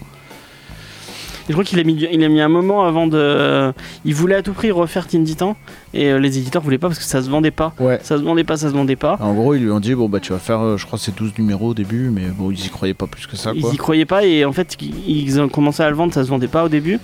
Je 1.47 1.53
crois 1.53 1.63
qu'il 1.63 1.79
a 1.79 1.83
mis, 1.83 1.93
il 2.12 2.23
a 2.23 2.27
mis 2.29 2.41
un 2.41 2.49
moment 2.49 2.83
avant 2.86 3.07
de. 3.07 3.71
il 4.05 4.13
voulait 4.15 4.36
à 4.36 4.41
tout 4.41 4.53
prix 4.53 4.71
refaire 4.71 5.07
Teen 5.07 5.23
Titan 5.23 5.55
et 5.93 6.12
euh, 6.12 6.19
les 6.19 6.38
éditeurs 6.38 6.62
voulaient 6.62 6.77
pas 6.77 6.88
parce 6.88 6.99
que 6.99 7.05
ça 7.05 7.21
se 7.21 7.29
vendait 7.29 7.51
pas. 7.51 7.73
Ouais. 7.79 7.99
Ça 8.03 8.17
se 8.17 8.23
vendait 8.23 8.43
pas, 8.43 8.57
ça 8.57 8.67
se 8.69 8.73
vendait 8.73 8.95
pas. 8.95 9.17
En 9.21 9.33
gros, 9.33 9.53
ils 9.55 9.63
lui 9.63 9.71
ont 9.71 9.79
dit 9.79 9.95
bon 9.95 10.10
bah 10.10 10.19
tu 10.19 10.33
vas 10.33 10.39
faire, 10.39 10.60
euh, 10.62 10.77
je 10.77 10.86
crois 10.86 10.99
c'est 10.99 11.15
12 11.15 11.33
numéros 11.38 11.69
au 11.69 11.73
début, 11.73 12.10
mais 12.12 12.23
bon 12.38 12.51
ils 12.51 12.65
y 12.65 12.69
croyaient 12.69 12.93
pas 12.93 13.07
plus 13.07 13.27
que 13.27 13.36
ça 13.38 13.51
Ils 13.55 13.62
quoi. 13.62 13.71
y 13.73 13.77
croyaient 13.77 14.05
pas 14.05 14.25
et 14.25 14.45
en 14.45 14.51
fait 14.53 14.75
ils 14.81 15.27
ils 15.27 15.39
ont 15.39 15.47
commencé 15.49 15.81
à 15.83 15.89
le 15.89 15.95
vendre, 15.95 16.13
ça 16.13 16.23
se 16.23 16.29
vendait 16.29 16.47
pas 16.47 16.63
au 16.65 16.69
début. 16.69 16.99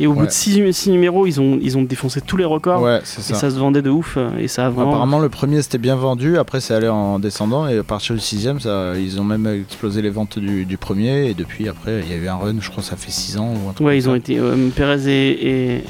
Et 0.00 0.06
au 0.06 0.12
bout 0.12 0.26
de 0.26 0.30
6 0.30 0.90
numéros, 0.90 1.26
ils 1.26 1.40
ont, 1.40 1.58
ils 1.62 1.78
ont 1.78 1.82
défoncé 1.82 2.20
tous 2.20 2.36
les 2.36 2.44
records. 2.44 2.82
Ouais, 2.82 3.00
c'est 3.04 3.20
Et 3.20 3.34
ça. 3.34 3.40
ça 3.40 3.50
se 3.50 3.56
vendait 3.56 3.82
de 3.82 3.90
ouf 3.90 4.14
euh, 4.16 4.30
et 4.38 4.48
ça 4.48 4.66
a 4.66 4.70
vraiment. 4.70 4.90
Apparemment 4.90 5.20
le 5.20 5.28
premier 5.28 5.62
c'était 5.62 5.78
bien 5.78 5.94
vendu, 5.96 6.36
après 6.38 6.60
c'est 6.60 6.74
allé 6.74 6.88
en 6.88 7.18
descendant 7.18 7.68
et 7.68 7.78
à 7.78 7.82
partir 7.84 8.14
du 8.14 8.20
sixième 8.20 8.58
ça, 8.60 8.94
ils 8.96 9.20
ont 9.20 9.24
même 9.24 9.46
explosé 9.46 10.02
les 10.02 10.10
ventes 10.10 10.38
du, 10.38 10.64
du 10.64 10.76
premier 10.76 11.26
et 11.28 11.34
depuis 11.34 11.68
après 11.68 12.00
il 12.04 12.10
y 12.10 12.14
a 12.14 12.20
eu 12.20 12.28
un 12.28 12.36
run, 12.36 12.56
je 12.60 12.70
crois 12.70 12.82
ça 12.82 12.96
fait 12.96 13.10
6 13.12 13.38
ans 13.38 13.52
ou 13.64 13.68
un 13.68 13.72
truc 13.72 13.83
Ouais, 13.84 13.98
ils 13.98 14.08
ont 14.08 14.14
été. 14.14 14.38
euh, 14.38 14.70
Perez 14.74 15.06
et, 15.08 15.30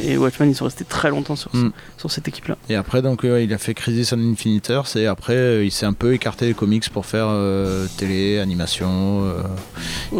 et, 0.08 0.12
et 0.12 0.16
Watchman, 0.18 0.48
ils 0.48 0.54
sont 0.54 0.64
restés 0.64 0.84
très 0.84 1.10
longtemps 1.10 1.36
sur, 1.36 1.50
ce- 1.52 1.56
Mm. 1.56 1.72
sur 1.96 2.10
cette 2.10 2.26
équipe-là. 2.28 2.56
Et 2.68 2.74
après, 2.74 3.02
donc, 3.02 3.24
euh, 3.24 3.40
il 3.42 3.52
a 3.54 3.58
fait 3.58 3.72
Crisis 3.74 4.12
on 4.12 4.18
Infinite 4.32 4.68
Earth, 4.70 4.96
et 4.96 5.06
après, 5.06 5.36
euh, 5.36 5.64
il 5.64 5.70
s'est 5.70 5.86
un 5.86 5.92
peu 5.92 6.12
écarté 6.12 6.46
des 6.46 6.54
comics 6.54 6.88
pour 6.90 7.06
faire 7.06 7.26
euh, 7.28 7.86
télé, 7.96 8.40
animation. 8.40 9.22
euh, 9.24 9.42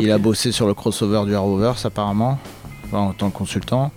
Il 0.01 0.11
a 0.13 0.19
bossé 0.19 0.53
sur 0.53 0.67
le 0.67 0.75
crossover 0.75 1.23
du 1.27 1.35
Arrowverse, 1.35 1.85
apparemment, 1.85 2.39
enfin, 2.87 2.99
en 2.99 3.13
tant 3.13 3.31
que 3.31 3.37
consultant. 3.37 3.91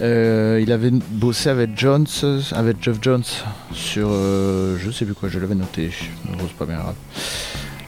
Euh, 0.00 0.58
il 0.62 0.72
avait 0.72 0.90
bossé 0.90 1.48
avec 1.48 1.78
Jones, 1.78 2.06
avec 2.52 2.78
Jeff 2.82 2.96
Jones, 3.00 3.22
sur. 3.72 4.08
euh, 4.10 4.76
je 4.78 4.90
sais 4.90 5.04
plus 5.04 5.14
quoi, 5.14 5.28
je 5.28 5.38
l'avais 5.38 5.54
noté. 5.54 5.90
bon, 6.28 6.38
c'est 6.48 6.56
pas 6.56 6.66
bien 6.66 6.76
grave. 6.78 6.94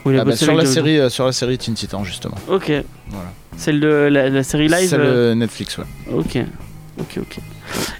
Ah 0.05 0.23
bah, 0.23 0.35
sur, 0.35 0.53
la 0.53 0.65
série, 0.65 0.99
euh, 0.99 1.09
sur 1.09 1.25
la 1.25 1.31
série 1.31 1.57
Teen 1.57 1.73
Titan, 1.73 2.03
justement. 2.03 2.35
Ok. 2.47 2.71
Voilà. 3.09 3.31
Celle 3.57 3.79
de 3.79 3.87
la, 3.87 4.29
la 4.29 4.43
série 4.43 4.67
live. 4.67 4.87
Celle 4.89 5.01
euh, 5.01 5.29
de 5.31 5.35
Netflix, 5.35 5.77
ouais. 5.77 5.85
Ok. 6.13 6.37
Ok, 6.99 7.17
ok. 7.21 7.39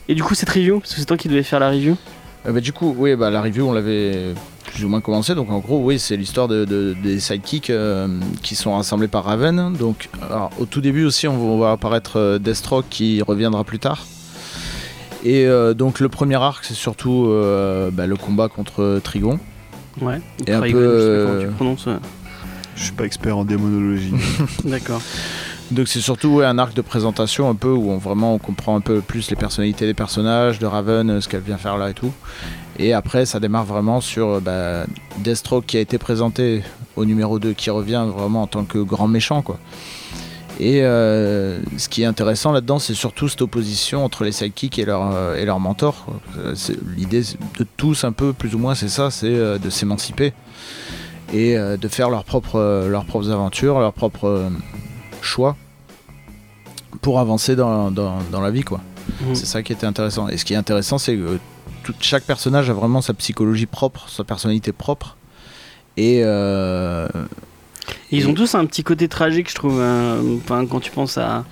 Et 0.07 0.15
du 0.15 0.23
coup, 0.23 0.35
cette 0.35 0.49
review, 0.49 0.79
parce 0.79 0.93
que 0.93 0.99
c'est 0.99 1.05
toi 1.05 1.17
qui 1.17 1.27
devais 1.27 1.43
faire 1.43 1.59
la 1.59 1.69
review. 1.71 1.97
Euh, 2.45 2.51
bah, 2.51 2.59
du 2.59 2.71
coup, 2.73 2.93
oui, 2.97 3.15
bah, 3.15 3.29
la 3.29 3.41
review, 3.41 3.67
on 3.67 3.73
l'avait 3.73 4.33
plus 4.65 4.85
ou 4.85 4.89
moins 4.89 5.01
commencé. 5.01 5.33
Donc, 5.35 5.49
en 5.51 5.59
gros, 5.59 5.79
oui, 5.83 5.97
c'est 5.99 6.15
l'histoire 6.17 6.47
de, 6.47 6.65
de- 6.65 6.95
des 7.01 7.19
sidekicks 7.19 7.69
euh, 7.69 8.07
qui 8.43 8.55
sont 8.55 8.75
rassemblés 8.75 9.07
par 9.07 9.23
Raven. 9.25 9.73
Donc, 9.73 10.09
alors, 10.21 10.51
au 10.59 10.65
tout 10.65 10.81
début 10.81 11.05
aussi, 11.05 11.27
on 11.27 11.57
va, 11.57 11.71
apparaître 11.71 12.17
euh, 12.19 12.37
Deathstroke 12.39 12.85
qui 12.89 13.21
reviendra 13.21 13.63
plus 13.63 13.79
tard. 13.79 14.05
Et 15.23 15.45
euh, 15.47 15.73
donc, 15.73 15.99
le 15.99 16.07
premier 16.09 16.35
arc, 16.35 16.65
c'est 16.65 16.75
surtout 16.75 17.25
euh, 17.29 17.89
bah, 17.91 18.05
le 18.05 18.15
combat 18.15 18.47
contre 18.47 18.99
Trigon. 19.03 19.39
Ouais. 20.01 20.19
Et 20.47 20.53
un 20.53 20.61
peu, 20.61 20.67
je 20.67 20.73
sais 20.73 20.77
pas 20.77 20.81
euh, 20.81 21.25
comment 21.25 21.41
tu 21.41 21.55
prononces. 21.55 21.87
Je 22.75 22.83
suis 22.83 22.91
pas 22.91 23.05
expert 23.05 23.37
en 23.37 23.45
démonologie. 23.45 24.13
D'accord. 24.65 25.01
Donc, 25.71 25.87
c'est 25.87 26.01
surtout 26.01 26.27
ouais, 26.27 26.45
un 26.45 26.59
arc 26.59 26.75
de 26.75 26.81
présentation 26.81 27.49
un 27.49 27.55
peu 27.55 27.71
où 27.71 27.89
on 27.89 27.97
vraiment 27.97 28.35
on 28.35 28.37
comprend 28.37 28.75
un 28.75 28.81
peu 28.81 29.01
plus 29.01 29.29
les 29.29 29.35
personnalités 29.35 29.85
des 29.85 29.93
personnages, 29.93 30.59
de 30.59 30.65
Raven, 30.65 31.09
euh, 31.09 31.21
ce 31.21 31.29
qu'elle 31.29 31.41
vient 31.41 31.57
faire 31.57 31.77
là 31.77 31.89
et 31.89 31.93
tout. 31.93 32.11
Et 32.77 32.93
après, 32.93 33.25
ça 33.25 33.39
démarre 33.39 33.65
vraiment 33.65 34.01
sur 34.01 34.27
euh, 34.27 34.39
bah, 34.39 34.85
Deathstroke 35.19 35.65
qui 35.65 35.77
a 35.77 35.79
été 35.79 35.97
présenté 35.97 36.61
au 36.95 37.05
numéro 37.05 37.39
2, 37.39 37.53
qui 37.53 37.69
revient 37.69 38.05
vraiment 38.15 38.43
en 38.43 38.47
tant 38.47 38.65
que 38.65 38.77
grand 38.79 39.07
méchant. 39.07 39.41
quoi. 39.41 39.57
Et 40.59 40.83
euh, 40.83 41.59
ce 41.77 41.89
qui 41.89 42.03
est 42.03 42.05
intéressant 42.05 42.51
là-dedans, 42.53 42.79
c'est 42.79 42.93
surtout 42.93 43.27
cette 43.27 43.41
opposition 43.41 44.05
entre 44.05 44.23
les 44.23 44.31
sidekicks 44.31 44.79
et 44.79 44.85
leur, 44.85 45.13
euh, 45.13 45.35
et 45.35 45.43
leur 45.45 45.59
mentor. 45.59 46.05
quoi. 46.05 46.15
Euh, 46.37 46.55
L'idée 46.95 47.23
de 47.59 47.65
tous, 47.75 48.03
un 48.05 48.13
peu, 48.13 48.31
plus 48.31 48.55
ou 48.55 48.57
moins, 48.59 48.73
c'est 48.73 48.87
ça, 48.87 49.11
c'est 49.11 49.27
euh, 49.27 49.57
de 49.57 49.69
s'émanciper 49.69 50.33
et 51.33 51.55
de 51.57 51.87
faire 51.87 52.09
leurs 52.11 52.23
propres, 52.23 52.85
leurs 52.87 53.03
propres 53.03 53.31
aventures, 53.31 53.79
leurs 53.79 53.93
propres 53.93 54.47
choix 55.21 55.57
pour 57.01 57.19
avancer 57.19 57.55
dans, 57.55 57.89
dans- 57.91 58.19
dans 58.31 58.41
la 58.41 58.51
vie. 58.51 58.61
quoi. 58.63 58.79
Mhm. 59.21 59.35
C'est 59.35 59.45
ça 59.47 59.63
qui 59.63 59.73
était 59.73 59.87
intéressant. 59.87 60.29
Et 60.29 60.37
ce 60.37 60.45
qui 60.45 60.53
est 60.53 60.57
intéressant, 60.57 60.97
c'est 60.99 61.15
que 61.17 61.39
tout, 61.83 61.93
chaque 61.99 62.23
personnage 62.23 62.69
a 62.69 62.73
vraiment 62.73 63.01
sa 63.01 63.13
psychologie 63.15 63.65
propre, 63.65 64.07
sa 64.07 64.23
personnalité 64.23 64.71
propre. 64.71 65.17
Et 65.97 66.21
euh, 66.23 67.07
Et 68.11 68.17
ils 68.17 68.27
ont 68.27 68.33
tous 68.33 68.53
un 68.55 68.65
petit 68.65 68.83
côté 68.83 69.07
tragique, 69.07 69.49
je 69.49 69.55
trouve. 69.55 69.79
euh, 69.79 70.21
Enfin, 70.43 70.65
quand 70.67 70.79
tu 70.79 70.91
penses 70.91 71.17
à, 71.17 71.43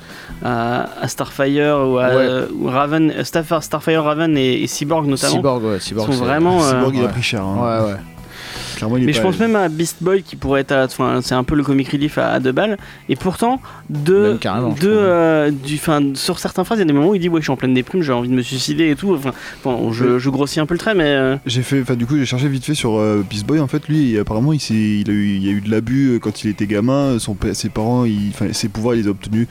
à, 0.43 0.87
à 1.01 1.07
Starfire 1.07 1.77
ou 1.87 1.97
à 1.97 2.15
Ouais. 2.15 2.29
ou 2.53 2.67
Raven, 2.67 3.11
euh, 3.11 3.23
Starfire, 3.23 3.63
Starfire, 3.63 4.03
Raven 4.03 4.37
et, 4.37 4.61
et 4.61 4.67
Cyborg 4.67 5.07
notamment, 5.07 5.35
Cyborg, 5.37 5.63
ouais, 5.63 5.77
ils 5.77 5.81
Cyborg, 5.81 6.11
sont 6.13 6.23
vraiment. 6.23 6.63
euh, 6.63 6.69
Cyborg, 6.71 6.95
il 6.95 7.03
a 7.03 7.07
pris 7.07 7.23
cher. 7.23 7.43
hein. 7.43 7.57
Ouais, 7.85 7.91
ouais. 7.93 7.99
Clairement, 8.75 8.97
il 8.97 9.03
est 9.03 9.05
Mais 9.07 9.13
je 9.13 9.21
pense 9.21 9.39
même 9.39 9.55
à 9.55 9.69
Beast 9.69 9.97
Boy 10.01 10.23
qui 10.23 10.35
pourrait 10.35 10.61
être, 10.61 10.71
à- 10.71 10.85
enfin, 10.85 11.19
c'est 11.21 11.35
un 11.35 11.43
peu 11.43 11.55
le 11.55 11.63
comic 11.63 11.89
relief 11.89 12.17
à, 12.17 12.31
à 12.31 12.39
deux 12.39 12.51
balles. 12.51 12.77
Et 13.09 13.15
pourtant, 13.15 13.61
de, 13.89 14.37
de, 14.81 14.89
euh, 14.89 15.51
du, 15.51 15.77
fin, 15.77 16.01
sur 16.15 16.39
certaines 16.39 16.65
phrases, 16.65 16.77
il 16.79 16.81
y 16.81 16.83
a 16.83 16.87
des 16.87 16.93
moments 16.93 17.09
où 17.09 17.15
il 17.15 17.19
dit 17.21 17.29
ouais, 17.29 17.41
je 17.41 17.45
suis 17.45 17.51
en 17.51 17.57
pleine 17.57 17.73
déprime, 17.73 18.01
j'ai 18.01 18.13
envie 18.13 18.29
de 18.29 18.33
me 18.33 18.41
suicider 18.41 18.89
et 18.91 18.95
tout. 18.95 19.13
Enfin, 19.15 19.31
bon, 19.63 19.91
je, 19.91 20.19
je 20.19 20.29
grossis 20.29 20.59
un 20.59 20.65
peu 20.65 20.73
le 20.75 20.79
trait, 20.79 20.93
mais 20.95 21.03
euh, 21.05 21.35
J'ai 21.45 21.61
fait, 21.63 21.81
enfin 21.81 21.95
du 21.95 22.05
coup 22.05 22.17
j'ai 22.17 22.25
cherché 22.25 22.47
vite 22.47 22.65
fait 22.65 22.75
sur 22.75 22.97
euh, 22.97 23.23
Beast 23.29 23.45
Boy 23.45 23.59
en 23.59 23.67
fait 23.67 23.87
lui 23.87 24.13
et 24.13 24.19
apparemment 24.19 24.53
il, 24.53 24.59
il 24.71 25.09
a 25.09 25.13
eu, 25.13 25.35
il 25.35 25.45
y 25.45 25.49
a 25.49 25.51
eu 25.51 25.61
de 25.61 25.69
l'abus 25.71 26.19
quand 26.21 26.43
il 26.43 26.49
était 26.49 26.67
gamin, 26.67 27.17
son 27.19 27.35
ses 27.53 27.69
parents, 27.69 28.05
il- 28.05 28.31
ses 28.53 28.69
pouvoirs 28.69 28.95
il 28.95 29.01
les 29.01 29.07
a 29.07 29.11
obtenus 29.11 29.47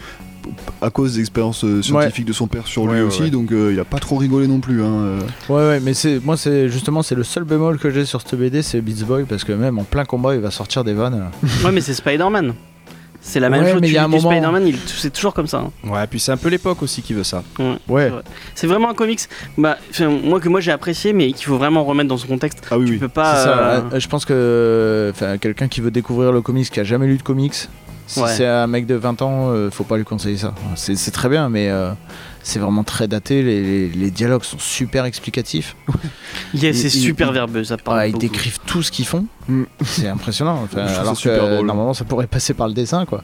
à 0.80 0.90
cause 0.90 1.14
des 1.14 1.20
expériences 1.20 1.64
euh, 1.64 1.82
scientifiques 1.82 2.24
de 2.26 2.32
son 2.32 2.46
père 2.46 2.66
sur 2.66 2.86
lui 2.86 2.94
Ouais, 2.94 3.00
aussi 3.00 3.22
ouais. 3.22 3.30
donc 3.30 3.52
euh, 3.52 3.70
il 3.72 3.78
a 3.80 3.84
pas 3.84 3.98
trop 3.98 4.16
rigolé 4.16 4.46
non 4.46 4.60
plus 4.60 4.82
hein, 4.82 4.86
euh. 4.92 5.20
Ouais, 5.48 5.68
ouais, 5.68 5.80
mais 5.80 5.94
c'est 5.94 6.24
moi, 6.24 6.36
c'est 6.36 6.68
justement 6.68 7.02
c'est 7.02 7.14
le 7.14 7.24
seul 7.24 7.44
bémol 7.44 7.78
que 7.78 7.90
j'ai 7.90 8.04
sur 8.04 8.20
cette 8.20 8.34
BD, 8.34 8.62
c'est 8.62 8.80
Beats 8.80 9.04
Boy, 9.06 9.24
parce 9.28 9.44
que 9.44 9.52
même 9.52 9.78
en 9.78 9.84
plein 9.84 10.04
combat, 10.04 10.34
il 10.34 10.40
va 10.40 10.50
sortir 10.50 10.84
des 10.84 10.94
vannes. 10.94 11.30
ouais, 11.64 11.72
mais 11.72 11.80
c'est 11.80 11.94
Spider-Man. 11.94 12.54
C'est 13.24 13.38
la 13.38 13.50
même 13.50 13.62
Ouais, 13.62 13.70
chose. 13.70 13.80
mais 13.80 13.86
tu 13.86 13.92
il 13.92 13.94
y 13.94 13.98
a 13.98 14.02
un 14.04 14.08
du 14.08 14.16
moment- 14.16 14.30
Spider-Man, 14.32 14.66
il- 14.66 14.76
c'est 14.84 15.12
toujours 15.12 15.32
comme 15.32 15.46
ça. 15.46 15.58
hein. 15.58 15.88
Ouais, 15.88 16.04
puis 16.08 16.18
c'est 16.18 16.32
un 16.32 16.36
peu 16.36 16.48
l'époque 16.48 16.82
aussi 16.82 17.02
qui 17.02 17.14
veut 17.14 17.22
ça. 17.22 17.44
Ouais. 17.88 18.10
C'est 18.56 18.66
vraiment 18.66 18.90
un 18.90 18.94
comics, 18.94 19.20
bah, 19.56 19.78
moi 20.24 20.40
que 20.40 20.48
moi 20.48 20.60
j'ai 20.60 20.72
apprécié, 20.72 21.12
mais 21.12 21.30
qu'il 21.32 21.46
faut 21.46 21.56
vraiment 21.56 21.84
remettre 21.84 22.08
dans 22.08 22.16
son 22.16 22.26
contexte. 22.26 22.62
Ah 22.72 22.78
oui 22.78 22.86
Tu 22.86 22.92
oui. 22.94 22.98
peux 22.98 23.06
pas. 23.08 23.36
Ça, 23.36 23.98
je 23.98 24.08
pense 24.08 24.24
que 24.24 25.12
quelqu'un 25.40 25.68
qui 25.68 25.80
veut 25.80 25.92
découvrir 25.92 26.32
le 26.32 26.40
comics, 26.42 26.68
qui 26.68 26.80
a 26.80 26.84
jamais 26.84 27.06
lu 27.06 27.16
de 27.16 27.22
comics, 27.22 27.68
si 28.12 28.20
Ouais. 28.20 28.28
c'est 28.36 28.46
un 28.46 28.66
mec 28.66 28.86
de 28.86 28.94
20 28.94 29.22
ans, 29.22 29.50
euh, 29.50 29.70
faut 29.70 29.84
pas 29.84 29.96
lui 29.96 30.04
conseiller 30.04 30.36
ça. 30.36 30.54
C'est 30.76 30.96
c'est 30.96 31.10
très 31.10 31.28
bien, 31.28 31.48
mais 31.48 31.70
euh, 31.70 31.92
c'est 32.42 32.58
vraiment 32.58 32.84
très 32.84 33.08
daté. 33.08 33.42
Les, 33.42 33.62
les- 33.62 33.88
les 33.88 34.10
dialogues 34.10 34.42
sont 34.44 34.58
super 34.58 35.04
explicatifs. 35.06 35.74
yeah, 36.54 36.72
c'est 36.74 36.88
super 36.90 37.28
il- 37.28 37.34
verbeux, 37.34 37.64
ça 37.64 37.76
parle. 37.78 37.98
Ouais, 37.98 38.10
ils 38.10 38.18
décrivent 38.18 38.58
tout 38.66 38.82
ce 38.82 38.90
qu'ils 38.92 39.06
font. 39.06 39.26
Mm. 39.48 39.62
C'est 39.84 40.08
impressionnant. 40.08 40.60
Enfin, 40.64 40.84
alors 40.86 41.18
que 41.20 41.28
euh, 41.28 41.54
drôle. 41.56 41.66
normalement, 41.66 41.94
ça 41.94 42.04
pourrait 42.04 42.26
passer 42.26 42.52
par 42.54 42.68
le 42.68 42.74
dessin, 42.74 43.06
quoi. 43.06 43.22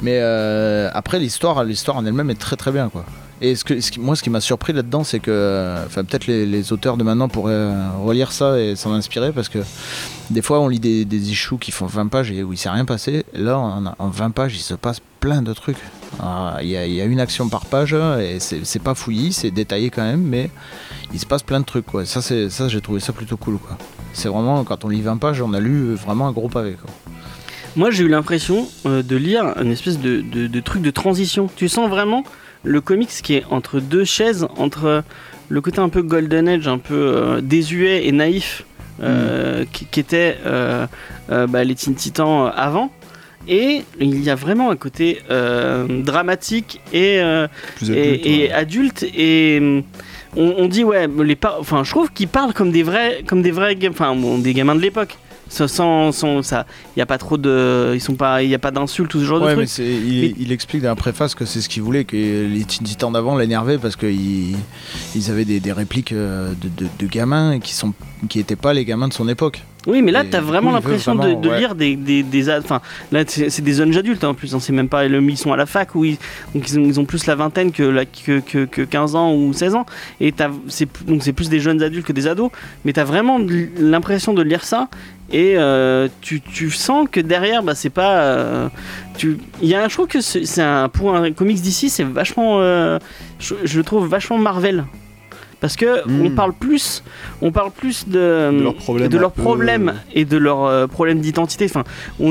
Mais 0.00 0.18
euh, 0.22 0.88
après, 0.94 1.18
l'histoire, 1.18 1.64
l'histoire 1.64 1.96
en 1.96 2.06
elle-même 2.06 2.30
est 2.30 2.38
très 2.40 2.56
très 2.56 2.70
bien, 2.72 2.88
quoi. 2.88 3.04
Et 3.40 3.54
ce 3.54 3.64
que, 3.64 3.74
qui- 3.74 4.00
moi, 4.00 4.16
ce 4.16 4.22
qui 4.22 4.30
m'a 4.30 4.40
surpris 4.40 4.72
là-dedans, 4.72 5.04
c'est 5.04 5.20
que, 5.20 5.76
enfin, 5.86 6.02
peut-être 6.04 6.26
les, 6.26 6.72
auteurs 6.72 6.96
de 6.96 7.04
maintenant 7.04 7.28
pourraient 7.28 7.52
euh, 7.52 7.88
relire 8.04 8.32
ça 8.32 8.58
et 8.58 8.74
s'en 8.74 8.92
inspirer, 8.92 9.32
parce 9.32 9.48
que 9.48 9.60
des 10.30 10.42
fois, 10.42 10.60
on 10.60 10.68
lit 10.68 10.80
des, 10.80 11.04
des 11.04 11.30
issues 11.30 11.56
qui 11.58 11.70
font 11.70 11.86
20 11.86 12.08
pages 12.08 12.30
et 12.32 12.42
où 12.42 12.52
il 12.52 12.56
s'est 12.58 12.68
rien 12.68 12.84
passé. 12.84 13.24
Là, 13.34 13.58
en, 13.58 13.94
en 13.98 14.08
20 14.08 14.30
pages, 14.30 14.56
il 14.56 14.60
se 14.60 14.74
passe 14.74 15.00
plein 15.20 15.42
de 15.42 15.52
trucs. 15.52 15.78
Il 16.62 16.68
y, 16.68 16.76
a- 16.76 17.04
une 17.04 17.20
action 17.20 17.48
par 17.48 17.66
page 17.66 17.94
et 17.94 18.38
c'est 18.40 18.82
pas 18.82 18.94
fouillis, 18.94 19.32
c'est 19.32 19.50
détaillé 19.50 19.90
quand 19.90 20.02
même, 20.02 20.22
mais 20.22 20.50
il 21.12 21.20
se 21.20 21.26
passe 21.26 21.42
plein 21.42 21.60
de 21.60 21.64
trucs, 21.64 21.86
quoi. 21.86 22.04
Ça, 22.06 22.20
ça, 22.20 22.68
j'ai 22.68 22.80
trouvé 22.80 22.98
ça 23.00 23.12
plutôt 23.12 23.36
cool. 23.36 23.58
C'est 24.14 24.28
vraiment 24.28 24.64
quand 24.64 24.84
on 24.84 24.88
lit 24.88 25.02
20 25.02 25.18
pages, 25.18 25.40
on 25.42 25.52
a 25.52 25.60
lu 25.60 25.94
vraiment 25.94 26.26
un 26.26 26.32
gros 26.32 26.48
pavé. 26.48 26.76
Moi, 27.76 27.90
j'ai 27.90 28.04
eu 28.04 28.08
l'impression 28.08 28.68
euh, 28.86 29.02
de 29.02 29.16
lire 29.16 29.54
une 29.62 29.70
espèce 29.72 29.98
de, 30.00 30.20
de- 30.20 30.46
de 30.46 30.60
truc 30.60 30.82
de 30.82 30.90
transition. 30.90 31.48
Tu 31.56 31.68
sens 31.68 31.88
vraiment 31.88 32.24
le 32.64 32.80
comics 32.80 33.08
qui 33.22 33.34
est 33.34 33.44
entre 33.50 33.78
deux 33.80 34.04
chaises, 34.04 34.46
entre 34.56 35.04
le 35.48 35.60
côté 35.60 35.78
un 35.78 35.88
peu 35.88 36.02
Golden 36.02 36.48
Age, 36.48 36.66
un 36.68 36.78
peu 36.78 36.94
euh, 36.94 37.40
désuet 37.40 38.06
et 38.06 38.12
naïf, 38.12 38.64
euh, 39.02 39.64
qui, 39.72 39.84
qui 39.86 40.00
était 40.00 40.38
euh, 40.44 40.86
euh, 41.30 41.46
bah, 41.46 41.62
les 41.62 41.74
Teen 41.76 41.94
Titans 41.94 42.50
avant. 42.54 42.90
Et 43.46 43.82
il 44.00 44.22
y 44.22 44.28
a 44.28 44.34
vraiment 44.34 44.70
un 44.70 44.76
côté 44.76 45.22
euh, 45.30 46.02
dramatique 46.02 46.80
et, 46.92 47.20
euh, 47.20 47.46
adulte, 47.80 48.26
et 48.26 48.42
ouais. 48.42 48.52
adulte 48.52 49.02
et 49.16 49.58
hum, 49.60 49.82
on, 50.36 50.54
on 50.58 50.66
dit 50.68 50.84
ouais 50.84 51.08
les 51.24 51.36
par- 51.36 51.56
enfin 51.58 51.82
je 51.82 51.90
trouve 51.90 52.12
qu'ils 52.12 52.28
parlent 52.28 52.52
comme 52.52 52.70
des 52.72 52.82
vrais 52.82 53.22
comme 53.26 53.40
des 53.40 53.50
vrais 53.52 53.74
enfin 53.88 54.14
bon, 54.14 54.36
des 54.36 54.52
gamins 54.52 54.74
de 54.74 54.82
l'époque 54.82 55.16
sans, 55.48 55.68
sans, 55.68 56.12
sans- 56.12 56.42
ça 56.42 56.66
il 56.96 56.98
y 56.98 57.02
a 57.02 57.06
pas 57.06 57.18
trop 57.18 57.36
de 57.38 57.92
ils 57.94 58.00
sont 58.00 58.14
pas 58.14 58.42
il 58.42 58.50
y 58.50 58.54
a 58.54 58.58
pas 58.58 58.70
d'insultes 58.70 59.14
ou 59.14 59.20
ce 59.20 59.24
genre 59.24 59.42
Ouais, 59.42 59.54
de 59.54 59.60
mais 59.60 59.66
il, 59.66 60.20
Mais- 60.20 60.34
il 60.38 60.52
explique 60.52 60.82
dans 60.82 60.88
la 60.88 60.96
préface 60.96 61.34
que 61.34 61.44
c'est 61.44 61.60
ce 61.60 61.68
qu'il 61.68 61.82
voulait, 61.82 62.04
que 62.04 62.16
les 62.16 62.64
Teen 62.64 62.86
Titans 62.86 63.12
d'avant 63.12 63.36
l'énervaient 63.36 63.78
parce 63.78 63.96
qu'ils 63.96 64.56
ils 65.14 65.30
avaient 65.30 65.44
des, 65.44 65.60
des 65.60 65.72
répliques 65.72 66.12
euh, 66.12 66.52
de, 66.60 66.84
de- 66.84 66.90
de 66.98 67.06
gamins 67.06 67.58
qui 67.60 67.74
sont 67.74 67.92
qui 68.28 68.40
étaient 68.40 68.56
pas 68.56 68.72
les 68.74 68.84
gamins 68.84 69.08
de 69.08 69.12
son 69.12 69.28
époque. 69.28 69.62
oui 69.86 70.02
mais 70.02 70.10
là 70.12 70.24
t'as 70.28 70.40
du 70.40 70.46
vraiment 70.46 70.72
l'impression 70.72 71.14
de, 71.14 71.20
vraiment, 71.20 71.40
de 71.40 71.48
ouais. 71.48 71.58
lire 71.60 71.74
des 71.76 71.94
des, 71.96 72.22
des 72.24 72.50
enfin 72.50 72.80
là 73.12 73.22
c'est 73.26 73.60
des 73.62 73.72
jeunes 73.74 73.96
adultes 73.96 74.24
hein, 74.24 74.30
en 74.30 74.34
plus 74.34 74.54
hein, 74.54 74.58
c'est 74.60 74.72
même 74.72 74.88
pas 74.88 75.06
ils 75.06 75.36
sont 75.38 75.52
à 75.52 75.56
la 75.56 75.66
fac 75.66 75.94
où 75.94 76.04
ils 76.04 76.18
donc 76.54 76.68
ils 76.68 76.78
ont, 76.78 76.84
ils 76.84 76.98
ont 77.00 77.04
plus 77.04 77.26
la 77.26 77.36
vingtaine 77.36 77.70
que, 77.70 77.82
la, 77.84 78.04
que, 78.04 78.40
que, 78.40 78.64
que 78.64 78.82
15 78.82 79.14
ans 79.14 79.32
ou 79.34 79.52
16 79.52 79.74
ans 79.76 79.86
et 80.20 80.34
c'est 80.68 80.88
donc 81.06 81.22
c'est 81.22 81.32
plus 81.32 81.48
des 81.48 81.60
jeunes 81.60 81.80
adultes 81.82 82.06
que 82.06 82.12
des 82.12 82.26
ados 82.26 82.50
mais 82.84 82.92
t'as 82.92 83.04
vraiment 83.04 83.38
l'impression 83.78 84.34
de 84.34 84.42
lire 84.42 84.64
ça 84.64 84.88
et 85.30 85.54
euh, 85.56 86.08
tu, 86.20 86.40
tu 86.40 86.70
sens 86.70 87.06
que 87.10 87.20
derrière 87.20 87.62
bah 87.62 87.74
c'est 87.74 87.90
pas 87.90 88.20
euh, 88.22 88.68
tu 89.16 89.38
il 89.60 89.68
y 89.68 89.74
a 89.74 89.86
je 89.88 89.94
trouve 89.94 90.06
que 90.06 90.20
c'est 90.20 90.62
un 90.62 90.88
pour 90.88 91.14
un 91.14 91.32
comics 91.32 91.60
d'ici 91.60 91.90
c'est 91.90 92.04
vachement 92.04 92.60
euh, 92.60 92.98
je, 93.38 93.54
je 93.64 93.78
le 93.78 93.84
trouve 93.84 94.06
vachement 94.08 94.38
Marvel. 94.38 94.84
Parce 95.60 95.74
que 95.74 96.06
Mm. 96.06 96.26
on 96.26 96.30
parle 96.30 96.52
plus 96.52 97.02
on 97.42 97.50
parle 97.50 97.72
plus 97.72 98.06
de 98.08 98.50
De 98.52 99.18
leurs 99.18 99.32
problèmes 99.32 99.86
de 100.14 100.20
et 100.20 100.24
de 100.24 100.36
leurs 100.38 100.88
problèmes 100.88 101.20
d'identité. 101.20 101.64
Enfin 101.64 101.82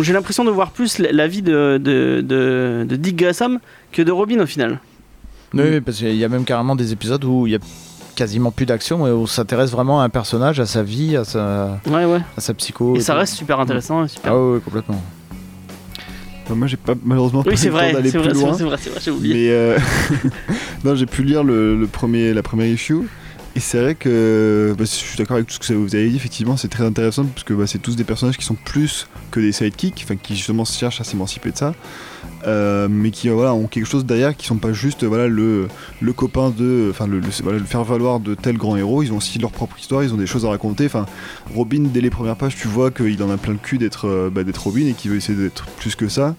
j'ai 0.02 0.14
l'impression 0.14 0.46
de 0.46 0.50
voir 0.50 0.72
plus 0.72 0.98
la, 1.00 1.28
vie 1.28 1.42
de, 1.42 1.78
de, 1.78 2.22
de, 2.22 2.86
de 2.88 2.96
Dick 2.96 3.18
Grayson 3.18 3.60
que 3.92 4.02
de 4.02 4.12
Robin 4.14 4.40
au 4.40 4.46
final. 4.46 4.80
Oui, 5.54 5.64
oui, 5.72 5.82
parce 5.82 5.98
qu'il 5.98 6.16
y 6.16 6.24
a 6.24 6.30
même 6.30 6.46
carrément 6.46 6.76
des 6.76 6.94
épisodes 6.94 7.24
où 7.26 7.48
il 7.48 7.52
y 7.52 7.56
a 7.56 7.60
quasiment 8.18 8.50
plus 8.52 8.66
d'action 8.66 9.06
et 9.08 9.12
où 9.12 9.22
on 9.22 9.26
s'intéresse 9.28 9.70
vraiment 9.72 10.02
à 10.02 10.04
un 10.04 10.10
personnage, 10.10 10.60
à 10.60 10.66
sa 10.66 10.82
vie, 10.82 11.16
à 11.16 11.24
sa, 11.24 11.80
ouais 11.86 12.04
ouais 12.04 12.20
à 12.36 12.42
sa 12.42 12.54
psycho. 12.56 12.96
et 12.96 13.00
ça 13.00 13.14
tout. 13.14 13.20
reste 13.20 13.36
super 13.36 13.60
intéressant 13.60 14.08
super 14.08 14.32
Ah 14.34 14.36
ouais, 14.38 14.54
ouais, 14.56 14.60
complètement. 14.60 15.02
Moi 16.50 16.66
j'ai 16.68 16.78
pas 16.78 16.94
malheureusement 17.04 17.44
pas 17.44 17.50
oui 17.52 17.58
c'est 17.58 17.68
eu 17.68 17.72
le 17.72 17.76
temps 17.76 17.84
vrai 17.84 17.94
d'aller 17.94 18.10
c'est 18.10 18.18
plus 18.20 18.30
vrai 18.30 18.34
c'est 18.34 18.40
loin 18.42 18.52
vrai, 18.52 18.58
c'est 18.58 18.64
vrai 18.64 18.78
c'est 18.80 18.90
vrai 18.90 19.00
j'ai 19.04 19.12
oublié 19.12 19.34
Mais 19.36 19.50
euh, 19.52 19.78
non, 20.86 20.96
j'ai 20.96 21.06
pu 21.06 21.24
lire 21.24 21.44
le, 21.44 21.78
le 21.78 21.88
premier, 21.88 22.34
la 22.34 22.42
première 22.42 22.68
issue. 22.68 23.02
Et 23.58 23.60
c'est 23.60 23.80
vrai 23.82 23.96
que 23.96 24.76
bah, 24.78 24.84
je 24.86 24.90
suis 24.92 25.18
d'accord 25.18 25.38
avec 25.38 25.48
tout 25.48 25.56
ce 25.60 25.68
que 25.68 25.74
vous 25.74 25.96
avez 25.96 26.08
dit. 26.10 26.16
Effectivement, 26.16 26.58
c'est 26.58 26.68
très 26.68 26.84
intéressant 26.84 27.26
parce 27.26 27.44
que 27.44 27.56
bah, 27.56 27.66
c'est 27.66 27.80
tous 27.80 27.96
des 27.96 28.04
personnages 28.04 28.38
qui 28.38 28.46
sont 28.46 28.54
plus 28.54 29.08
que 29.32 29.40
des 29.40 29.52
sidekicks, 29.52 30.02
enfin 30.04 30.16
qui 30.16 30.36
justement 30.36 30.64
cherchent 30.64 31.02
à 31.02 31.04
s'émanciper 31.04 31.50
de 31.50 31.58
ça, 31.58 31.74
euh, 32.46 32.88
mais 32.88 33.10
qui 33.10 33.30
voilà 33.30 33.56
ont 33.56 33.66
quelque 33.66 33.88
chose 33.88 34.06
derrière, 34.06 34.38
qui 34.38 34.46
sont 34.46 34.58
pas 34.58 34.74
juste 34.74 35.04
voilà 35.06 35.28
le, 35.28 35.70
le 36.02 36.14
copain 36.14 36.52
de, 36.56 36.90
enfin 36.92 37.08
le, 37.08 37.20
le- 37.20 37.30
voilà, 37.42 37.58
le 37.58 37.66
faire 37.66 37.84
valoir 37.84 38.20
de 38.20 38.36
tel 38.36 38.60
grand 38.60 38.78
héros. 38.78 39.02
Ils 39.02 39.12
ont 39.12 39.18
aussi 39.18 39.40
leur 39.40 39.50
propre 39.50 39.80
histoire, 39.80 40.04
ils 40.04 40.14
ont 40.14 40.18
des 40.18 40.28
choses 40.28 40.46
à 40.46 40.50
raconter. 40.50 40.86
Enfin, 40.86 41.08
Robin 41.56 41.88
dès 41.92 42.02
les 42.02 42.12
premières 42.12 42.36
pages, 42.38 42.56
tu 42.56 42.68
vois 42.68 42.92
qu'il 42.92 43.24
en 43.24 43.32
a 43.32 43.38
plein 43.38 43.54
le 43.54 43.60
cul 43.60 43.80
d'être 43.80 44.08
euh, 44.08 44.30
bah, 44.30 44.42
Robin 44.64 44.86
et 44.86 44.94
qu'il 44.94 45.10
veut 45.10 45.18
essayer 45.18 45.36
d'être 45.36 45.66
plus 45.80 45.96
que 45.96 46.10
ça. 46.10 46.36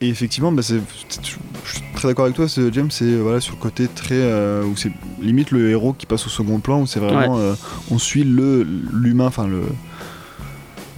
Et 0.00 0.08
effectivement, 0.08 0.52
bah, 0.52 0.62
c'est- 0.62 0.80
très 2.00 2.08
d'accord 2.08 2.24
avec 2.24 2.36
toi, 2.36 2.48
ce 2.48 2.72
James. 2.72 2.90
C'est 2.90 3.04
euh, 3.04 3.20
voilà 3.22 3.40
sur 3.40 3.54
le 3.54 3.60
côté 3.60 3.86
très 3.88 4.14
euh, 4.16 4.64
où 4.64 4.76
c'est 4.76 4.90
limite 5.22 5.50
le 5.52 5.70
héros 5.70 5.92
qui 5.92 6.06
passe 6.06 6.26
au 6.26 6.30
second 6.30 6.58
plan, 6.58 6.80
où 6.82 6.86
c'est 6.86 7.00
vraiment 7.00 7.38
euh, 7.38 7.54
on 7.90 7.98
suit 7.98 8.24
le 8.24 8.66
l'humain, 8.92 9.26
enfin 9.26 9.46
le 9.46 9.62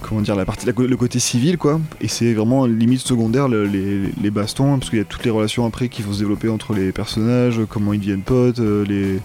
comment 0.01 0.21
dire 0.21 0.35
la 0.35 0.45
partie 0.45 0.65
la 0.65 0.73
le 0.77 0.97
côté 0.97 1.19
civil 1.19 1.57
quoi. 1.57 1.79
Et 2.01 2.07
c'est 2.07 2.33
vraiment 2.33 2.65
limite 2.65 3.01
secondaire 3.01 3.47
le- 3.47 3.65
les, 3.65 4.01
les 4.21 4.31
bastons, 4.31 4.77
parce 4.79 4.89
qu'il 4.89 4.99
y 4.99 5.01
a 5.01 5.05
toutes 5.05 5.23
les 5.25 5.31
relations 5.31 5.65
après 5.65 5.89
qui 5.89 6.01
vont 6.01 6.13
se 6.13 6.19
développer 6.19 6.49
entre 6.49 6.73
les 6.73 6.91
personnages, 6.91 7.59
comment 7.69 7.93
ils 7.93 7.99
deviennent 7.99 8.21
potes, 8.21 8.59
euh, 8.59 8.83
les 8.85 9.19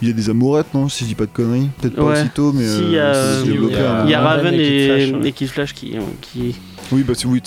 il 0.00 0.06
y 0.06 0.10
a 0.12 0.14
des 0.14 0.30
amourettes, 0.30 0.74
non 0.74 0.88
Si 0.88 1.02
je 1.02 1.08
dis 1.08 1.14
pas 1.16 1.26
de 1.26 1.30
conneries? 1.32 1.70
Peut-être 1.80 1.96
pas 1.96 2.04
Ouais. 2.04 2.20
aussitôt, 2.20 2.52
mais 2.52 2.64
Si, 2.68 2.82
il 2.82 2.90
y 2.92 2.98
a, 3.00 3.40
il 3.44 3.50
y 3.50 3.54
il 4.04 4.10
y 4.10 4.14
a 4.14 4.20
Raven 4.20 4.54
et 4.54 4.58
Kid 4.58 4.70
et, 4.70 4.86
Flash, 4.86 5.10
ouais. 5.22 5.28
et 5.28 5.32
Kid 5.32 5.48
Flash 5.48 5.74
qui, 5.74 5.96
qui, 6.20 6.54
Oui, 6.92 7.02
bah 7.06 7.12
c'est- 7.16 7.26
oui, 7.26 7.42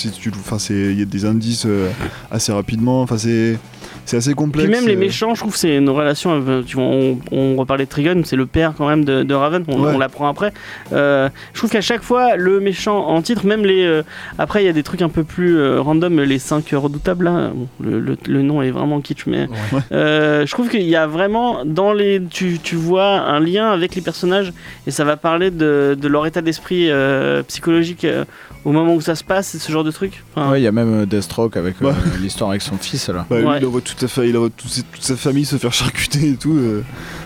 il 0.70 1.00
y 1.00 1.02
a 1.02 1.06
des 1.06 1.26
indices 1.26 1.66
euh, 1.66 1.90
assez 2.30 2.52
rapidement. 2.52 3.02
Enfin 3.02 3.18
c'est 3.18 3.58
c'est 4.06 4.18
assez 4.18 4.34
complexe. 4.34 4.68
Puis 4.70 4.78
même 4.80 4.88
les 4.88 4.96
euh. 4.96 5.00
méchants, 5.00 5.36
je 5.36 5.42
trouve 5.42 5.54
que 5.54 5.60
c'est 5.60 5.78
une 5.78 5.90
relation. 5.90 6.32
euh, 6.48 6.64
Tu 6.66 6.76
vois, 6.76 6.86
on, 6.86 7.20
on 7.32 7.56
reparlait 7.56 7.86
de 7.86 7.90
Trigon, 7.90 8.22
c'est 8.26 8.36
le 8.36 8.46
père 8.48 8.74
quand 8.78 8.88
même 8.88 9.06
de, 9.06 9.24
de 9.24 9.34
Raven. 9.34 9.64
On, 9.68 9.82
Ouais. 9.84 9.92
on 9.96 9.98
l'apprend 10.00 10.28
après. 10.28 10.54
Euh, 10.94 11.30
je 11.54 11.58
trouve 11.60 11.70
qu'à 11.72 11.82
chaque 11.82 12.02
fois, 12.02 12.36
le 12.36 12.60
méchant 12.60 12.98
en 13.08 13.22
titre, 13.22 13.46
même 13.46 13.64
les. 13.66 13.84
euh, 13.84 14.04
après, 14.38 14.64
il 14.64 14.66
y 14.66 14.70
a 14.70 14.74
des 14.74 14.84
trucs 14.84 15.02
un 15.02 15.10
peu 15.10 15.24
plus 15.24 15.58
euh, 15.58 15.82
random, 15.82 16.20
les 16.22 16.40
5 16.40 16.66
redoutables 16.74 17.26
là. 17.26 17.52
Bon, 17.54 17.68
le, 17.80 18.00
le- 18.00 18.18
le 18.28 18.42
nom 18.42 18.62
est 18.62 18.72
vraiment 18.72 19.02
kitsch, 19.02 19.26
mais 19.28 19.48
euh, 19.92 20.46
je 20.46 20.52
trouve 20.52 20.70
qu'il 20.70 20.84
y 20.84 20.96
a 20.96 21.08
vraiment 21.08 21.64
dans 21.66 21.94
les. 21.94 22.22
Tu, 22.30 22.60
tu 22.62 22.76
vois 22.76 23.20
un 23.20 23.40
lien 23.40 23.70
avec 23.72 23.96
les 23.96 24.02
personnages 24.02 24.52
et 24.88 24.92
ça 24.92 25.04
va 25.04 25.16
parler 25.18 25.52
de, 25.52 25.98
de 26.00 26.08
leur 26.08 26.26
état 26.26 26.42
d'esprit 26.42 26.90
euh, 26.90 27.44
psychologique 27.44 28.04
euh, 28.06 28.26
au 28.66 28.72
moment 28.72 28.94
où 28.94 29.02
ça 29.02 29.16
se 29.16 29.24
passe, 29.24 29.31
ce 29.42 29.72
genre 29.72 29.84
de 29.84 29.92
truc. 29.92 30.24
Enfin, 30.36 30.52
Ouais, 30.52 30.60
il 30.62 30.64
y 30.64 30.68
a 30.68 30.72
même 30.72 30.94
euh, 31.02 31.06
Deathstroke 31.06 31.56
avec 31.58 31.76
euh, 31.82 31.94
l'histoire 32.22 32.50
avec 32.50 32.62
son 32.62 32.78
fils 32.78 33.08
là. 33.10 33.26
Bah, 33.30 33.40
lui, 33.40 33.48
Ouais. 33.48 33.58
il 33.60 33.66
envoie 33.66 33.82
toute 33.82 34.00
sa, 34.00 34.08
fa- 34.08 34.26
il 34.26 34.36
envoie 34.36 34.50
toute, 34.50 34.70
sa- 34.70 34.82
toute 34.82 35.02
sa 35.04 35.16
famille 35.16 35.46
se 35.46 35.56
faire 35.58 35.74
charcuter 35.74 36.30
et 36.32 36.36
tout. 36.36 36.54
euh, 36.58 36.84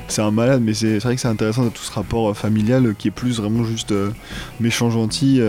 c'est 0.07 0.21
un 0.21 0.31
malade, 0.31 0.61
mais 0.63 0.73
c'est 0.73 0.99
c'est 0.99 1.07
vrai 1.07 1.15
que 1.15 1.21
c'est 1.21 1.27
intéressant 1.27 1.63
de 1.63 1.69
tout 1.69 1.81
ce 1.83 1.91
rapport 1.91 2.29
euh, 2.29 2.33
familial 2.33 2.93
qui 2.97 3.07
est 3.07 3.11
plus 3.11 3.37
vraiment 3.37 3.63
juste 3.63 3.91
euh, 3.91 4.11
méchant 4.59 4.89
gentil. 4.91 5.39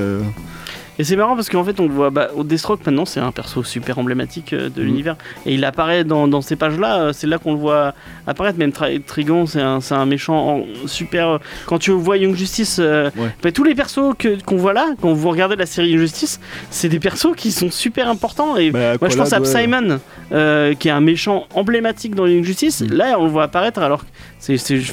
Euh. 0.99 1.03
Et 1.03 1.05
c'est 1.05 1.17
marrant 1.17 1.35
parce 1.35 1.49
qu'en 1.49 1.65
fait, 1.65 1.79
on 1.81 1.85
le 1.87 1.93
voit. 1.93 2.11
Bah, 2.11 2.29
Deathstroke, 2.45 2.85
maintenant, 2.87 3.05
c'est 3.05 3.21
un 3.21 3.33
perso 3.33 3.63
super 3.63 3.99
emblématique 3.99 4.53
euh, 4.53 4.69
de 4.69 4.83
Mm. 4.83 4.85
l'univers. 4.87 5.17
Et 5.45 5.55
il 5.55 5.65
apparaît 5.65 6.05
dans, 6.05 6.27
dans 6.29 6.41
ces 6.41 6.57
pages-là. 6.57 7.01
euh, 7.01 7.13
C'est 7.13 7.27
là 7.27 7.39
qu'on 7.39 7.53
le 7.53 7.59
voit 7.59 7.95
apparaître. 8.27 8.59
Même 8.59 8.73
Tri- 8.73 9.01
Trigon, 9.03 9.47
c'est 9.47 9.61
un, 9.61 9.81
c'est 9.81 9.95
un 9.95 10.07
méchant 10.07 10.37
en- 10.59 10.65
super. 10.87 11.39
Quand 11.67 11.79
tu 11.79 11.91
vois 11.93 12.17
Young 12.17 12.35
Justice, 12.35 12.79
euh, 12.81 13.11
Ouais. 13.17 13.35
bah, 13.43 13.53
tous 13.53 13.65
les 13.65 13.75
persos 13.75 14.15
que- 14.19 14.43
qu'on 14.43 14.57
voit 14.57 14.73
là, 14.73 14.87
quand 15.01 15.13
vous 15.13 15.29
regardez 15.31 15.57
la 15.57 15.67
série 15.67 15.91
Young 15.91 16.01
Justice, 16.01 16.41
c'est 16.71 16.89
des 16.89 17.01
persos 17.01 17.35
qui 17.37 17.53
sont 17.53 17.71
super 17.71 18.09
importants. 18.09 18.57
Et 18.57 18.71
Bah, 18.71 18.95
moi, 19.01 19.11
je 19.11 19.17
pense 19.17 19.33
à 19.33 19.41
ouais. 19.41 19.45
Simon, 19.47 20.01
euh, 20.33 20.75
qui 20.75 20.89
est 20.89 20.93
un 20.93 21.01
méchant 21.01 21.45
emblématique 21.55 22.15
dans 22.15 22.27
Young 22.27 22.45
Justice. 22.45 22.81
Mm. 22.83 22.93
Là, 22.95 23.17
on 23.19 23.25
le 23.25 23.31
voit 23.31 23.45
apparaître 23.45 23.81
alors 23.81 24.01
que 24.05 24.11
c'est 24.57 24.59
c'est- 24.59 24.93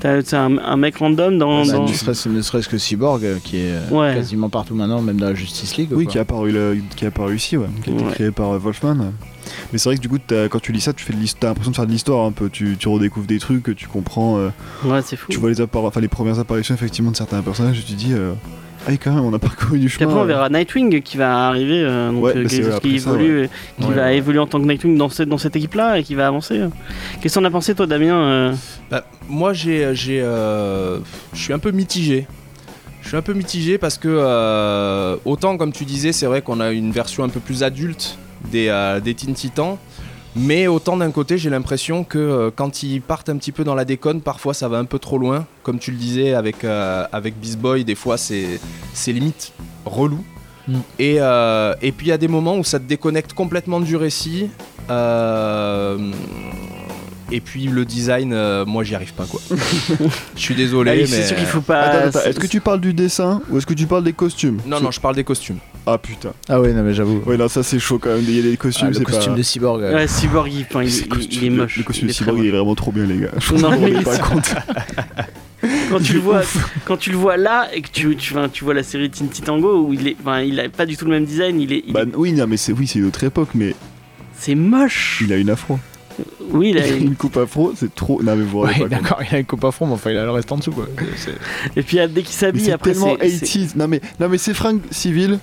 t'as- 0.00 0.38
un, 0.38 0.58
un 0.58 0.76
mec 0.76 0.96
random 0.96 1.38
dans. 1.38 1.64
Bah, 1.66 1.72
dans- 1.72 1.82
ne 1.88 1.92
serait-ce 1.92 2.28
ne 2.28 2.40
serait-ce 2.42 2.68
que 2.68 2.78
Cyborg, 2.78 3.24
euh, 3.24 3.38
qui 3.42 3.58
est 3.58 3.70
euh, 3.72 3.88
Ouais. 3.90 4.14
quasiment 4.14 4.48
partout 4.48 4.74
maintenant, 4.74 5.00
même 5.02 5.18
dans 5.18 5.26
la 5.28 5.34
Justice 5.34 5.76
League. 5.76 5.88
Oui, 5.92 6.04
quoi. 6.04 6.12
qui 6.12 6.18
a 6.18 6.22
apparu, 6.22 6.82
qui 6.96 7.04
apparu 7.06 7.36
ici, 7.36 7.56
ouais, 7.56 7.66
qui 7.84 7.90
a 7.90 7.92
été 7.94 8.04
Ouais. 8.04 8.12
créé 8.12 8.30
par 8.30 8.50
euh, 8.52 8.58
Wolfman. 8.58 8.96
Mais 9.72 9.78
c'est 9.78 9.88
vrai 9.88 9.96
que 9.96 10.00
du 10.00 10.08
coup, 10.08 10.18
quand 10.50 10.60
tu 10.60 10.72
lis 10.72 10.80
ça, 10.80 10.92
tu 10.92 11.04
fais 11.04 11.12
de 11.12 11.18
l'hist- 11.18 11.38
t'as 11.40 11.48
l'impression 11.48 11.70
de 11.72 11.76
faire 11.76 11.86
de 11.86 11.92
l'histoire 11.92 12.24
un 12.24 12.32
peu. 12.32 12.48
Tu, 12.48 12.76
tu 12.78 12.88
redécouvres 12.88 13.26
des 13.26 13.38
trucs, 13.38 13.74
tu 13.76 13.88
comprends. 13.88 14.38
euh, 14.38 14.48
Ouais, 14.84 15.00
c'est 15.04 15.16
fou. 15.16 15.26
tu 15.30 15.38
vois 15.38 15.50
les, 15.50 15.60
appara- 15.60 15.86
enfin, 15.88 16.00
les 16.00 16.08
premières 16.08 16.38
apparitions 16.38 16.74
effectivement 16.74 17.10
de 17.10 17.16
certains 17.16 17.42
personnages 17.42 17.78
et 17.78 17.82
tu 17.82 17.92
te 17.94 17.98
dis, 17.98 18.12
euh, 18.12 18.32
ah 18.82 18.88
oui, 18.88 18.98
quand 18.98 19.12
même, 19.12 19.24
on 19.24 19.32
a 19.34 19.38
parcouru 19.38 19.78
du 19.78 19.88
chemin. 19.88 20.08
après, 20.08 20.20
on 20.22 20.24
verra 20.24 20.48
Nightwing 20.48 21.02
qui 21.02 21.16
va 21.16 21.48
arriver, 21.48 21.82
euh, 21.84 22.10
donc, 22.10 22.24
Ouais, 22.24 22.36
euh, 22.36 22.42
bah, 22.42 22.48
qui, 22.48 22.56
c'est 22.56 22.62
qui 22.62 22.68
après 22.68 22.98
ça, 22.98 23.10
évolue, 23.10 23.48
qui 23.78 23.86
Ouais, 23.86 23.94
va 23.94 24.02
ouais. 24.04 24.16
évoluer 24.16 24.38
en 24.38 24.46
tant 24.46 24.60
que 24.60 24.66
Nightwing 24.66 24.96
dans 24.96 25.08
cette, 25.08 25.28
dans 25.28 25.38
cette 25.38 25.54
équipe-là 25.56 25.98
et 25.98 26.02
qui 26.02 26.14
va 26.14 26.26
avancer. 26.26 26.60
Qu'est-ce 27.20 27.34
que 27.34 27.40
t'en 27.40 27.44
as 27.44 27.50
pensé, 27.50 27.74
toi, 27.74 27.86
Damien 27.86 28.14
euh 28.14 28.52
Bah, 28.90 29.04
moi, 29.28 29.52
j'ai, 29.52 29.94
j'ai, 29.94 30.20
euh, 30.22 30.98
je 31.34 31.40
suis 31.42 31.52
un 31.52 31.58
peu 31.58 31.70
mitigé. 31.72 32.26
Je 33.02 33.08
suis 33.08 33.16
un 33.16 33.22
peu 33.22 33.32
mitigé 33.32 33.78
parce 33.78 33.98
que 33.98 34.08
euh, 34.08 35.16
autant, 35.24 35.56
comme 35.56 35.72
tu 35.72 35.84
disais, 35.84 36.12
c'est 36.12 36.26
vrai 36.26 36.42
qu'on 36.42 36.60
a 36.60 36.70
une 36.70 36.92
version 36.92 37.24
un 37.24 37.28
peu 37.28 37.40
plus 37.40 37.62
adulte 37.62 38.18
des, 38.50 38.68
euh, 38.68 39.00
des 39.00 39.14
Teen 39.14 39.34
Titans. 39.34 39.76
Mais 40.36 40.66
autant 40.68 40.96
d'un 40.96 41.10
côté, 41.10 41.38
j'ai 41.38 41.50
l'impression 41.50 42.04
que 42.04 42.18
euh, 42.18 42.50
quand 42.54 42.82
ils 42.84 43.00
partent 43.02 43.28
un 43.28 43.36
petit 43.36 43.50
peu 43.52 43.64
dans 43.64 43.74
la 43.74 43.84
déconne, 43.84 44.20
parfois 44.20 44.54
ça 44.54 44.68
va 44.68 44.78
un 44.78 44.84
peu 44.84 44.98
trop 44.98 45.18
loin. 45.18 45.46
Comme 45.64 45.78
tu 45.78 45.90
le 45.90 45.96
disais 45.96 46.34
avec, 46.34 46.62
euh, 46.64 47.04
avec 47.12 47.38
Beast 47.40 47.58
Boy, 47.58 47.84
des 47.84 47.96
fois 47.96 48.16
c'est, 48.16 48.60
c'est 48.94 49.12
limite 49.12 49.52
relou. 49.84 50.24
Mm. 50.68 50.78
Et, 51.00 51.16
euh, 51.18 51.74
et 51.82 51.90
puis 51.90 52.06
il 52.06 52.10
y 52.10 52.12
a 52.12 52.18
des 52.18 52.28
moments 52.28 52.56
où 52.56 52.62
ça 52.64 52.78
te 52.78 52.84
déconnecte 52.84 53.32
complètement 53.32 53.80
du 53.80 53.96
récit. 53.96 54.50
Euh, 54.88 55.98
et 57.32 57.40
puis 57.40 57.64
le 57.66 57.84
design, 57.84 58.32
euh, 58.32 58.64
moi 58.64 58.82
j'y 58.84 58.94
arrive 58.94 59.14
pas 59.14 59.24
quoi. 59.24 59.40
Je 60.36 60.40
suis 60.40 60.54
désolé, 60.54 60.90
Ah 60.92 60.96
mais. 60.96 61.06
C'est 61.06 61.26
sûr 61.26 61.36
qu'il 61.36 61.46
faut 61.46 61.60
pas. 61.60 61.80
Attends, 61.80 62.08
attends, 62.08 62.18
c'est- 62.20 62.30
est-ce 62.30 62.40
que 62.40 62.46
tu 62.46 62.60
parles 62.60 62.80
du 62.80 62.92
dessin 62.94 63.40
ou 63.50 63.58
est-ce 63.58 63.66
que 63.66 63.74
tu 63.74 63.86
parles 63.86 64.04
des 64.04 64.12
costumes? 64.12 64.58
Non, 64.66 64.80
non, 64.80 64.90
je 64.90 65.00
parle 65.00 65.14
des 65.16 65.24
costumes. 65.24 65.58
Ah 65.92 65.98
putain. 65.98 66.32
Ah 66.48 66.60
ouais, 66.60 66.72
non 66.72 66.82
mais 66.82 66.94
j'avoue. 66.94 67.22
Ouais, 67.26 67.36
là, 67.36 67.48
ça 67.48 67.62
c'est 67.62 67.78
chaud 67.78 67.98
quand 67.98 68.10
même. 68.10 68.20
Il 68.26 68.34
y 68.36 68.38
a 68.38 68.42
des 68.50 68.56
costumes, 68.56 68.86
Ah, 68.88 68.90
le 68.90 68.96
c'est 68.98 69.04
costume 69.04 69.32
pas. 69.32 69.38
de 69.38 69.42
Cyborg. 69.42 69.82
euh, 69.82 69.94
Ouais, 69.94 70.06
Cyborg, 70.06 70.52
il, 70.52 70.64
enfin, 70.68 70.82
il- 70.82 71.08
costume- 71.08 71.44
est 71.44 71.50
moche. 71.50 71.76
Le 71.76 71.82
costume 71.82 72.06
il 72.06 72.08
de 72.08 72.12
Cyborg, 72.14 72.38
il 72.38 72.46
est 72.46 72.50
vraiment 72.50 72.74
trop 72.74 72.92
bien, 72.92 73.04
les 73.06 73.18
gars. 73.18 73.30
Je 73.40 73.54
Non, 73.54 73.70
mais 73.80 74.02
pas 74.02 74.18
compte. 74.18 74.54
quand 75.90 76.00
tu 76.00 76.12
le 76.14 76.20
vois 76.20 76.42
quand 76.84 76.96
tu 76.96 77.10
le 77.10 77.16
vois 77.16 77.36
là 77.36 77.68
et 77.74 77.82
que 77.82 77.88
tu 77.90 78.16
tu, 78.16 78.32
enfin, 78.34 78.48
tu 78.48 78.64
vois 78.64 78.74
la 78.74 78.82
série 78.82 79.10
Teen 79.10 79.28
Titango 79.28 79.82
où 79.86 79.92
il 79.92 80.08
est 80.08 80.16
enfin, 80.20 80.40
il 80.40 80.58
a 80.58 80.68
pas 80.68 80.86
du 80.86 80.96
tout 80.96 81.04
le 81.04 81.10
même 81.10 81.24
design 81.24 81.60
il 81.60 81.72
est, 81.72 81.84
il 81.86 81.92
Bah 81.92 82.02
est- 82.02 82.16
oui, 82.16 82.32
non, 82.32 82.46
mais 82.46 82.56
c'est 82.56 82.72
oui, 82.72 82.86
c'est 82.86 82.98
une 82.98 83.06
autre 83.06 83.22
époque, 83.24 83.50
mais 83.54 83.74
c'est 84.38 84.54
moche 84.54 85.18
il 85.22 85.32
a 85.32 85.36
une 85.36 85.50
afro. 85.50 85.78
oui 86.50 86.70
il 86.70 86.78
a 86.78 86.86
une 86.96 87.14
coupe 87.14 87.36
afro, 87.36 87.72
c'est 87.76 87.94
trop. 87.94 88.22
Non, 88.22 88.36
mais 88.36 88.44
vous 88.44 88.60
Ouais, 88.60 88.72
pas 88.72 88.78
compte. 88.78 88.88
d'accord, 88.88 89.18
il 89.28 89.34
a 89.34 89.38
une 89.38 89.44
coupe 89.44 89.64
à 89.64 89.70
front, 89.70 89.86
mais 89.86 89.92
enfin 89.94 90.10
il 90.10 90.16
a 90.16 90.24
le 90.24 90.30
reste 90.30 90.50
en 90.50 90.56
dessous 90.56 90.72
quoi. 90.72 90.86
C'est- 91.16 91.34
et 91.76 91.82
puis 91.82 91.98
dès 91.98 92.06
qu'il 92.06 92.14
Mais 92.16 92.22
s'habille 92.24 92.64
c'est 92.64 92.72
après 92.72 92.92
tellement 92.92 93.16
c'est- 93.20 93.28
c'est 93.28 93.44
80s. 93.44 93.76
Non, 93.76 93.86
mais, 93.88 94.00
non, 94.18 94.28
mais 94.30 94.38
c'est 94.38 94.54
fringues 94.54 94.80
civiles. 94.90 95.38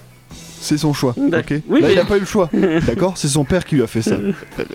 C'est 0.60 0.78
son 0.78 0.94
choix, 0.94 1.14
D'accord. 1.18 1.58
ok 1.58 1.64
Oui, 1.70 1.82
Là, 1.82 1.88
mais- 1.88 1.94
il 1.94 2.00
a 2.00 2.06
pas 2.06 2.18
eu 2.18 2.22
le 2.22 2.26
choix, 2.26 2.50
d'accord 2.88 3.14
C'est 3.16 3.28
son 3.28 3.44
père 3.46 3.64
qui 3.66 3.76
lui 3.76 3.84
a 3.84 3.88
fait 3.88 4.02
ça. 4.02 4.16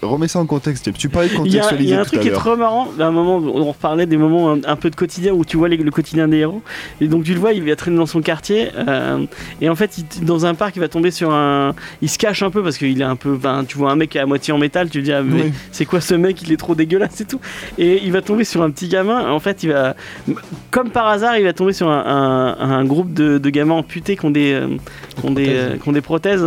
Remets 0.02 0.28
ça 0.28 0.38
en 0.38 0.46
contexte. 0.46 0.92
Tu 0.94 1.08
parlais 1.08 1.28
de 1.28 1.32
a, 1.32 1.34
il 1.34 1.38
contextualiser 1.38 1.90
y 1.90 1.94
a 1.94 2.00
un 2.00 2.04
truc 2.04 2.20
qui 2.20 2.28
est 2.28 2.32
trop 2.32 2.56
marrant. 2.56 2.88
À 2.98 3.04
un 3.04 3.10
moment, 3.10 3.36
on 3.36 3.64
reparlait 3.72 4.06
des 4.06 4.16
moments 4.16 4.52
un, 4.52 4.60
un 4.64 4.76
peu 4.76 4.90
de 4.90 4.96
quotidien 4.96 5.32
où 5.32 5.44
tu 5.44 5.56
vois 5.56 5.68
les- 5.68 5.76
le 5.76 5.90
quotidien 5.90 6.28
des 6.28 6.38
héros. 6.38 6.62
Et 7.00 7.08
donc, 7.08 7.24
tu 7.24 7.34
le 7.34 7.40
vois, 7.40 7.52
il 7.52 7.62
va 7.68 7.76
traîner 7.76 7.96
dans 7.96 8.06
son 8.06 8.20
quartier. 8.22 8.68
euh, 8.76 9.24
et 9.60 9.68
en 9.68 9.74
fait, 9.74 9.98
il- 9.98 10.24
dans 10.24 10.46
un 10.46 10.54
parc, 10.54 10.76
il 10.76 10.80
va 10.80 10.88
tomber 10.88 11.10
sur 11.10 11.32
un. 11.32 11.74
Il 12.00 12.08
se 12.08 12.18
cache 12.18 12.42
un 12.42 12.50
peu 12.50 12.62
parce 12.62 12.78
qu'il 12.78 13.00
est 13.00 13.04
un 13.04 13.16
peu. 13.16 13.36
ben, 13.36 13.64
tu 13.66 13.76
vois 13.78 13.90
un 13.90 13.96
mec 13.96 14.14
à 14.16 14.24
moitié 14.26 14.52
en 14.52 14.58
métal, 14.58 14.88
tu 14.90 15.00
te 15.00 15.04
dis, 15.04 15.12
ah, 15.12 15.22
mais 15.22 15.42
Oui. 15.44 15.52
c'est 15.72 15.84
quoi 15.84 16.00
ce 16.00 16.14
mec? 16.14 16.40
Il 16.42 16.52
est 16.52 16.56
trop 16.56 16.74
dégueulasse 16.74 17.20
et 17.20 17.24
tout. 17.24 17.40
Et 17.78 18.00
il 18.04 18.12
va 18.12 18.22
tomber 18.22 18.44
sur 18.44 18.62
un 18.62 18.70
petit 18.70 18.88
gamin. 18.88 19.30
En 19.30 19.40
fait, 19.40 19.62
il 19.62 19.70
va. 19.72 19.94
Comme 20.70 20.90
par 20.90 21.06
hasard, 21.08 21.36
il 21.38 21.44
va 21.44 21.52
tomber 21.52 21.72
sur 21.72 21.88
un, 21.88 22.56
un- 22.58 22.70
un 22.70 22.84
groupe 22.84 23.12
de, 23.12 23.38
de 23.38 23.50
gamins 23.50 23.74
amputés 23.74 24.16
qui 24.16 24.24
ont 24.24 24.30
des, 24.30 24.52
euh, 24.52 24.68
qui 25.14 25.24
ont 25.26 25.30
des, 25.30 25.48
euh, 25.48 25.76
qui 25.76 25.88
ont 25.88 25.92
des 25.92 26.00
prothèses. 26.00 26.44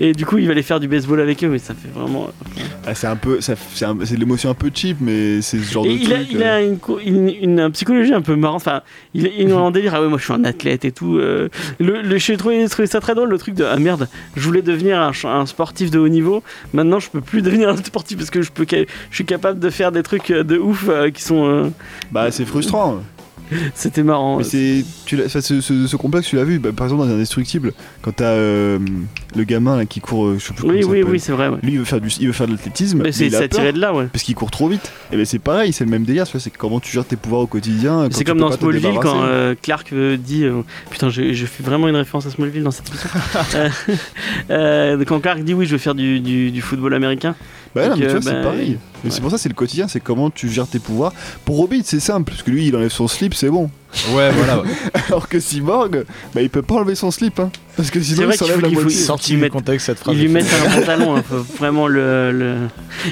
Et 0.00 0.12
du 0.12 0.24
coup, 0.26 0.38
il 0.38 0.46
va 0.46 0.52
aller 0.52 0.62
faire 0.62 0.80
du 0.80 0.88
baseball 0.88 1.20
avec 1.20 1.42
eux. 1.44 1.48
Mais 1.48 1.58
ça 1.58 1.74
fait 1.74 1.88
vraiment. 1.98 2.28
Ah, 2.86 2.94
c'est 2.94 3.06
un 3.06 3.16
peu, 3.16 3.40
ça- 3.40 3.54
c'est 3.74 3.84
un- 3.84 3.96
c'est 4.04 4.14
de 4.14 4.20
l'émotion 4.20 4.50
un 4.50 4.54
peu 4.54 4.70
cheap, 4.72 4.98
mais 5.00 5.40
c'est 5.42 5.58
ce 5.58 5.72
genre 5.72 5.86
Et 5.86 5.90
de 5.90 5.94
il, 6.02 6.12
a, 6.12 6.16
truc. 6.16 6.28
il 6.30 6.42
euh, 6.42 6.54
a 6.56 6.60
une, 6.62 6.78
co- 6.78 6.98
une, 7.04 7.28
une- 7.28 7.58
une 7.58 7.70
psychologie 7.72 8.12
un 8.14 8.20
peu 8.22 8.36
marrante. 8.36 8.62
Enfin, 8.62 8.82
il, 9.14 9.26
est- 9.26 9.32
il 9.38 9.48
est 9.48 9.52
en 9.52 9.70
délire. 9.70 9.94
Ah 9.94 10.02
ouais, 10.02 10.08
moi 10.08 10.18
je 10.18 10.24
suis 10.24 10.32
un 10.32 10.44
athlète 10.44 10.84
et 10.84 10.92
tout. 10.92 11.16
euh. 11.18 11.48
le, 11.80 12.02
le, 12.02 12.18
j'ai 12.18 12.36
trouvé, 12.36 12.66
trouvé 12.68 12.86
ça 12.86 13.00
très 13.00 13.14
drôle 13.14 13.28
le 13.30 13.38
truc 13.38 13.54
de 13.54 13.64
ah 13.64 13.76
merde, 13.78 14.08
je 14.36 14.42
voulais 14.42 14.62
devenir 14.62 15.00
un, 15.00 15.12
un 15.24 15.46
sportif 15.46 15.90
de 15.90 15.98
haut 15.98 16.08
niveau. 16.08 16.42
Maintenant, 16.72 16.98
je 17.00 17.08
peux 17.10 17.20
plus 17.20 17.42
devenir 17.42 17.68
un 17.68 17.76
sportif 17.76 18.16
parce 18.18 18.30
que 18.30 18.42
je 18.42 18.50
peux, 18.50 18.66
je 18.70 19.14
suis 19.14 19.24
capable 19.24 19.58
de 19.60 19.70
faire 19.70 19.92
des 19.92 20.02
trucs 20.02 20.30
euh, 20.30 20.42
de 20.44 20.58
ouf 20.58 20.86
euh, 20.88 21.10
qui 21.10 21.22
sont. 21.22 21.46
euh, 21.46 21.68
Bah, 22.12 22.30
c'est 22.30 22.44
frustrant. 22.44 23.00
C'était 23.74 24.02
marrant. 24.02 24.42
Ce 24.42 25.96
complexe, 25.96 26.28
tu 26.28 26.36
l'as 26.36 26.44
vu, 26.44 26.58
bah, 26.58 26.70
par 26.74 26.86
exemple 26.86 27.06
dans 27.06 27.14
Indestructible, 27.14 27.72
quand 28.02 28.16
t'as 28.16 28.32
euh, 28.32 28.78
le 29.36 29.44
gamin 29.44 29.76
là 29.76 29.84
qui 29.86 30.00
court, 30.00 30.26
euh, 30.26 30.36
je 30.38 30.46
sais 30.46 30.54
plus 30.54 30.66
Oui, 30.68 30.80
comment 30.80 30.92
oui, 30.92 31.02
oui, 31.02 31.20
c'est 31.20 31.32
vrai. 31.32 31.48
ouais. 31.48 31.58
Lui, 31.62 31.72
il 31.72 31.78
veut 31.78 31.84
faire 31.84 32.00
du, 32.00 32.08
il 32.20 32.26
veut 32.26 32.32
faire 32.32 32.46
de 32.46 32.52
l'athlétisme, 32.52 33.02
Mais 33.02 33.12
c'est 33.12 33.28
tiré 33.48 33.72
de 33.72 33.78
là, 33.80 33.92
ouais. 33.94 34.06
parce 34.12 34.24
qu'il 34.24 34.34
court 34.34 34.50
trop 34.50 34.68
vite. 34.68 34.90
Et 35.12 35.16
ben 35.16 35.24
c'est 35.26 35.38
pareil, 35.38 35.72
c'est 35.72 35.84
le 35.84 35.90
même 35.90 36.04
délire. 36.04 36.26
C'est 36.26 36.50
comment 36.56 36.80
tu 36.80 36.90
gères 36.92 37.04
tes 37.04 37.16
pouvoirs 37.16 37.42
au 37.42 37.46
quotidien. 37.46 38.08
C'est 38.10 38.24
comme 38.24 38.38
dans 38.38 38.50
Smallville 38.52 38.98
quand 39.00 39.22
euh, 39.22 39.54
Clark 39.60 39.92
euh, 39.92 40.16
dit 40.16 40.44
euh, 40.44 40.62
putain 40.90 41.10
je, 41.10 41.32
je 41.32 41.46
fais 41.46 41.62
vraiment 41.62 41.88
une 41.88 41.96
référence 41.96 42.26
à 42.26 42.30
Smallville 42.30 42.62
dans 42.62 42.70
cette 42.70 42.88
émission 42.88 43.08
Euh, 44.50 45.04
quand 45.06 45.20
Clark 45.20 45.40
dit 45.42 45.54
oui 45.54 45.66
je 45.66 45.72
veux 45.72 45.78
faire 45.78 45.94
du, 45.94 46.20
du, 46.20 46.50
du 46.50 46.60
football 46.62 46.94
américain 46.94 47.34
Bah 47.74 47.82
ouais, 47.82 47.88
non, 47.90 47.96
mais 47.96 48.06
tu 48.06 48.12
vois, 48.12 48.22
c'est 48.22 48.32
bah, 48.32 48.42
pareil. 48.42 48.78
Mais 49.04 49.10
c'est 49.10 49.20
pour 49.20 49.30
ça, 49.30 49.38
c'est 49.38 49.48
le 49.48 49.54
quotidien, 49.54 49.88
c'est 49.88 50.00
comment 50.00 50.30
tu 50.30 50.48
gères 50.48 50.66
tes 50.66 50.78
pouvoirs. 50.78 51.12
Pour 51.44 51.56
Robin, 51.56 51.80
c'est 51.84 52.00
simple, 52.00 52.30
parce 52.30 52.42
que 52.42 52.50
lui, 52.50 52.66
il 52.66 52.74
enlève 52.76 52.90
son 52.90 53.06
slip, 53.08 53.34
c'est 53.34 53.50
bon. 53.50 53.70
Ouais, 54.12 54.30
voilà. 54.32 54.60
ouais. 54.60 54.68
Alors 55.08 55.28
que 55.28 55.40
Cyborg, 55.40 56.04
bah 56.34 56.42
il 56.42 56.50
peut 56.50 56.62
pas 56.62 56.74
enlever 56.76 56.94
son 56.94 57.10
slip, 57.10 57.40
hein. 57.40 57.50
Parce 57.76 57.90
que 57.90 58.00
C'est 58.00 58.14
sinon, 58.14 58.26
vrai 58.26 58.34
il 58.34 58.38
qu'il 58.38 58.46
s'enlève 58.46 58.56
faut- 58.56 58.62
la 58.66 58.70
moitié. 58.82 58.90
il 59.00 59.04
Sorti 59.04 59.32
il 59.32 59.36
du 59.36 59.42
met- 59.42 59.50
contexte 59.50 59.86
cette 59.86 59.98
phrase. 59.98 60.14
Il 60.16 60.22
lui 60.22 60.28
met 60.28 60.42
un 60.42 60.70
pantalon, 60.80 61.16
hein, 61.16 61.22
faut 61.28 61.38
vraiment 61.58 61.86
le, 61.88 62.30
le- 62.32 62.56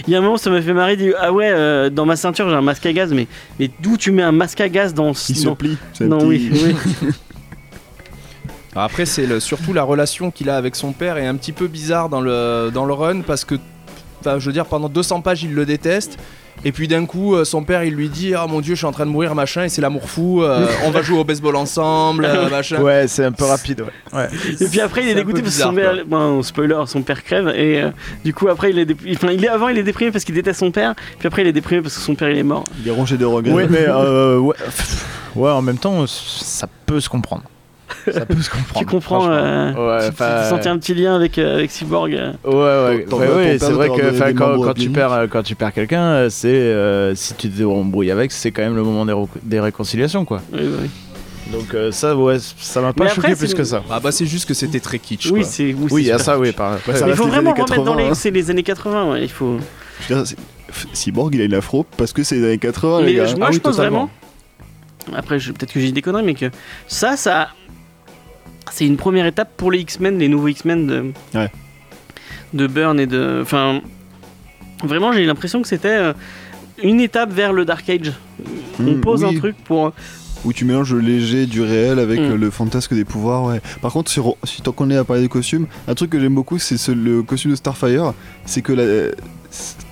Il 0.06 0.12
y 0.12 0.14
a 0.14 0.18
un 0.18 0.20
moment, 0.20 0.36
ça 0.36 0.50
m'a 0.50 0.60
fait 0.60 0.74
marrer. 0.74 0.92
Il 0.94 0.98
dit 0.98 1.12
Ah 1.18 1.32
ouais, 1.32 1.48
euh, 1.50 1.88
dans 1.90 2.04
ma 2.04 2.16
ceinture, 2.16 2.48
j'ai 2.50 2.54
un 2.54 2.60
masque 2.60 2.84
à 2.86 2.92
gaz, 2.92 3.12
mais, 3.12 3.26
mais 3.58 3.70
d'où 3.80 3.96
tu 3.96 4.10
mets 4.12 4.22
un 4.22 4.32
masque 4.32 4.60
à 4.60 4.68
gaz 4.68 4.92
dans 4.92 5.14
ce. 5.14 5.32
Il 5.32 5.38
se 5.38 5.48
plie. 5.48 5.78
Non, 6.00 6.18
petit- 6.18 6.50
oui, 6.52 6.74
oui. 7.02 7.08
Après, 8.74 9.06
c'est 9.06 9.26
le- 9.26 9.40
surtout 9.40 9.72
la 9.72 9.82
relation 9.82 10.30
qu'il 10.30 10.50
a 10.50 10.56
avec 10.56 10.76
son 10.76 10.92
père 10.92 11.16
est 11.16 11.26
un 11.26 11.36
petit 11.36 11.52
peu 11.52 11.66
bizarre 11.66 12.08
dans 12.10 12.20
le, 12.20 12.70
dans 12.72 12.84
le 12.84 12.92
run 12.92 13.22
parce 13.22 13.44
que, 13.46 13.54
je 14.24 14.44
veux 14.46 14.52
dire, 14.52 14.66
pendant 14.66 14.88
200 14.90 15.22
pages, 15.22 15.42
il 15.44 15.54
le 15.54 15.64
déteste. 15.64 16.18
Et 16.64 16.72
puis 16.72 16.88
d'un 16.88 17.06
coup, 17.06 17.34
euh, 17.34 17.44
son 17.44 17.62
père, 17.62 17.84
il 17.84 17.94
lui 17.94 18.08
dit 18.08 18.34
Ah 18.34 18.46
mon 18.48 18.60
dieu, 18.60 18.74
je 18.74 18.78
suis 18.78 18.86
en 18.86 18.92
train 18.92 19.06
de 19.06 19.10
mourir, 19.10 19.34
machin, 19.34 19.64
et 19.64 19.68
c'est 19.68 19.80
l'amour 19.80 20.08
fou, 20.08 20.42
euh, 20.42 20.66
on 20.84 20.90
va 20.90 21.02
jouer 21.02 21.18
au 21.18 21.24
baseball 21.24 21.56
ensemble, 21.56 22.24
euh, 22.24 22.48
machin. 22.50 22.80
Ouais, 22.80 23.06
c'est 23.08 23.24
un 23.24 23.32
peu 23.32 23.44
rapide, 23.44 23.82
ouais. 23.82 24.18
ouais. 24.18 24.28
Et 24.60 24.66
puis 24.66 24.80
après, 24.80 25.02
il 25.02 25.08
est, 25.10 25.14
dégoûté 25.14 25.42
parce 25.42 25.56
que 25.56 25.62
son 25.62 25.74
père. 25.74 25.94
Bon, 26.06 26.42
spoiler, 26.42 26.82
son 26.86 27.02
père 27.02 27.22
crève. 27.22 27.48
Et 27.48 27.82
euh, 27.82 27.90
du 28.24 28.32
coup, 28.34 28.48
après, 28.48 28.70
il 28.70 28.78
est, 28.78 28.84
dép- 28.86 29.14
enfin, 29.14 29.30
il 29.30 29.44
est. 29.44 29.48
Avant, 29.48 29.68
il 29.68 29.78
est 29.78 29.82
déprimé 29.82 30.10
parce 30.10 30.24
qu'il 30.24 30.34
déteste 30.34 30.60
son 30.60 30.70
père. 30.70 30.94
Puis 31.18 31.26
après, 31.26 31.42
il 31.42 31.48
est 31.48 31.52
déprimé 31.52 31.82
parce 31.82 31.94
que 31.94 32.00
son 32.00 32.14
père, 32.14 32.30
il 32.30 32.38
est 32.38 32.42
mort. 32.42 32.64
Il 32.80 32.88
est 32.88 32.92
rongé 32.92 33.16
de 33.16 33.24
regrets. 33.24 33.52
Oui, 33.52 33.64
mais 33.70 33.86
euh, 33.86 34.38
ouais, 35.34 35.50
en 35.50 35.62
même 35.62 35.78
temps, 35.78 36.06
ça 36.06 36.66
peut 36.86 37.00
se 37.00 37.08
comprendre. 37.08 37.44
Ça 38.12 38.26
peut 38.26 38.40
se 38.40 38.50
comprendre. 38.50 38.78
Tu 38.78 38.86
comprends 38.86 39.28
euh, 39.30 39.72
Ouais, 40.00 40.10
tu- 40.10 40.16
sentais 40.48 40.68
un 40.68 40.78
petit 40.78 40.94
lien 40.94 41.14
avec, 41.16 41.38
euh, 41.38 41.54
avec 41.56 41.70
Cyborg. 41.70 42.14
euh. 42.14 42.32
Ouais, 42.44 43.06
ouais, 43.06 43.06
ouais, 43.34 43.58
c'est 43.58 43.70
vrai 43.72 43.88
que 43.88 44.10
des 44.28 44.34
quand, 44.34 44.74
tu 44.74 44.90
perds, 44.90 45.26
quand 45.30 45.42
tu 45.42 45.54
perds 45.54 45.72
quelqu'un, 45.72 46.02
euh, 46.02 46.28
c'est 46.30 46.48
euh, 46.48 47.14
si 47.14 47.34
tu 47.34 47.48
te 47.50 47.62
embrouilles 47.62 48.10
avec, 48.10 48.32
c'est 48.32 48.50
quand 48.50 48.62
même 48.62 48.76
le 48.76 48.82
moment 48.82 49.04
des, 49.06 49.14
des 49.42 49.60
réconciliations, 49.60 50.24
quoi. 50.24 50.42
Oui, 50.52 50.60
oui. 50.62 50.90
Donc 51.52 51.74
euh, 51.74 51.92
ça, 51.92 52.16
ouais, 52.16 52.38
ça 52.40 52.80
m'a 52.80 52.92
pas 52.92 53.06
choqué 53.08 53.36
plus 53.36 53.54
que 53.54 53.62
ça. 53.62 53.84
Ah 53.88 54.00
bah 54.00 54.10
c'est 54.10 54.26
juste 54.26 54.48
que 54.48 54.54
c'était 54.54 54.80
très 54.80 54.98
kitsch. 54.98 55.26
Oui, 55.30 55.40
quoi. 55.42 55.48
c'est. 55.48 55.64
Oui, 55.66 55.76
Oui, 55.78 55.88
c'est 55.90 56.00
il 56.00 56.06
y 56.06 56.10
a 56.10 56.18
super. 56.18 56.34
ça, 56.34 56.38
oui. 56.40 56.50
Par... 56.50 56.78
Il 56.88 57.14
faut 57.14 57.28
vraiment 57.28 57.52
remettre 57.52 57.76
dans 57.76 57.84
80, 57.84 57.96
les. 57.96 58.04
hein. 58.08 58.14
C'est 58.14 58.30
les 58.32 58.50
années 58.50 58.64
80, 58.64 59.10
ouais, 59.12 59.22
il 59.22 59.30
faut. 59.30 59.58
Cyborg, 60.92 61.34
il 61.34 61.40
a 61.40 61.44
une 61.44 61.54
afro 61.54 61.86
parce 61.96 62.12
que 62.12 62.22
c'est 62.24 62.34
les 62.36 62.44
années 62.44 62.58
80, 62.58 63.00
Mais 63.00 63.06
les 63.06 63.14
gars. 63.14 63.24
moi, 63.36 63.46
Ah 63.48 63.52
je 63.52 63.56
oui, 63.56 63.60
pense 63.60 63.76
totalement. 63.76 64.10
vraiment. 65.06 65.16
Après, 65.18 65.38
je- 65.38 65.52
peut-être 65.52 65.72
que 65.72 65.78
j'ai 65.78 65.92
des 65.92 66.02
conneries, 66.02 66.24
mais 66.24 66.34
que 66.34 66.50
ça, 66.88 67.16
ça. 67.16 67.48
C'est 68.72 68.86
une 68.86 68.96
première 68.96 69.26
étape 69.26 69.50
pour 69.56 69.70
les 69.70 69.78
X-Men, 69.80 70.18
les 70.18 70.28
nouveaux 70.28 70.48
X-Men 70.48 70.86
de. 70.86 71.04
Ouais. 71.34 71.50
De 72.54 72.66
Burn 72.66 72.98
et 73.00 73.06
de. 73.06 73.40
Enfin. 73.42 73.80
Vraiment, 74.84 75.12
j'ai 75.12 75.24
l'impression 75.24 75.62
que 75.62 75.68
c'était 75.68 75.88
euh, 75.88 76.12
une 76.82 77.00
étape 77.00 77.32
vers 77.32 77.52
le 77.52 77.64
Dark 77.64 77.88
Age. 77.88 78.12
On 78.78 78.82
Mm, 78.82 79.00
pose 79.00 79.24
un 79.24 79.32
truc 79.34 79.56
pour. 79.64 79.92
où 80.44 80.52
tu 80.52 80.64
mélanges 80.66 80.92
le 80.92 81.00
léger 81.00 81.46
du 81.46 81.62
réel 81.62 81.98
avec 81.98 82.20
Mm. 82.20 82.24
euh, 82.32 82.36
le 82.36 82.50
fantasque 82.50 82.92
des 82.94 83.04
pouvoirs. 83.06 83.44
Ouais. 83.44 83.60
Par 83.80 83.92
contre, 83.92 84.10
si 84.10 84.60
tant 84.62 84.72
qu'on 84.72 84.90
est 84.90 84.96
à 84.96 85.02
parler 85.04 85.22
des 85.22 85.28
costumes, 85.28 85.66
un 85.88 85.94
truc 85.94 86.10
que 86.10 86.20
j'aime 86.20 86.34
beaucoup, 86.34 86.58
c'est 86.58 86.76
ce- 86.76 86.92
le 86.92 87.22
costume 87.22 87.52
de 87.52 87.56
Starfire. 87.56 88.12
C'est 88.44 88.60
que 88.62 88.72
la- 88.74 89.12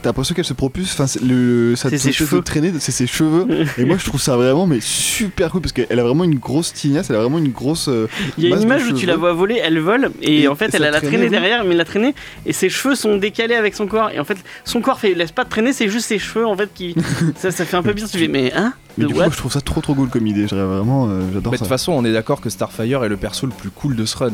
t'as 0.02 0.08
l'impression 0.10 0.34
qu'elle 0.34 0.44
se 0.44 0.52
propulse. 0.52 0.92
Enfin, 0.92 1.06
c'est 1.06 1.22
le, 1.22 1.74
ça 1.76 1.90
te 1.90 1.96
ses 1.96 2.12
cheveux. 2.12 2.42
traîner, 2.42 2.72
c'est 2.78 2.92
ses 2.92 3.06
cheveux. 3.06 3.46
Et 3.78 3.84
moi, 3.84 3.96
je 3.98 4.04
trouve 4.04 4.20
ça 4.20 4.36
vraiment 4.36 4.66
mais 4.66 4.80
super 4.80 5.50
cool 5.50 5.60
parce 5.60 5.72
qu'elle 5.72 5.98
a 5.98 6.02
vraiment 6.04 6.24
une 6.24 6.38
grosse 6.38 6.72
tignasse, 6.72 7.10
elle 7.10 7.16
a 7.16 7.20
vraiment 7.20 7.38
une 7.38 7.52
grosse. 7.52 7.88
euh, 7.88 8.06
Il 8.38 8.44
y 8.44 8.46
a 8.46 8.50
une 8.50 8.56
de 8.56 8.62
image 8.62 8.86
où 8.86 8.92
tu 8.92 9.06
la 9.06 9.16
vois 9.16 9.32
voler, 9.32 9.60
elle 9.62 9.78
vole, 9.78 10.10
et, 10.22 10.42
Et 10.42 10.48
en 10.48 10.54
fait 10.54 10.74
elle 10.74 10.84
a 10.84 10.90
la 10.90 11.00
traînée 11.00 11.28
derrière, 11.28 11.64
mais 11.64 11.74
la 11.74 11.84
traînée, 11.84 12.14
et 12.46 12.52
ses 12.52 12.68
cheveux 12.68 12.94
sont 12.94 13.16
décalés 13.16 13.54
avec 13.54 13.74
son 13.74 13.86
corps, 13.86 14.10
et 14.10 14.18
en 14.20 14.24
fait 14.24 14.38
son 14.64 14.80
corps 14.80 14.98
fait, 15.00 15.14
laisse 15.14 15.32
pas 15.32 15.44
de 15.44 15.48
traîner, 15.50 15.72
c'est 15.72 15.88
juste 15.88 16.06
ses 16.06 16.18
cheveux 16.18 16.46
en 16.46 16.56
fait 16.56 16.70
qui. 16.74 16.94
ça, 17.36 17.50
ça 17.50 17.64
fait 17.64 17.76
un 17.76 17.82
peu 17.82 17.92
bizarre, 17.92 18.10
tu 18.10 18.18
fais, 18.18 18.28
mais 18.28 18.52
hein 18.54 18.72
Mais 18.98 19.04
De 19.04 19.08
du 19.08 19.14
coup, 19.14 19.20
je 19.30 19.36
trouve 19.36 19.52
ça 19.52 19.60
trop 19.60 19.80
trop 19.80 19.94
cool 19.94 20.08
comme 20.08 20.26
idée. 20.26 20.46
Vraiment, 20.46 21.08
euh, 21.08 21.20
j'adore 21.32 21.52
de 21.52 21.56
ça. 21.56 21.64
toute 21.64 21.68
façon, 21.68 21.92
on 21.92 22.04
est 22.04 22.12
d'accord 22.12 22.40
que 22.40 22.50
Starfire 22.50 23.04
est 23.04 23.08
le 23.08 23.16
perso 23.16 23.46
le 23.46 23.52
plus 23.52 23.70
cool 23.70 23.96
de 23.96 24.04
ce 24.04 24.16
run. 24.16 24.32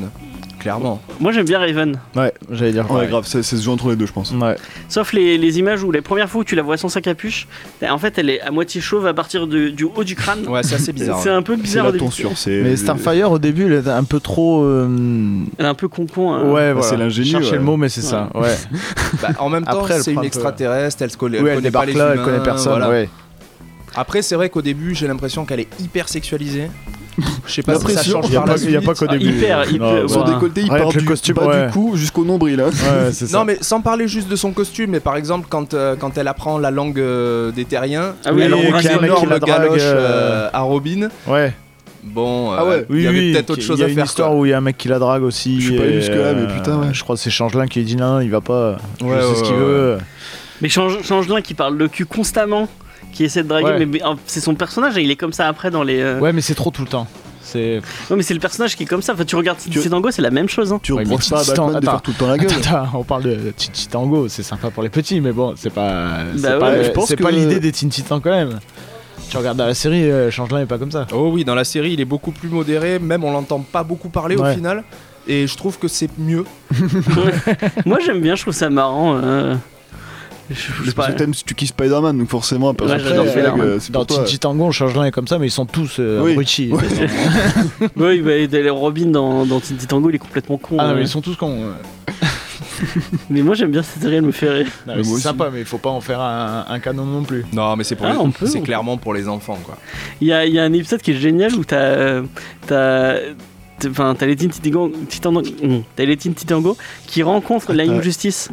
Clairement. 0.61 1.01
Moi 1.21 1.33
j'aime 1.33 1.47
bien 1.47 1.59
Raven, 1.59 1.99
Ouais, 2.15 2.33
j'allais 2.51 2.73
dire. 2.73 2.85
Ouais, 2.85 2.89
pareil. 2.89 3.09
grave, 3.09 3.27
ça 3.27 3.43
se 3.43 3.57
joue 3.57 3.73
entre 3.73 3.89
les 3.91 3.97
deux, 3.97 4.07
je 4.07 4.13
pense. 4.13 4.31
Ouais. 4.33 4.57
sauf 4.89 5.13
les, 5.13 5.39
les 5.39 5.59
images 5.59 5.83
où 5.83 5.91
les 5.91 6.03
premières 6.03 6.29
fois 6.29 6.43
où 6.43 6.45
tu 6.45 6.55
la 6.55 6.63
vois 6.63 6.77
sans 6.77 6.89
sa 6.91 7.01
capuche, 7.01 7.49
en 7.89 7.97
fait 7.99 8.19
elle 8.19 8.29
est 8.31 8.41
à 8.43 8.51
moitié 8.51 8.81
chauve 8.81 9.07
à 9.07 9.15
partir 9.15 9.47
de- 9.47 9.71
du 9.71 9.85
haut 9.85 10.05
du 10.05 10.15
crâne. 10.15 10.47
Ouais, 10.47 10.63
c'est 10.63 10.75
assez 10.77 10.93
bizarre. 10.93 11.19
C'est 11.23 11.31
un 11.31 11.43
peu 11.43 11.57
C'est 11.57 11.63
bizarre 11.63 11.85
au 11.85 11.87
la 11.89 11.93
début. 11.93 12.05
tonsure, 12.05 12.33
c'est. 12.37 12.63
Mais 12.63 12.77
Starfire 12.77 13.31
au 13.33 13.39
début, 13.39 13.67
elle 13.67 13.81
était 13.81 13.89
un 13.91 14.05
peu 14.05 14.21
trop. 14.21 14.63
euh, 14.65 14.87
Elle 15.59 15.65
est 15.65 15.69
un 15.69 15.75
peu 15.75 15.89
con-con. 15.89 16.33
hein. 16.33 16.45
Ouais, 16.51 16.75
Bah, 16.75 16.81
voilà. 16.81 17.11
c'est 17.11 17.25
cherchais 17.25 17.53
ouais. 17.53 17.57
le 17.57 17.63
mot, 17.65 17.77
mais 17.77 17.89
c'est 17.89 18.03
ça. 18.03 18.29
Ouais. 18.35 18.55
Bah, 19.23 19.29
en 19.39 19.49
même 19.49 19.65
temps, 19.65 19.81
Après, 19.81 19.95
elle 19.95 20.03
c'est 20.03 20.13
une 20.13 20.19
un 20.19 20.21
peu- 20.21 20.27
extraterrestre, 20.27 21.03
elle 21.03 21.11
se 21.11 21.17
connaît, 21.17 21.39
Oui, 21.41 21.45
elle 21.45 21.51
elle 21.51 21.57
connaît 21.57 21.71
pas 21.71 21.87
débarque 21.87 21.87
les 21.89 21.95
là, 21.95 22.11
elle 22.15 22.23
connaît 22.23 22.43
personne. 22.43 22.73
voilà. 22.73 22.89
Ouais. 22.91 23.09
Après, 23.97 24.23
c'est 24.23 24.35
vrai 24.37 24.51
qu'au 24.51 24.63
début, 24.63 24.95
j'ai 24.95 25.09
l'impression 25.09 25.45
qu'elle 25.45 25.61
est 25.61 25.81
hyper 25.81 26.09
sexualisée. 26.09 26.71
Je 27.47 27.53
sais 27.53 27.63
pas 27.63 27.79
si 27.79 27.93
ça 27.93 28.03
change 28.03 28.27
Il 28.29 28.35
par 28.35 28.47
la 28.47 28.55
pas, 28.55 28.61
il 28.61 28.71
y 28.71 28.77
a 28.77 28.81
suite. 28.81 28.87
pas 28.87 28.95
qu'au 28.95 29.07
Ah, 29.09 29.17
début. 29.19 29.31
hyper, 29.37 29.71
hyper, 29.71 29.79
Non, 29.81 30.03
ouais. 30.03 30.09
Son 30.09 30.25
décolleté, 30.25 30.61
il 30.63 30.69
part 30.69 30.89
du, 30.89 31.05
costume, 31.05 31.35
bas 31.35 31.47
ouais. 31.47 31.67
du 31.67 31.73
cou 31.73 31.93
jusqu'au 31.97 32.25
nombril. 32.25 32.61
Hein. 32.61 32.67
Ouais, 32.71 33.13
c'est 33.13 33.27
ça. 33.27 33.39
Non 33.39 33.45
mais 33.45 33.59
sans 33.61 33.81
parler 33.81 34.09
juste 34.09 34.29
de 34.29 34.37
son 34.37 34.53
costume, 34.53 34.91
mais 34.91 35.01
par 35.01 35.17
exemple 35.17 35.47
quand, 35.51 35.75
euh, 35.75 35.97
quand 35.99 36.17
elle 36.17 36.29
apprend 36.29 36.59
la 36.59 36.71
langue 36.71 36.99
euh, 37.01 37.51
des 37.51 37.65
terriens, 37.65 38.15
Ah 38.25 38.31
oui, 38.33 38.43
elle 38.43 38.55
oui, 38.55 38.67
envoie 38.67 38.81
qu'il 38.81 38.87
y 38.87 38.89
a 38.89 38.93
une 38.93 38.99
un 38.99 39.03
mec 39.03 39.11
qui 39.11 39.17
énorme 39.25 39.31
la 39.31 39.39
drague, 39.39 39.63
galoche 39.63 39.81
euh, 39.83 40.47
euh, 40.47 40.51
à 40.53 40.61
Robin. 40.61 41.09
Ouais. 41.27 41.53
Bon, 42.03 42.53
euh, 42.53 42.57
Ah 42.59 42.65
ouais. 42.65 42.87
il 42.89 42.95
Oui, 42.97 43.03
y 43.03 43.07
avait 43.09 43.19
oui, 43.19 43.33
peut-être 43.33 43.51
autre 43.51 43.63
chose 43.63 43.79
y 43.79 43.83
a 43.83 43.87
à 43.87 43.89
une 43.89 43.95
faire. 43.95 44.05
histoire 44.07 44.31
quoi. 44.31 44.39
où 44.39 44.47
il 44.47 44.51
y 44.51 44.53
a 44.55 44.59
un 44.59 44.63
mec 44.63 44.79
qui 44.79 44.89
la 44.89 44.99
drague 44.99 45.23
aussi. 45.23 45.61
Je 45.61 45.67
suis 45.69 45.77
pas 45.77 45.83
allé 45.83 46.01
jusque-là, 46.01 46.33
mais 46.33 46.47
putain, 46.55 46.79
ouais. 46.79 46.87
Je 46.95 47.03
crois 47.03 47.17
que 47.17 47.21
c'est 47.21 47.29
Changelin 47.31 47.67
qui 47.67 47.83
dit 47.83 47.97
non, 47.97 48.21
il 48.21 48.31
va 48.31 48.41
pas. 48.41 48.79
Je 49.01 49.05
Ouais, 49.05 49.21
sais 49.21 49.35
ce 49.35 49.43
qu'il 49.43 49.55
veut. 49.57 49.99
Mais 50.63 50.69
change, 50.71 51.03
Changelin 51.03 51.41
qui 51.43 51.53
parle 51.55 51.77
le 51.77 51.89
cul 51.89 52.07
constamment, 52.07 52.69
qui 53.13 53.25
essaie 53.25 53.43
de 53.43 53.49
draguer, 53.49 53.67
Ouais. 53.67 53.79
mais, 53.79 53.87
mais, 53.87 54.01
c'est 54.27 54.41
son 54.41 54.55
personnage 54.55 54.97
et 54.99 55.03
il 55.03 55.11
est 55.11 55.17
comme 55.17 55.33
ça 55.33 55.49
après 55.49 55.71
dans 55.71 55.83
les. 55.83 56.01
euh, 56.01 56.19
Ouais, 56.21 56.33
mais 56.33 56.41
c'est 56.41 56.55
trop 56.55 56.71
tout 56.71 56.83
le 56.83 56.89
temps. 56.89 57.07
C'est. 57.43 57.81
Non 58.11 58.17
mais 58.17 58.23
c'est 58.23 58.35
le 58.35 58.39
personnage 58.39 58.77
qui 58.77 58.85
est 58.85 58.87
comme 58.87 59.03
ça. 59.03 59.13
Enfin 59.15 59.25
tu 59.25 59.35
regardes 59.35 59.59
Tu- 59.59 59.71
Titi 59.71 59.91
Tango, 59.91 60.11
c'est 60.13 60.23
la 60.23 60.31
même 60.31 60.49
chose. 60.49 60.73
Hein. 60.73 60.79
Tu 60.83 60.93
Ouais, 60.93 61.03
reproches 61.03 61.31
pas 61.31 61.39
à 61.41 61.41
de 61.41 61.85
faire 61.85 62.01
tout 62.03 62.13
le 62.13 62.17
temps 62.17 62.29
la 62.29 62.39
gueule. 62.39 62.49
Attends, 62.53 62.83
attends, 62.85 62.99
on 62.99 63.03
parle 63.03 63.25
de 63.25 63.53
Tinti 63.57 63.89
Tango, 63.89 64.29
c'est 64.29 64.45
sympa 64.45 64.71
pour 64.71 64.83
les 64.85 64.89
petits, 64.89 65.21
mais 65.21 65.33
bon, 65.33 65.55
c'est 65.57 65.71
pas. 65.73 66.11
c'est 66.37 66.43
Bah 66.43 66.59
pas, 66.59 66.71
ouais, 66.73 66.85
je 66.85 66.91
pense 66.91 67.09
c'est 67.09 67.17
que- 67.17 67.23
pas 67.25 67.31
l'idée 67.33 67.59
des 67.59 67.73
Teen 67.73 67.89
Titans 67.89 68.21
quand 68.23 68.31
même. 68.31 68.61
Tu 69.29 69.37
regardes 69.37 69.59
dans 69.59 69.67
la 69.67 69.75
série, 69.75 70.09
euh, 70.11 70.31
Changelin 70.31 70.61
est 70.61 70.67
pas 70.67 70.79
comme 70.79 70.91
ça. 70.93 71.07
Oh 71.13 71.31
oui, 71.33 71.45
dans 71.45 71.55
la 71.55 71.65
série, 71.65 71.93
il 71.93 72.01
est 72.01 72.05
beaucoup 72.05 72.31
plus 72.33 72.49
modéré, 72.49 72.99
même 73.01 73.25
on 73.25 73.33
l'entend 73.33 73.61
pas 73.61 73.83
beaucoup 73.85 74.11
parler 74.11 74.37
au 74.37 74.45
final. 74.45 74.85
Et 75.27 75.47
je 75.47 75.57
trouve 75.57 75.79
que 75.79 75.87
c'est 75.89 76.11
mieux. 76.19 76.45
Moi 77.87 77.99
j'aime 78.05 78.21
bien, 78.21 78.35
je 78.37 78.43
trouve 78.43 78.55
ça 78.55 78.71
marrant. 78.71 79.17
euh, 79.23 79.55
Je, 80.51 80.91
pas. 80.91 81.13
t'aimes 81.13 81.33
tu 81.35 81.55
kiffes 81.55 81.69
Spider-Man, 81.69 82.19
donc 82.19 82.29
forcément, 82.29 82.75
euh, 82.81 83.79
c'est 83.79 83.93
Dans. 83.93 84.05
Tinti 84.05 84.39
Tango, 84.39 84.73
Changelin 84.73 85.05
est 85.05 85.11
comme 85.13 85.29
ça, 85.29 85.39
mais 85.39 85.47
ils 85.47 85.53
sont 85.53 85.67
tous 85.67 85.97
euh, 86.01 86.23
Oui. 86.23 86.33
abrutis. 86.33 86.71
Oui, 87.97 88.21
bah, 88.23 88.35
et 88.35 88.71
Robin 88.71 89.07
dans, 89.07 89.45
Titi 89.61 89.87
Tango, 89.87 90.11
il 90.11 90.17
est 90.17 90.19
complètement 90.19 90.57
con. 90.59 90.77
Ah 90.79 90.91
euh. 90.91 90.95
mais 90.97 91.03
ils 91.03 91.09
sont 91.09 91.21
tous 91.21 91.37
cons. 91.37 91.57
Mais 93.29 93.43
moi 93.43 93.55
j'aime 93.55 93.71
bien 93.71 93.83
cette 93.83 94.03
série, 94.03 94.17
elle 94.17 94.23
me 94.23 94.33
fait 94.33 94.49
rire. 94.49 94.67
Non, 94.87 94.95
Mais 94.97 95.03
mais 95.03 95.09
moi 95.09 95.17
c'est 95.19 95.23
sympa, 95.25 95.51
mais 95.53 95.61
il 95.61 95.67
faut 95.67 95.77
pas 95.79 95.91
en 95.91 96.01
faire 96.01 96.21
un, 96.21 96.65
un 96.67 96.79
canon 96.79 97.05
non 97.05 97.23
plus. 97.25 97.45
Non, 97.53 97.77
mais 97.77 97.85
c'est 97.85 97.95
pour 97.95 98.07
Ah, 98.07 98.13
les- 98.13 98.19
on 98.19 98.31
peut, 98.31 98.47
c'est 98.47 98.59
on 98.59 98.63
clairement 98.63 98.97
pour 98.97 99.13
les 99.13 99.29
enfants 99.29 99.59
quoi. 99.63 99.77
Il 100.23 100.29
y 100.29 100.33
a, 100.33 100.47
il 100.47 100.55
y 100.55 100.59
a 100.59 100.65
un 100.65 100.73
épisode 100.73 101.03
qui 101.03 101.11
est 101.11 101.17
génial 101.19 101.55
où 101.57 101.65
t'as- 101.65 102.23
Enfin, 103.89 104.15
t'as 104.19 104.27
les 104.27 104.37
Teen 104.37 104.51
Titango, 104.51 104.93
Titango- 105.09 105.43
non, 105.63 105.85
t'as 105.97 106.05
les 106.05 106.17
Teen 106.17 106.35
Titango 106.35 106.77
qui 107.07 107.23
rencontrent 107.23 107.73
la 107.73 107.85
Young. 107.85 108.03
Justice. 108.03 108.51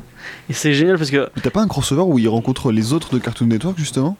Et 0.49 0.53
c'est 0.53 0.73
génial 0.73 0.97
parce 0.97 1.09
que 1.11 1.29
T'as 1.41 1.49
pas 1.49 1.61
un 1.61 1.67
crossover 1.67 2.01
où 2.03 2.19
il 2.19 2.27
rencontre 2.29 2.71
les 2.71 2.93
autres 2.93 3.13
de 3.13 3.19
Cartoon 3.19 3.47
Network, 3.47 3.77
justement? 3.77 4.17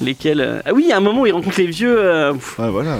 Lesquels. 0.00 0.40
euh, 0.40 0.60
Ah 0.64 0.72
oui, 0.74 0.90
a 0.92 0.98
un 0.98 1.00
moment 1.00 1.22
où 1.22 1.26
ils 1.26 1.32
rencontrent 1.32 1.58
les 1.60 1.66
vieux. 1.66 1.98
Ouais, 2.58 2.70
voilà. 2.70 2.98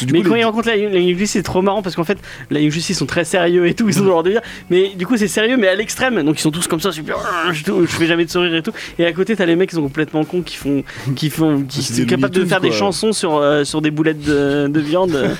Parce 0.00 0.12
mais 0.12 0.22
coup, 0.22 0.28
quand 0.28 0.34
les- 0.34 0.40
ils 0.40 0.44
rencontrent 0.44 0.68
la, 0.68 0.76
la 0.76 0.98
Young 0.98 1.16
Justice, 1.18 1.30
c'est 1.32 1.42
trop 1.42 1.62
marrant 1.62 1.82
parce 1.82 1.94
qu'en 1.96 2.04
fait, 2.04 2.18
la 2.50 2.60
Young 2.60 2.70
Justice 2.70 2.98
sont 2.98 3.06
très 3.06 3.24
sérieux 3.24 3.66
et 3.66 3.74
tout, 3.74 3.88
ils 3.88 3.94
sont 3.94 4.04
leur 4.04 4.22
délire. 4.22 4.40
Mais 4.70 4.90
du 4.96 5.06
coup, 5.06 5.16
c'est 5.16 5.28
sérieux, 5.28 5.56
mais 5.56 5.68
à 5.68 5.74
l'extrême. 5.74 6.22
Donc 6.22 6.38
ils 6.38 6.42
sont 6.42 6.50
tous 6.50 6.66
comme 6.66 6.80
ça, 6.80 6.92
super. 6.92 7.16
Je, 7.52 7.62
je 7.64 7.86
fais 7.86 8.06
jamais 8.06 8.24
de 8.24 8.30
sourire 8.30 8.54
et 8.54 8.62
tout. 8.62 8.72
Et 8.98 9.06
à 9.06 9.12
côté, 9.12 9.36
t'as 9.36 9.46
les 9.46 9.56
mecs 9.56 9.70
qui 9.70 9.76
sont 9.76 9.82
complètement 9.82 10.24
cons, 10.24 10.42
qui 10.42 10.56
font, 10.56 10.82
qui 11.16 11.30
font, 11.30 11.62
qui 11.68 11.82
sont 11.82 12.04
capables 12.04 12.34
de 12.34 12.44
faire 12.44 12.60
des 12.60 12.72
chansons 12.72 13.12
sur, 13.12 13.36
euh, 13.36 13.64
sur 13.64 13.80
des 13.80 13.90
boulettes 13.90 14.22
de, 14.24 14.68
de 14.68 14.80
viande. 14.80 15.16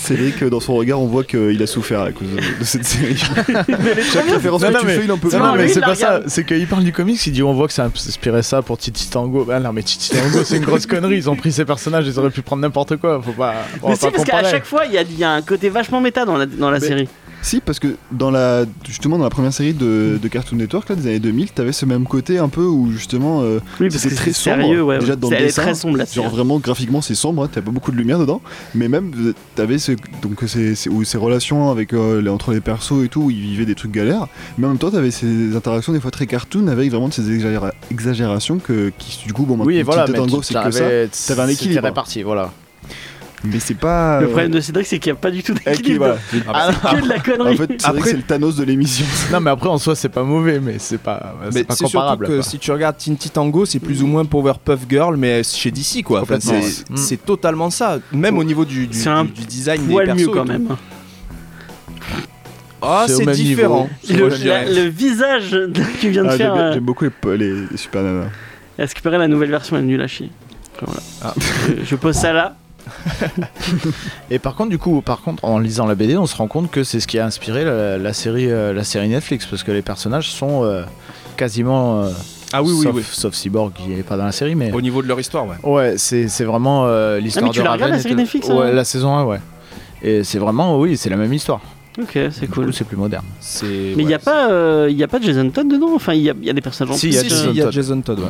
C'est 0.00 0.14
vrai 0.14 0.30
que 0.30 0.44
dans 0.46 0.60
son 0.60 0.74
regard, 0.74 1.00
on 1.00 1.06
voit 1.06 1.24
qu'il 1.24 1.60
a 1.62 1.66
souffert 1.66 2.00
à 2.00 2.12
cause 2.12 2.28
de, 2.28 2.36
de 2.60 2.64
cette 2.64 2.84
série. 2.84 3.16
Chaque 4.12 4.30
référence 4.30 4.62
Non, 4.62 4.68
que 4.68 4.72
non, 4.72 4.80
tu 4.80 4.86
mais- 4.86 4.96
fais, 4.96 5.04
il 5.04 5.12
en 5.12 5.18
peut 5.18 5.28
Non, 5.36 5.54
mais 5.54 5.68
c'est 5.68 5.80
pas 5.80 5.94
ça. 5.94 6.22
C'est 6.28 6.44
qu'il 6.46 6.66
parle 6.66 6.84
du 6.84 6.92
comics, 6.92 7.24
il 7.26 7.32
dit 7.32 7.42
on 7.42 7.52
voit 7.52 7.66
que 7.66 7.72
ça 7.74 7.84
a 7.84 7.86
inspiré 7.88 8.42
ça 8.42 8.62
pour 8.62 8.78
Titi 8.78 9.10
Tango. 9.10 9.46
Ah 9.52 9.60
non, 9.60 9.72
mais 9.72 9.82
Titi 9.82 10.10
Tango, 10.10 10.44
c'est 10.44 10.56
une 10.56 10.64
grosse 10.64 10.86
connerie. 10.86 11.16
Ils 11.16 11.28
ont 11.28 11.36
pris 11.36 11.52
ces 11.52 11.64
personnages, 11.64 12.07
ils 12.08 12.18
auraient 12.18 12.30
pu 12.30 12.42
prendre 12.42 12.62
n'importe 12.62 12.96
quoi. 12.96 13.20
Faut 13.22 13.32
pas. 13.32 13.54
On 13.82 13.90
Mais 13.90 13.96
si, 13.96 14.10
parce 14.10 14.24
qu'à 14.24 14.42
chaque 14.44 14.64
fois, 14.64 14.84
il 14.86 14.92
y 14.92 14.98
a, 14.98 15.02
il 15.02 15.18
y 15.18 15.24
a 15.24 15.30
un 15.32 15.42
côté 15.42 15.68
vachement 15.68 16.00
méta 16.00 16.24
dans 16.24 16.36
la, 16.36 16.46
dans 16.46 16.70
la 16.70 16.78
Mais- 16.80 16.86
série. 16.86 17.08
Si, 17.42 17.60
parce 17.60 17.78
que 17.78 17.88
dans 18.10 18.30
la, 18.30 18.64
justement 18.86 19.16
dans 19.16 19.24
la 19.24 19.30
première 19.30 19.52
série 19.52 19.72
de, 19.72 20.18
de 20.20 20.28
Cartoon 20.28 20.56
Network 20.56 20.88
là, 20.88 20.96
des 20.96 21.06
années 21.06 21.18
2000, 21.20 21.52
t'avais 21.52 21.72
ce 21.72 21.86
même 21.86 22.04
côté 22.04 22.38
un 22.38 22.48
peu 22.48 22.62
où 22.64 22.90
justement 22.90 23.42
euh, 23.42 23.60
Oui, 23.80 23.90
c'était 23.92 24.14
très 24.14 24.32
sombre. 24.32 24.56
sérieux, 24.56 24.82
ouais. 24.82 24.98
Déjà, 24.98 25.14
dans 25.16 25.30
le 25.30 25.36
dessin, 25.36 25.62
très 25.62 25.74
sombre 25.74 25.96
la 25.98 26.04
genre 26.04 26.28
vraiment 26.30 26.58
graphiquement 26.58 27.00
c'est 27.00 27.14
sombre, 27.14 27.44
hein, 27.44 27.48
t'as 27.52 27.62
pas 27.62 27.70
beaucoup 27.70 27.92
de 27.92 27.96
lumière 27.96 28.18
dedans, 28.18 28.40
mais 28.74 28.88
même 28.88 29.12
t'avais 29.54 29.78
ce, 29.78 29.92
donc 30.20 30.40
ces, 30.46 30.74
ces, 30.74 30.90
où 30.90 31.04
ces 31.04 31.16
relations 31.18 31.70
avec 31.70 31.92
euh, 31.92 32.20
les- 32.20 32.28
entre 32.30 32.52
les 32.52 32.60
persos 32.60 33.04
et 33.04 33.08
tout, 33.08 33.22
où 33.22 33.30
ils 33.30 33.40
vivaient 33.40 33.66
des 33.66 33.74
trucs 33.76 33.92
galères, 33.92 34.26
mais 34.58 34.66
en 34.66 34.70
même 34.70 34.78
temps 34.78 34.90
t'avais 34.90 35.10
ces 35.12 35.54
interactions 35.56 35.92
des 35.92 36.00
fois 36.00 36.10
très 36.10 36.26
cartoon 36.26 36.66
avec 36.66 36.90
vraiment 36.90 37.08
de 37.08 37.14
ces 37.14 37.30
exagéra- 37.30 37.72
exagérations 37.90 38.58
que 38.58 38.92
qui 38.98 39.24
du 39.26 39.32
coup 39.32 39.44
bon 39.44 39.58
Oui, 39.64 39.82
voilà, 39.82 40.04
Teen 40.04 40.12
mais 40.14 40.18
Tango, 40.18 40.38
tu- 40.38 40.44
c'est 40.48 40.54
que 40.54 40.70
ça, 40.72 40.80
t'avais- 41.34 41.42
un 41.42 41.48
équilibre. 41.48 41.82
réparti, 41.84 42.22
voilà. 42.22 42.52
Mais 43.44 43.60
c'est 43.60 43.74
pas 43.74 44.20
Le 44.20 44.26
euh, 44.26 44.28
problème 44.30 44.50
de 44.50 44.60
Cédric, 44.60 44.86
c'est 44.86 44.98
qu'il 44.98 45.12
n'y 45.12 45.18
a 45.18 45.20
pas 45.20 45.30
du 45.30 45.42
tout 45.42 45.52
équilibre, 45.66 46.16
d'équilibre. 46.16 46.52
voilà. 46.52 46.70
Ah, 46.82 46.94
Que 46.94 47.00
de 47.02 47.08
la 47.08 47.16
En 47.16 47.20
connerie. 47.20 47.56
fait, 47.56 47.66
c'est 47.78 47.88
vrai 47.88 47.98
Après- 47.98 48.10
c'est 48.10 48.16
le 48.16 48.22
Thanos 48.22 48.56
de 48.56 48.64
l'émission. 48.64 49.06
non, 49.32 49.40
mais 49.40 49.50
après 49.50 49.68
en 49.68 49.78
soi, 49.78 49.94
c'est 49.94 50.08
pas 50.08 50.24
mauvais, 50.24 50.58
mais 50.60 50.76
c'est 50.78 50.98
pas, 50.98 51.34
Mais 51.44 51.50
c'est 51.52 51.64
pas 51.64 51.74
c'est 51.74 51.78
surtout 51.78 51.96
comparable. 51.98 52.26
que 52.26 52.42
si 52.42 52.58
tu 52.58 52.72
regardes 52.72 52.96
Tinty 52.98 53.30
Tango, 53.30 53.64
c'est 53.64 53.78
plus 53.78 54.02
ou 54.02 54.06
moins 54.06 54.24
Powerpuff 54.24 54.80
Girl, 54.90 55.16
mais 55.16 55.42
chez 55.44 55.70
DC 55.70 56.02
quoi. 56.02 56.22
Enfin, 56.22 56.38
c'est 56.96 57.24
totalement 57.24 57.70
ça. 57.70 57.98
Même 58.12 58.38
au 58.38 58.44
niveau 58.44 58.64
du, 58.64 58.86
du, 58.86 58.98
C'est 58.98 59.08
un 59.08 59.24
du- 59.24 59.32
design 59.42 59.86
des 59.86 59.94
persos. 59.94 60.20
mieux 60.20 60.28
quand 60.28 60.44
même. 60.44 60.68
Ah, 62.80 63.04
C'est 63.08 63.14
au 63.14 63.16
c'est 63.18 63.24
même 63.26 63.34
différent. 63.34 63.88
Le, 64.08 64.28
la- 64.46 64.88
visage 64.88 65.50
que 66.00 66.06
vient 66.08 66.22
de 66.22 66.28
Ah, 66.28 66.36
faire. 66.36 66.54
j'aime 66.56 66.78
euh, 66.78 66.80
beaucoup 66.80 67.04
les, 67.04 67.36
les, 67.36 67.66
les 67.70 67.76
Super 67.76 68.02
Nanas. 68.02 68.28
Est-ce 68.78 68.94
que 68.94 69.08
la 69.08 69.26
nouvelle 69.26 69.50
version 69.50 69.76
est 69.76 69.82
nulle 69.82 70.00
à 70.00 70.06
chier 70.06 70.30
voilà. 70.80 71.00
Ah. 71.22 71.34
Je, 71.38 71.84
je 71.84 71.96
pose 71.96 72.14
ça 72.14 72.32
là. 72.32 72.54
Et 74.30 74.38
par 74.38 74.54
contre, 74.54 74.70
du 74.70 74.78
coup, 74.78 75.00
par 75.02 75.20
contre, 75.22 75.44
en 75.44 75.58
lisant 75.58 75.86
la 75.86 75.94
BD, 75.94 76.16
on 76.16 76.26
se 76.26 76.36
rend 76.36 76.46
compte 76.48 76.70
que 76.70 76.84
c'est 76.84 77.00
ce 77.00 77.06
qui 77.06 77.18
a 77.18 77.24
inspiré 77.26 77.64
la, 77.64 77.98
la 77.98 78.12
série, 78.12 78.50
euh, 78.50 78.72
la 78.72 78.84
série 78.84 79.08
Netflix, 79.08 79.46
parce 79.46 79.62
que 79.62 79.72
les 79.72 79.82
personnages 79.82 80.30
sont 80.30 80.64
euh, 80.64 80.82
quasiment, 81.36 82.02
euh, 82.02 82.10
Ah 82.52 82.62
oui, 82.62 82.72
oui, 82.72 82.82
sauf, 82.84 82.94
oui. 82.96 83.02
sauf 83.10 83.34
Cyborg 83.34 83.72
qui 83.72 83.92
est 83.92 84.02
pas 84.02 84.16
dans 84.16 84.24
la 84.26 84.32
série, 84.32 84.54
mais 84.54 84.72
Au 84.72 84.80
niveau 84.80 85.02
de 85.02 85.08
leur 85.08 85.18
histoire, 85.20 85.46
ouais. 85.46 85.56
ouais, 85.62 85.94
c'est 85.98 86.28
c'est 86.28 86.44
vraiment 86.44 86.84
euh, 86.86 87.18
l'histoire 87.20 87.44
Ah, 87.44 87.48
mais 87.48 87.52
tu 87.52 87.60
de 87.60 87.64
la 87.64 87.72
regardes, 87.72 87.92
la 87.92 87.98
série. 87.98 88.14
Netflix, 88.14 88.48
Ouais, 88.48 88.68
hein 88.68 88.72
la 88.72 88.84
saison 88.84 89.14
1, 89.16 89.24
ouais. 89.24 89.40
Et 90.02 90.22
c'est 90.24 90.38
vraiment, 90.38 90.78
oui, 90.78 90.96
c'est 90.96 91.10
la 91.10 91.16
même 91.16 91.32
histoire. 91.32 91.60
Ok, 92.00 92.10
c'est 92.14 92.42
Du 92.42 92.48
cool. 92.48 92.66
coup, 92.66 92.72
c'est 92.72 92.84
plus 92.84 92.96
moderne. 92.96 93.24
C'est. 93.40 93.66
Mais 93.96 94.04
il 94.04 94.06
n'y 94.06 94.06
ouais, 94.06 94.14
a, 94.14 94.18
pas, 94.20 94.50
euh, 94.52 94.86
il 94.88 94.96
y 94.96 95.02
a 95.02 95.08
pas 95.08 95.20
Jason 95.20 95.50
Todd 95.50 95.66
dedans? 95.68 95.92
Enfin, 95.96 96.14
il 96.14 96.22
y 96.22 96.30
a, 96.30 96.34
il 96.40 96.46
y 96.46 96.50
a 96.50 96.52
des 96.52 96.60
personnages 96.60 96.94
en 96.94 96.96
Si, 96.98 97.08
plus. 97.08 97.16
il 97.16 97.16
y 97.16 97.18
a 97.18 97.34
Si, 97.36 97.46
il 97.50 97.56
y 97.56 97.62
a. 97.62 97.70
Jason 97.72 98.00
Todd, 98.02 98.20
ouais. 98.20 98.26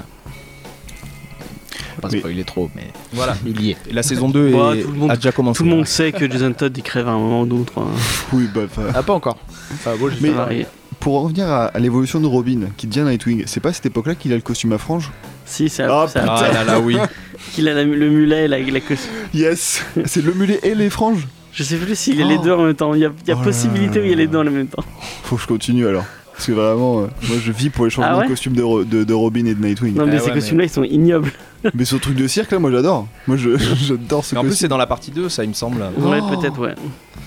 Pas 2.01 2.09
Mais- 2.13 2.19
spoiler 2.19 2.45
trop, 2.45 2.71
mais 2.77 2.85
Voilà. 3.13 3.37
il 3.47 3.61
y 3.61 3.71
est. 3.73 3.77
La 3.93 4.03
saison 4.03 4.29
2 4.29 4.51
Bah, 4.51 4.75
est- 4.77 4.83
tout 4.83 4.91
le 4.93 4.97
monde- 4.99 5.11
a 5.11 5.17
déjà 5.17 5.33
commencé. 5.33 5.59
Tout 5.59 5.65
le 5.65 5.71
monde 5.71 5.87
sait 5.87 6.13
que 6.13 6.31
Jason 6.31 6.53
Todd 6.53 6.73
il 6.77 6.83
crève 6.83 7.09
à 7.09 7.13
un 7.13 7.19
moment 7.19 7.43
ou 7.43 7.47
d'autre. 7.47 7.73
hein. 7.79 7.87
Oui, 8.33 8.49
bah, 8.55 8.63
Ah, 8.95 9.03
pas 9.03 9.13
encore. 9.15 9.39
Enfin, 9.73 9.93
bon, 9.99 10.11
Mais- 10.21 10.67
pour 11.01 11.17
en 11.19 11.23
revenir 11.23 11.47
à, 11.49 11.67
à 11.67 11.79
l'évolution 11.79 12.21
de 12.21 12.27
Robin, 12.27 12.61
qui 12.77 12.87
devient 12.89 13.05
Nightwing, 13.09 13.45
c'est 13.47 13.61
pas 13.61 13.69
à 13.69 13.73
cette 13.73 13.87
époque-là 13.87 14.15
qu'il 14.17 14.33
a 14.33 14.37
le 14.37 14.43
costume 14.43 14.73
à 14.73 14.79
franges 14.79 15.11
Si, 15.45 15.69
c'est 15.69 15.85
Ah, 15.85 16.07
c'est- 16.09 16.19
Ah 16.21 16.51
là 16.53 16.65
là, 16.65 16.81
oui. 16.81 16.97
qu'il 17.53 17.69
a 17.69 17.75
la- 17.75 17.85
le 17.85 18.11
mulet 18.11 18.45
et 18.45 18.49
la, 18.49 18.59
la 18.59 18.81
costume. 18.81 19.11
Yes 19.35 19.83
C'est 20.05 20.23
le 20.25 20.33
mulet 20.35 20.59
et 20.63 20.75
les 20.75 20.91
franges 20.91 21.27
Je 21.53 21.63
sais 21.63 21.77
plus 21.77 21.97
s'il 21.97 22.17
y 22.17 22.23
a 22.23 22.27
Oh. 22.27 22.29
les 22.29 22.39
deux 22.39 22.53
en 22.53 22.65
même 22.65 22.75
temps. 22.75 22.95
Il 22.95 23.01
y 23.01 23.05
a, 23.05 23.11
il 23.25 23.29
y 23.29 23.33
a 23.33 23.37
Oh 23.41 23.43
possibilité 23.45 24.01
où 24.01 24.05
il 24.05 24.11
y 24.11 24.13
a 24.13 24.17
les 24.17 24.27
deux 24.27 24.39
en 24.39 24.45
même 24.45 24.67
temps. 24.67 24.85
Faut 25.25 25.37
que 25.37 25.43
je 25.43 25.47
continue 25.47 25.87
alors. 25.87 26.05
Parce 26.35 26.47
que 26.47 26.53
vraiment, 26.53 27.01
euh, 27.01 27.07
moi 27.29 27.37
je 27.45 27.51
vis 27.51 27.69
pour 27.69 27.85
les 27.85 27.91
changements 27.91 28.13
Ah 28.15 28.19
ouais 28.19 28.25
de 28.27 28.29
costume 28.31 28.53
de, 28.53 28.63
Ro- 28.63 28.85
de- 28.85 29.03
de 29.03 29.13
Robin 29.15 29.45
et 29.47 29.55
de 29.55 29.61
Nightwing. 29.65 29.95
Non, 29.97 30.07
mais 30.07 30.17
Ah 30.17 30.19
ces 30.21 30.27
ouais, 30.27 30.35
costumes-là, 30.35 30.65
ils 30.65 30.71
sont 30.71 30.85
ignobles. 30.85 31.33
Mais 31.75 31.85
ce 31.85 31.97
truc 31.97 32.15
de 32.17 32.27
cirque 32.27 32.51
là, 32.53 32.59
moi 32.59 32.71
j'adore. 32.71 33.07
Moi 33.27 33.37
je- 33.37 33.57
j'adore 33.87 34.25
ce 34.25 34.35
Mais 34.35 34.39
en 34.39 34.43
plus, 34.43 34.51
costume. 34.51 34.65
c'est 34.65 34.69
dans 34.69 34.77
la 34.79 34.87
partie 34.87 35.11
2, 35.11 35.29
ça, 35.29 35.45
il 35.45 35.49
me 35.51 35.55
semble. 35.55 35.81
Ouais, 35.99 36.21
Oh. 36.23 36.37
peut-être, 36.37 36.59
ouais. 36.61 36.75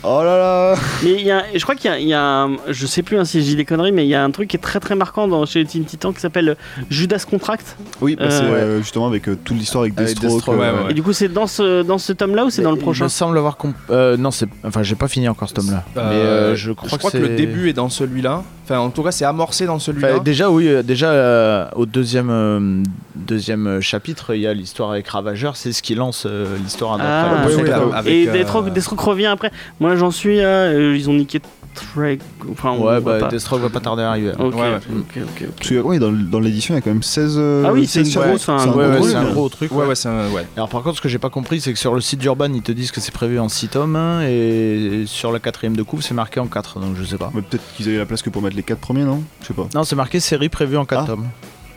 Oh 0.03 0.21
là 0.23 0.35
là 0.35 0.75
Mais 1.03 1.11
il 1.13 1.21
y 1.21 1.29
a, 1.29 1.43
je 1.53 1.61
crois 1.61 1.75
qu'il 1.75 1.91
y 1.91 1.93
a, 1.93 1.99
il 1.99 2.07
y 2.07 2.13
a 2.13 2.23
un- 2.23 2.57
je 2.69 2.87
sais 2.87 3.03
plus 3.03 3.19
hein, 3.19 3.25
si 3.25 3.39
je 3.41 3.45
dis 3.45 3.55
des 3.55 3.65
conneries, 3.65 3.91
mais 3.91 4.03
il 4.03 4.09
y 4.09 4.15
a 4.15 4.23
un 4.23 4.31
truc 4.31 4.49
qui 4.49 4.57
est 4.57 4.59
très 4.59 4.79
très 4.79 4.95
marquant 4.95 5.27
dans, 5.27 5.45
chez 5.45 5.63
Teen 5.63 5.83
Titan 5.85 6.11
qui 6.11 6.19
s'appelle 6.21 6.57
Judas 6.89 7.23
Contract. 7.29 7.77
Oui, 8.01 8.15
bah, 8.15 8.31
c'est 8.31 8.41
Euh, 8.43 8.47
euh, 8.51 8.77
justement 8.79 9.05
avec 9.05 9.27
euh, 9.29 9.37
toute 9.43 9.57
l'histoire 9.57 9.83
avec 9.83 9.93
Avec 9.99 10.07
Deathstroke. 10.15 10.33
Deathstroke, 10.33 10.55
euh, 10.55 10.59
ouais, 10.79 10.83
ouais. 10.85 10.91
Et 10.91 10.93
du 10.95 11.03
coup, 11.03 11.13
c'est 11.13 11.27
dans 11.27 11.45
ce, 11.45 11.83
dans 11.83 11.99
ce 11.99 12.13
tome-là 12.13 12.45
ou 12.45 12.49
c'est 12.49 12.63
dans 12.63 12.71
le 12.71 12.77
Il 12.77 12.81
prochain 12.81 13.03
me 13.03 13.09
semble 13.09 13.37
avoir 13.37 13.57
comp- 13.57 13.75
euh, 13.91 14.17
non, 14.17 14.31
c'est. 14.31 14.47
Enfin, 14.63 14.81
j'ai 14.81 14.95
pas 14.95 15.07
fini 15.07 15.29
encore 15.29 15.49
ce 15.49 15.53
tome-là. 15.53 15.83
Euh, 15.97 16.09
mais 16.09 16.15
euh, 16.15 16.55
je 16.55 16.71
crois, 16.71 16.97
que, 16.97 17.09
c'est- 17.11 17.19
le 17.19 17.29
début 17.35 17.69
est 17.69 17.73
dans 17.73 17.89
celui-là. 17.89 18.43
Enfin, 18.63 18.79
en 18.79 18.89
tout 18.89 19.03
cas, 19.03 19.11
c'est 19.11 19.25
amorcé 19.25 19.65
dans 19.67 19.77
celui-là. 19.79 20.13
Enfin, 20.15 20.23
déjà, 20.23 20.49
oui, 20.49 20.67
euh, 20.67 20.81
déjà 20.81 21.11
euh, 21.11 21.67
au 21.75 21.85
deuxième, 21.85 22.29
euh, 22.31 22.81
deuxième 23.15 23.67
euh, 23.67 23.81
chapitre, 23.81 24.20
il 24.29 24.41
y 24.41 24.47
a 24.47 24.53
l'histoire 24.53 24.91
avec 24.91 25.07
Ravageur, 25.07 25.55
c'est 25.57 25.71
ce 25.73 25.81
qui 25.81 25.95
lance 25.95 26.25
euh, 26.25 26.57
l'histoire. 26.63 26.97
Ah, 27.01 27.43
oui, 27.47 27.53
oui, 27.63 27.69
avec, 27.93 28.13
Et 28.13 28.29
euh, 28.29 28.31
Deathstroke, 28.33 28.71
Deathstroke 28.71 29.01
revient 29.01 29.25
après. 29.27 29.51
Moi, 29.79 29.95
j'en 29.95 30.11
suis 30.11 30.39
à. 30.39 30.47
euh, 30.47 30.95
ils 30.95 31.09
ont 31.09 31.13
niqué 31.13 31.39
Trek. 31.73 32.19
Enfin, 32.51 32.75
Ouais, 32.77 32.99
bah, 32.99 33.17
pas. 33.19 33.27
Deathstroke 33.29 33.61
va 33.61 33.69
pas 33.69 33.79
tarder 33.79 34.03
à 34.03 34.09
arriver. 34.09 34.31
Ok, 34.37 34.55
Ouais, 34.55 34.61
ouais. 34.61 34.75
ok, 34.75 35.17
ok, 35.17 35.21
ok. 35.23 35.47
Parce 35.57 35.69
que, 35.69 35.75
ouais, 35.79 35.99
dans, 35.99 36.11
dans 36.11 36.39
l'édition, 36.41 36.73
il 36.73 36.77
y 36.77 36.79
a 36.79 36.81
quand 36.81 36.89
même 36.89 37.01
16. 37.01 37.35
euh, 37.37 37.63
Ah 37.65 37.71
oui, 37.71 37.87
c'est 37.87 38.03
16 38.03 38.07
une 38.07 38.13
chapitres. 38.13 38.29
grosse, 38.29 38.49
un 38.49 38.59
C'est 38.59 38.69
gros 38.69 38.79
Ouais, 38.79 38.87
ouais, 38.99 39.15
un 39.15 39.21
truc. 39.23 39.33
gros 39.33 39.49
truc. 39.49 39.71
Ouais, 39.71 39.85
ouais, 39.85 39.95
c'est 39.95 40.09
un. 40.09 40.29
Ouais. 40.31 40.45
Alors 40.57 40.67
par 40.67 40.83
contre, 40.83 40.97
ce 40.97 41.01
que 41.01 41.07
j'ai 41.07 41.17
pas 41.17 41.29
compris, 41.29 41.61
c'est 41.61 41.71
que 41.71 41.79
sur 41.79 41.95
le 41.95 42.01
site 42.01 42.19
d'Urban, 42.19 42.51
ils 42.53 42.61
te 42.61 42.73
disent 42.73 42.91
que 42.91 42.99
c'est 42.99 43.13
prévu 43.13 43.39
en 43.39 43.47
6 43.47 43.69
tomes 43.69 43.95
hein, 43.95 44.21
et 44.27 45.03
sur 45.05 45.31
la 45.31 45.39
quatrième 45.39 45.77
de 45.77 45.83
couve, 45.83 46.01
c'est 46.01 46.13
marqué 46.13 46.41
en 46.41 46.47
4, 46.47 46.79
donc 46.81 46.97
je 46.99 47.05
sais 47.05 47.17
pas. 47.17 47.31
Ouais, 47.33 47.41
Peut-être 47.41 47.63
qu'ils 47.77 47.87
avaient 47.87 47.97
la 47.99 48.05
place 48.05 48.21
que 48.21 48.29
pour 48.29 48.41
mettre 48.41 48.57
les 48.57 48.63
4 48.63 48.77
premiers, 48.77 49.03
non? 49.05 49.23
Je 49.41 49.47
sais 49.47 49.53
pas. 49.53 49.67
Non, 49.73 49.85
c'est 49.85 49.95
marqué 49.95 50.19
série 50.19 50.49
prévue 50.49 50.75
en 50.75 50.83
4 50.85 51.03
Ah. 51.03 51.07
tomes. 51.07 51.27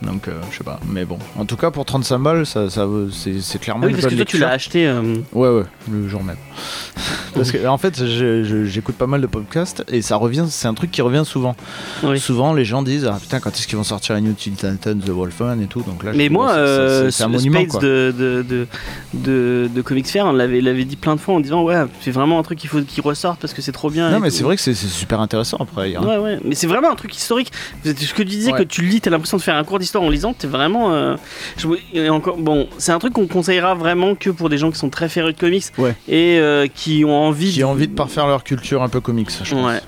Donc 0.04 0.28
euh, 0.28 0.32
je 0.50 0.58
sais 0.58 0.64
pas, 0.64 0.78
mais 0.86 1.04
bon. 1.04 1.18
En 1.38 1.44
tout 1.46 1.56
cas, 1.56 1.70
pour 1.70 1.84
35 1.84 2.18
balles, 2.18 2.46
ça, 2.46 2.68
ça 2.68 2.86
c'est 3.10 3.58
clairement 3.58 3.82
Ah 3.84 3.86
oui, 3.86 3.92
parce 3.94 4.06
que 4.06 4.14
toi, 4.16 4.24
tu 4.24 4.38
l'as 4.38 4.50
acheté. 4.50 4.86
euh, 4.86 5.16
Ouais, 5.32 5.48
ouais, 5.48 5.64
le 5.90 6.08
jour 6.08 6.22
même. 6.22 6.36
Parce 7.34 7.50
que 7.50 7.66
en 7.66 7.78
fait, 7.78 8.00
j'écoute 8.64 8.94
pas 8.94 9.08
mal 9.08 9.20
de 9.20 9.26
podcasts 9.26 9.84
et 9.90 10.02
ça 10.02 10.14
revient, 10.14 10.44
c'est 10.48 10.68
un 10.68 10.74
truc 10.74 10.92
qui 10.92 11.02
revient 11.02 11.24
souvent. 11.26 11.56
Oui. 12.04 12.20
Souvent, 12.20 12.54
les 12.54 12.64
gens 12.64 12.84
disent 12.84 13.06
ah 13.12 13.18
putain, 13.20 13.40
quand 13.40 13.50
est-ce 13.50 13.66
qu'ils 13.66 13.76
vont 13.76 13.82
sortir 13.82 14.14
New 14.20 14.34
Teen 14.34 14.54
Titans, 14.54 15.00
The 15.00 15.08
Wolfman 15.10 15.58
et 15.60 15.66
tout. 15.66 15.82
Donc 15.82 16.04
là, 16.04 16.12
Mais 16.14 16.28
moi, 16.28 16.52
euh, 16.52 17.06
c'est 17.06 17.10
c'est 17.18 17.24
un 17.24 17.28
monument 17.28 17.58
Spades 17.58 17.70
quoi. 17.70 17.80
de, 17.80 18.14
de, 18.16 18.42
de, 18.48 18.66
de, 19.14 19.68
de 19.74 19.82
Comics 19.82 20.06
Fair, 20.06 20.26
on 20.26 20.32
l'avait 20.32 20.60
l'avait 20.60 20.84
dit 20.84 20.94
plein 20.94 21.16
de 21.16 21.20
fois 21.20 21.34
en 21.34 21.40
disant 21.40 21.64
Ouais, 21.64 21.74
c'est 22.02 22.12
vraiment 22.12 22.38
un 22.38 22.42
truc 22.44 22.60
qu'il 22.60 22.70
faut 22.70 22.80
qu'il 22.82 23.02
ressorte 23.02 23.40
parce 23.40 23.52
que 23.52 23.62
c'est 23.62 23.72
trop 23.72 23.90
bien. 23.90 24.10
Non, 24.12 24.20
mais 24.20 24.30
c'est 24.30 24.44
vrai 24.44 24.54
que 24.54 24.62
c'est 24.62 24.74
super 24.74 25.18
intéressant 25.20 25.56
après. 25.58 25.96
a- 25.96 26.00
Ouais, 26.02 26.18
ouais, 26.18 26.38
mais 26.44 26.54
c'est 26.54 26.68
vraiment 26.68 26.92
un 26.92 26.96
truc 26.96 27.16
historique. 27.16 27.50
Ce 27.84 27.90
que 27.90 28.22
tu 28.22 28.24
disais 28.26 28.52
Ouais. 28.52 28.58
que 28.60 28.62
tu 28.64 28.82
lis, 28.82 29.00
t'as 29.00 29.10
l'impression 29.10 29.38
de 29.38 29.42
faire 29.42 29.56
un 29.56 29.64
cours 29.64 29.80
d'histoire 29.80 29.93
en 30.00 30.08
lisant, 30.10 30.32
t'es 30.32 30.46
vraiment. 30.46 30.92
euh, 30.92 31.16
je- 31.56 31.68
et 31.92 32.08
encore, 32.10 32.36
bon, 32.36 32.66
c'est 32.78 32.92
un 32.92 32.98
truc 32.98 33.12
qu'on 33.14 33.26
conseillera 33.26 33.74
vraiment 33.74 34.14
que 34.14 34.30
pour 34.30 34.48
des 34.48 34.58
gens 34.58 34.70
qui 34.70 34.78
sont 34.78 34.90
très 34.90 35.08
férus 35.08 35.34
de 35.34 35.40
comics 35.40 35.64
Ouais. 35.78 35.94
et 36.08 36.38
euh, 36.38 36.66
qui 36.72 37.04
ont 37.04 37.14
envie. 37.16 37.52
qui 37.52 37.64
ont 37.64 37.70
envie 37.70 37.88
de 37.88 37.94
parfaire 37.94 38.26
leur 38.26 38.44
culture 38.44 38.82
un 38.82 38.88
peu 38.88 39.00
comics, 39.00 39.30
je 39.42 39.54
pense. 39.54 39.66
Ouais. 39.66 39.80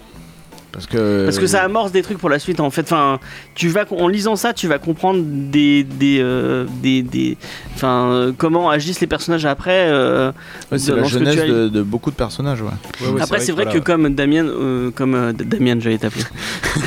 Parce 0.77 0.87
que 0.87 1.25
Parce 1.25 1.39
que 1.39 1.47
ça 1.47 1.63
amorce 1.63 1.91
des 1.91 2.03
trucs 2.03 2.19
pour 2.19 2.29
la 2.29 2.39
suite 2.39 2.61
en 2.61 2.69
fait. 2.71 2.83
Enfin, 2.83 3.19
tu 3.55 3.69
vas 3.69 3.87
en 3.91 4.09
lisant 4.09 4.37
ça, 4.37 4.53
tu 4.53 4.69
vas 4.69 4.79
comprendre 4.79 5.23
des 5.25 5.85
des 5.85 6.19
euh, 6.21 6.67
des, 6.83 7.01
des- 7.03 7.39
enfin 7.75 8.11
euh, 8.11 8.33
comment 8.37 8.69
agissent 8.69 9.01
les 9.01 9.07
personnages 9.07 9.47
après. 9.47 9.87
euh, 9.89 10.33
Ouais, 10.71 10.79
c'est 10.79 10.95
la 10.95 11.05
jeunesse 11.05 11.39
as- 11.39 11.47
de, 11.47 11.69
de 11.69 11.83
beaucoup 11.83 12.11
de 12.11 12.17
personnages. 12.17 12.61
Ouais. 12.61 12.69
Ouais, 13.01 13.09
ouais, 13.09 13.23
après, 13.23 13.41
c'est 13.41 13.53
vrai, 13.53 13.65
voilà. 13.65 13.81
que 13.81 13.85
comme 13.85 14.15
Damien, 14.15 14.45
euh, 14.47 14.91
comme 14.91 15.15
euh, 15.15 15.33
Damien, 15.33 15.79
j'allais 15.81 15.97
t'appeler. 15.97 16.25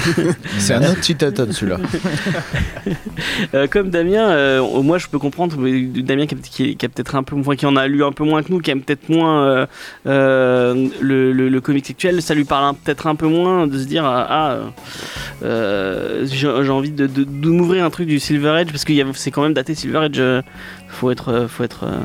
C'est 0.60 0.74
un 0.76 0.84
autre 0.84 1.00
Titan 1.02 1.32
celui-là. 1.52 1.78
Euh, 3.54 3.68
comme 3.68 3.90
Damien, 3.90 4.30
euh, 4.30 4.82
moi 4.82 4.98
je 4.98 5.08
peux 5.08 5.20
comprendre, 5.20 5.56
mais 5.58 5.82
Damien 5.82 6.26
qui, 6.26 6.36
a- 6.36 6.38
qui, 6.38 6.76
qui 6.76 6.86
a 6.86 6.90
peut-être 6.90 7.16
un 7.16 7.24
peu, 7.24 7.36
enfin, 7.38 7.56
qui 7.56 7.66
en 7.66 7.76
a 7.76 7.88
lu 7.88 8.04
un 8.04 8.12
peu 8.12 8.24
moins 8.24 8.44
que 8.44 8.52
nous, 8.52 8.60
qui 8.60 8.72
aime 8.72 8.82
peut-être 8.82 9.10
moins 9.10 9.44
euh, 9.44 9.66
euh, 10.08 10.88
le, 11.02 11.32
le, 11.34 11.50
le 11.50 11.62
comic 11.62 11.86
sexuel, 11.86 12.22
ça 12.22 12.34
lui 12.34 12.44
parle 12.46 12.76
peut-être 12.84 13.08
un 13.08 13.16
peu 13.16 13.28
moins 13.28 13.68
de 13.68 13.78
se 13.80 13.88
dire 13.88 14.06
ah, 14.06 14.28
ah, 14.30 14.58
euh, 15.44 16.26
j'ai 16.30 16.50
j'ai 16.64 16.70
envie 16.72 16.92
de, 16.92 17.08
de, 17.08 17.24
de 17.24 17.50
m'ouvrir 17.50 17.84
un 17.86 17.90
truc 17.90 18.08
du 18.08 18.20
Silver 18.20 18.50
Age 18.50 18.68
parce 18.68 18.84
que 18.86 18.94
y 18.94 19.02
a- 19.02 19.06
c'est 19.14 19.32
quand 19.32 19.42
même 19.44 19.54
daté 19.54 19.76
Silver 19.76 20.00
Age. 20.00 20.12
euh, 20.20 20.42
faut 20.88 21.12
être, 21.12 21.30
euh, 21.30 21.48
faut 21.48 21.64
être. 21.64 21.84
euh, 21.86 21.98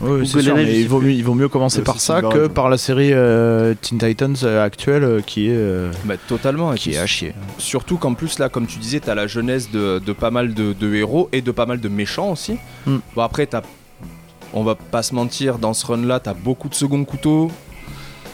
Oui, 0.00 0.26
sûr, 0.26 0.54
mais 0.56 0.80
il 0.80 0.88
vaut, 0.88 1.00
mieux, 1.00 1.12
il 1.12 1.22
vaut 1.24 1.34
mieux 1.34 1.48
commencer 1.48 1.78
Ouais, 1.78 1.84
par 1.84 2.00
ça 2.00 2.16
Silver 2.20 2.28
que 2.34 2.42
Age. 2.44 2.48
par 2.48 2.68
la 2.70 2.76
série 2.78 3.10
euh, 3.12 3.74
Teen 3.80 3.98
Titans 3.98 4.34
euh, 4.42 4.64
actuelle 4.64 5.04
euh, 5.04 5.20
qui 5.20 5.46
est, 5.48 5.54
euh, 5.54 5.90
Bah, 6.04 6.14
totalement. 6.26 6.72
qui 6.74 6.92
est 6.94 6.98
à 6.98 7.06
chier. 7.06 7.34
Surtout 7.58 7.98
qu'en 7.98 8.14
plus, 8.14 8.38
là, 8.38 8.48
comme 8.48 8.66
tu 8.66 8.78
disais, 8.78 8.98
t'as 9.00 9.14
la 9.14 9.26
jeunesse 9.28 9.70
de, 9.70 10.00
de 10.00 10.12
pas 10.12 10.30
mal 10.32 10.54
de, 10.54 10.72
de 10.72 10.94
héros 10.94 11.28
et 11.32 11.40
de 11.40 11.50
pas 11.52 11.66
mal 11.66 11.78
de 11.80 11.88
méchants 11.88 12.32
aussi. 12.32 12.56
Hmm. 12.86 12.96
Bon, 13.14 13.22
après, 13.22 13.46
t'as. 13.46 13.62
On 14.54 14.64
va 14.64 14.74
pas 14.74 15.02
se 15.02 15.14
mentir, 15.14 15.58
dans 15.58 15.72
ce 15.72 15.86
run-là, 15.86 16.20
t'as 16.20 16.34
beaucoup 16.34 16.68
de 16.68 16.74
second 16.74 17.02
couteau, 17.04 17.50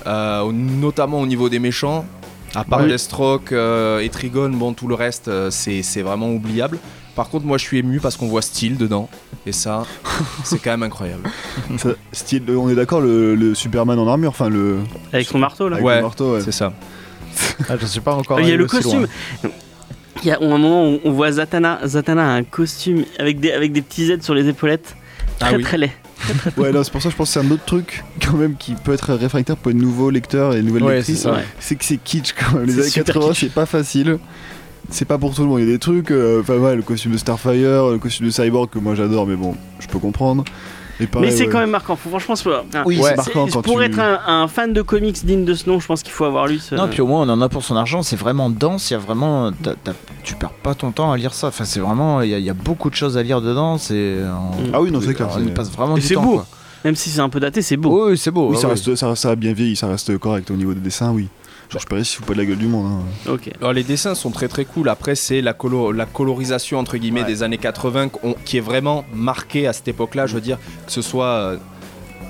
euh, 0.06 0.40
au- 0.40 0.52
notamment 0.52 1.20
au 1.20 1.26
niveau 1.26 1.48
des 1.48 1.58
méchants. 1.60 2.04
À 2.54 2.64
part 2.64 2.80
Oui. 2.82 2.88
Deathstroke 2.88 3.52
euh, 3.52 4.00
et 4.00 4.08
Trigon, 4.08 4.48
bon, 4.50 4.72
tout 4.72 4.88
le 4.88 4.94
reste, 4.94 5.28
euh, 5.28 5.50
c'est 5.50 5.82
c'est 5.82 6.02
vraiment 6.02 6.30
oubliable. 6.32 6.78
Par 7.14 7.28
contre, 7.30 7.46
moi, 7.46 7.58
je 7.58 7.64
suis 7.64 7.78
ému 7.78 7.98
parce 8.00 8.16
qu'on 8.16 8.28
voit 8.28 8.42
Steel 8.42 8.76
dedans. 8.76 9.08
Et 9.44 9.52
ça, 9.52 9.84
c'est 10.44 10.58
quand 10.62 10.70
même 10.70 10.84
incroyable. 10.84 11.28
Ça, 11.76 11.90
style, 12.12 12.44
on 12.50 12.68
est 12.70 12.74
d'accord, 12.76 13.00
le, 13.00 13.34
le 13.34 13.54
Superman 13.54 13.98
en 13.98 14.06
armure, 14.08 14.30
enfin 14.30 14.48
le. 14.48 14.78
avec 15.12 15.26
son 15.26 15.38
marteau 15.38 15.68
là. 15.68 15.76
Avec 15.76 15.86
Ouais, 15.86 15.96
le 15.96 16.02
marteau, 16.02 16.34
ouais. 16.34 16.40
C'est 16.40 16.52
ça. 16.52 16.72
Ah, 17.68 17.74
je 17.80 17.86
sais 17.86 18.00
pas 18.00 18.14
encore. 18.14 18.40
Il 18.40 18.48
y 18.48 18.52
a 18.52 18.56
le 18.56 18.66
costume. 18.66 19.00
loin. 19.42 19.50
Il 20.22 20.28
y 20.28 20.30
a 20.32 20.38
un 20.40 20.48
moment 20.48 20.88
où 20.90 20.98
on 21.04 21.12
voit 21.12 21.30
Zatanna. 21.32 21.80
Zatanna 21.86 22.22
a 22.34 22.36
un 22.36 22.42
costume 22.44 23.04
avec 23.18 23.38
des, 23.40 23.52
avec 23.52 23.72
des 23.72 23.82
petits 23.82 24.10
aides 24.10 24.22
sur 24.22 24.34
les 24.34 24.48
épaulettes. 24.48 24.96
Très 25.38 25.50
Ah 25.50 25.56
oui. 25.56 25.62
très 25.62 25.78
laid. 25.78 25.90
Ouais, 26.56 26.72
non, 26.72 26.82
c'est 26.84 26.90
pour 26.92 27.00
ça 27.02 27.08
que 27.08 27.12
je 27.12 27.16
pense 27.16 27.28
que 27.34 27.40
c'est 27.40 27.46
un 27.46 27.50
autre 27.50 27.64
truc, 27.64 28.04
quand 28.24 28.36
même, 28.36 28.56
qui 28.56 28.74
peut 28.74 28.92
être 28.92 29.14
réfractaire 29.14 29.56
pour 29.56 29.70
les 29.70 29.76
nouveaux 29.78 30.10
lecteurs 30.10 30.52
et 30.52 30.56
les 30.56 30.62
nouvelles 30.62 30.82
Ouais, 30.82 30.96
lectrices. 30.96 31.26
c'est 31.60 31.76
que 31.76 31.84
c'est 31.84 31.96
kitsch 31.98 32.32
quand 32.34 32.56
même. 32.58 32.66
Les 32.66 32.78
années 32.80 32.88
super 32.88 33.14
80, 33.14 33.28
kitsch. 33.32 33.40
c'est 33.40 33.52
pas 33.52 33.66
facile. 33.66 34.18
C'est 34.90 35.04
pas 35.04 35.18
pour 35.18 35.34
tout 35.34 35.42
le 35.42 35.48
monde. 35.48 35.60
Il 35.60 35.66
y 35.66 35.68
a 35.68 35.72
des 35.72 35.78
trucs, 35.78 36.10
euh, 36.10 36.40
enfin, 36.40 36.56
ouais, 36.56 36.74
le 36.74 36.82
costume 36.82 37.12
de 37.12 37.18
Starfire, 37.18 37.88
le 37.90 37.98
costume 37.98 38.26
de 38.26 38.30
Cyborg 38.30 38.70
que 38.70 38.78
moi 38.78 38.94
j'adore, 38.94 39.26
mais 39.26 39.36
bon, 39.36 39.54
je 39.80 39.86
peux 39.86 39.98
comprendre. 39.98 40.44
Pareil, 41.06 41.30
Mais 41.30 41.36
c'est 41.36 41.44
ouais. 41.44 41.48
quand 41.52 41.58
même 41.60 41.70
marquant. 41.70 41.94
Faut- 41.96 42.08
franchement, 42.10 42.34
c'est 42.36 42.48
Oui, 42.84 42.98
Ouais. 42.98 43.10
c'est 43.10 43.16
marquant 43.16 43.46
c'est- 43.46 43.52
quand 43.52 43.62
pour 43.62 43.78
tu... 43.78 43.84
être 43.84 43.98
un, 44.00 44.18
un 44.26 44.48
fan 44.48 44.72
de 44.72 44.82
comics 44.82 45.24
digne 45.24 45.44
de 45.44 45.54
ce 45.54 45.68
nom, 45.68 45.78
je 45.78 45.86
pense 45.86 46.02
qu'il 46.02 46.12
faut 46.12 46.24
avoir 46.24 46.46
lu 46.46 46.58
ce. 46.58 46.74
Non, 46.74 46.88
puis 46.88 47.00
au 47.00 47.06
moins 47.06 47.22
on 47.22 47.28
en 47.28 47.40
a 47.40 47.48
pour 47.48 47.62
son 47.62 47.76
argent. 47.76 48.02
C'est 48.02 48.16
vraiment 48.16 48.50
dense. 48.50 48.90
Il 48.90 48.94
y 48.94 48.96
a 48.96 48.98
vraiment, 48.98 49.52
tu 50.24 50.34
perds 50.34 50.50
pas 50.50 50.74
ton 50.74 50.90
temps 50.90 51.12
à 51.12 51.16
lire 51.16 51.34
ça. 51.34 51.48
Enfin, 51.48 51.64
c'est 51.64 51.80
vraiment, 51.80 52.20
il 52.22 52.30
y, 52.30 52.34
a- 52.34 52.38
il 52.38 52.44
y 52.44 52.50
a 52.50 52.54
beaucoup 52.54 52.90
de 52.90 52.94
choses 52.96 53.16
à 53.16 53.22
lire 53.22 53.40
dedans. 53.40 53.78
C'est. 53.78 54.16
on- 54.24 54.72
Ah 54.72 54.80
oui, 54.80 54.90
non, 54.90 55.00
c'est 55.00 55.14
clair, 55.14 55.28
On 55.34 55.40
y 55.40 55.44
c'est- 55.44 55.50
passe 55.54 55.70
vraiment 55.70 55.96
Et 55.96 56.00
du 56.00 56.06
c'est 56.06 56.14
temps. 56.14 56.22
beau. 56.22 56.34
quoi. 56.34 56.46
Même 56.84 56.94
si 56.96 57.10
c'est 57.10 57.20
un 57.20 57.28
peu 57.28 57.40
daté, 57.40 57.60
c'est 57.62 57.76
beau. 57.76 58.08
Oui, 58.08 58.16
c'est 58.18 58.30
beau. 58.30 58.48
Oui, 58.48 58.54
ouais, 58.54 58.60
ça, 58.60 58.68
ouais. 58.68 58.74
reste, 58.74 58.94
ça, 58.94 59.14
ça 59.16 59.30
a 59.30 59.36
bien 59.36 59.52
vieilli, 59.52 59.74
ça 59.76 59.88
reste 59.88 60.16
correct 60.18 60.50
au 60.50 60.54
niveau 60.54 60.74
des 60.74 60.80
dessins, 60.80 61.10
oui. 61.12 61.28
Genre, 61.70 61.82
je 61.82 61.86
parie 61.86 62.04
s'il 62.04 62.18
faut 62.20 62.24
pas 62.24 62.32
de 62.32 62.38
la 62.38 62.44
gueule 62.46 62.56
du 62.56 62.66
monde. 62.66 62.86
hein. 63.26 63.30
Ok. 63.32 63.50
Alors 63.60 63.72
les 63.74 63.82
dessins 63.82 64.14
sont 64.14 64.30
très 64.30 64.48
très 64.48 64.64
cool. 64.64 64.88
Après 64.88 65.14
c'est 65.14 65.40
la, 65.42 65.52
colo- 65.52 65.92
la 65.92 66.06
colorisation 66.06 66.78
entre 66.78 66.96
guillemets 66.96 67.20
Ouais. 67.20 67.26
des 67.26 67.42
années 67.42 67.58
80 67.58 68.08
qu'on- 68.08 68.34
qui 68.44 68.56
est 68.56 68.60
vraiment 68.62 69.04
marquée 69.12 69.66
à 69.66 69.72
cette 69.74 69.88
époque-là. 69.88 70.26
Je 70.26 70.34
veux 70.34 70.40
dire 70.40 70.58
que 70.86 70.92
ce 70.92 71.02
soit 71.02 71.26
euh, 71.26 71.56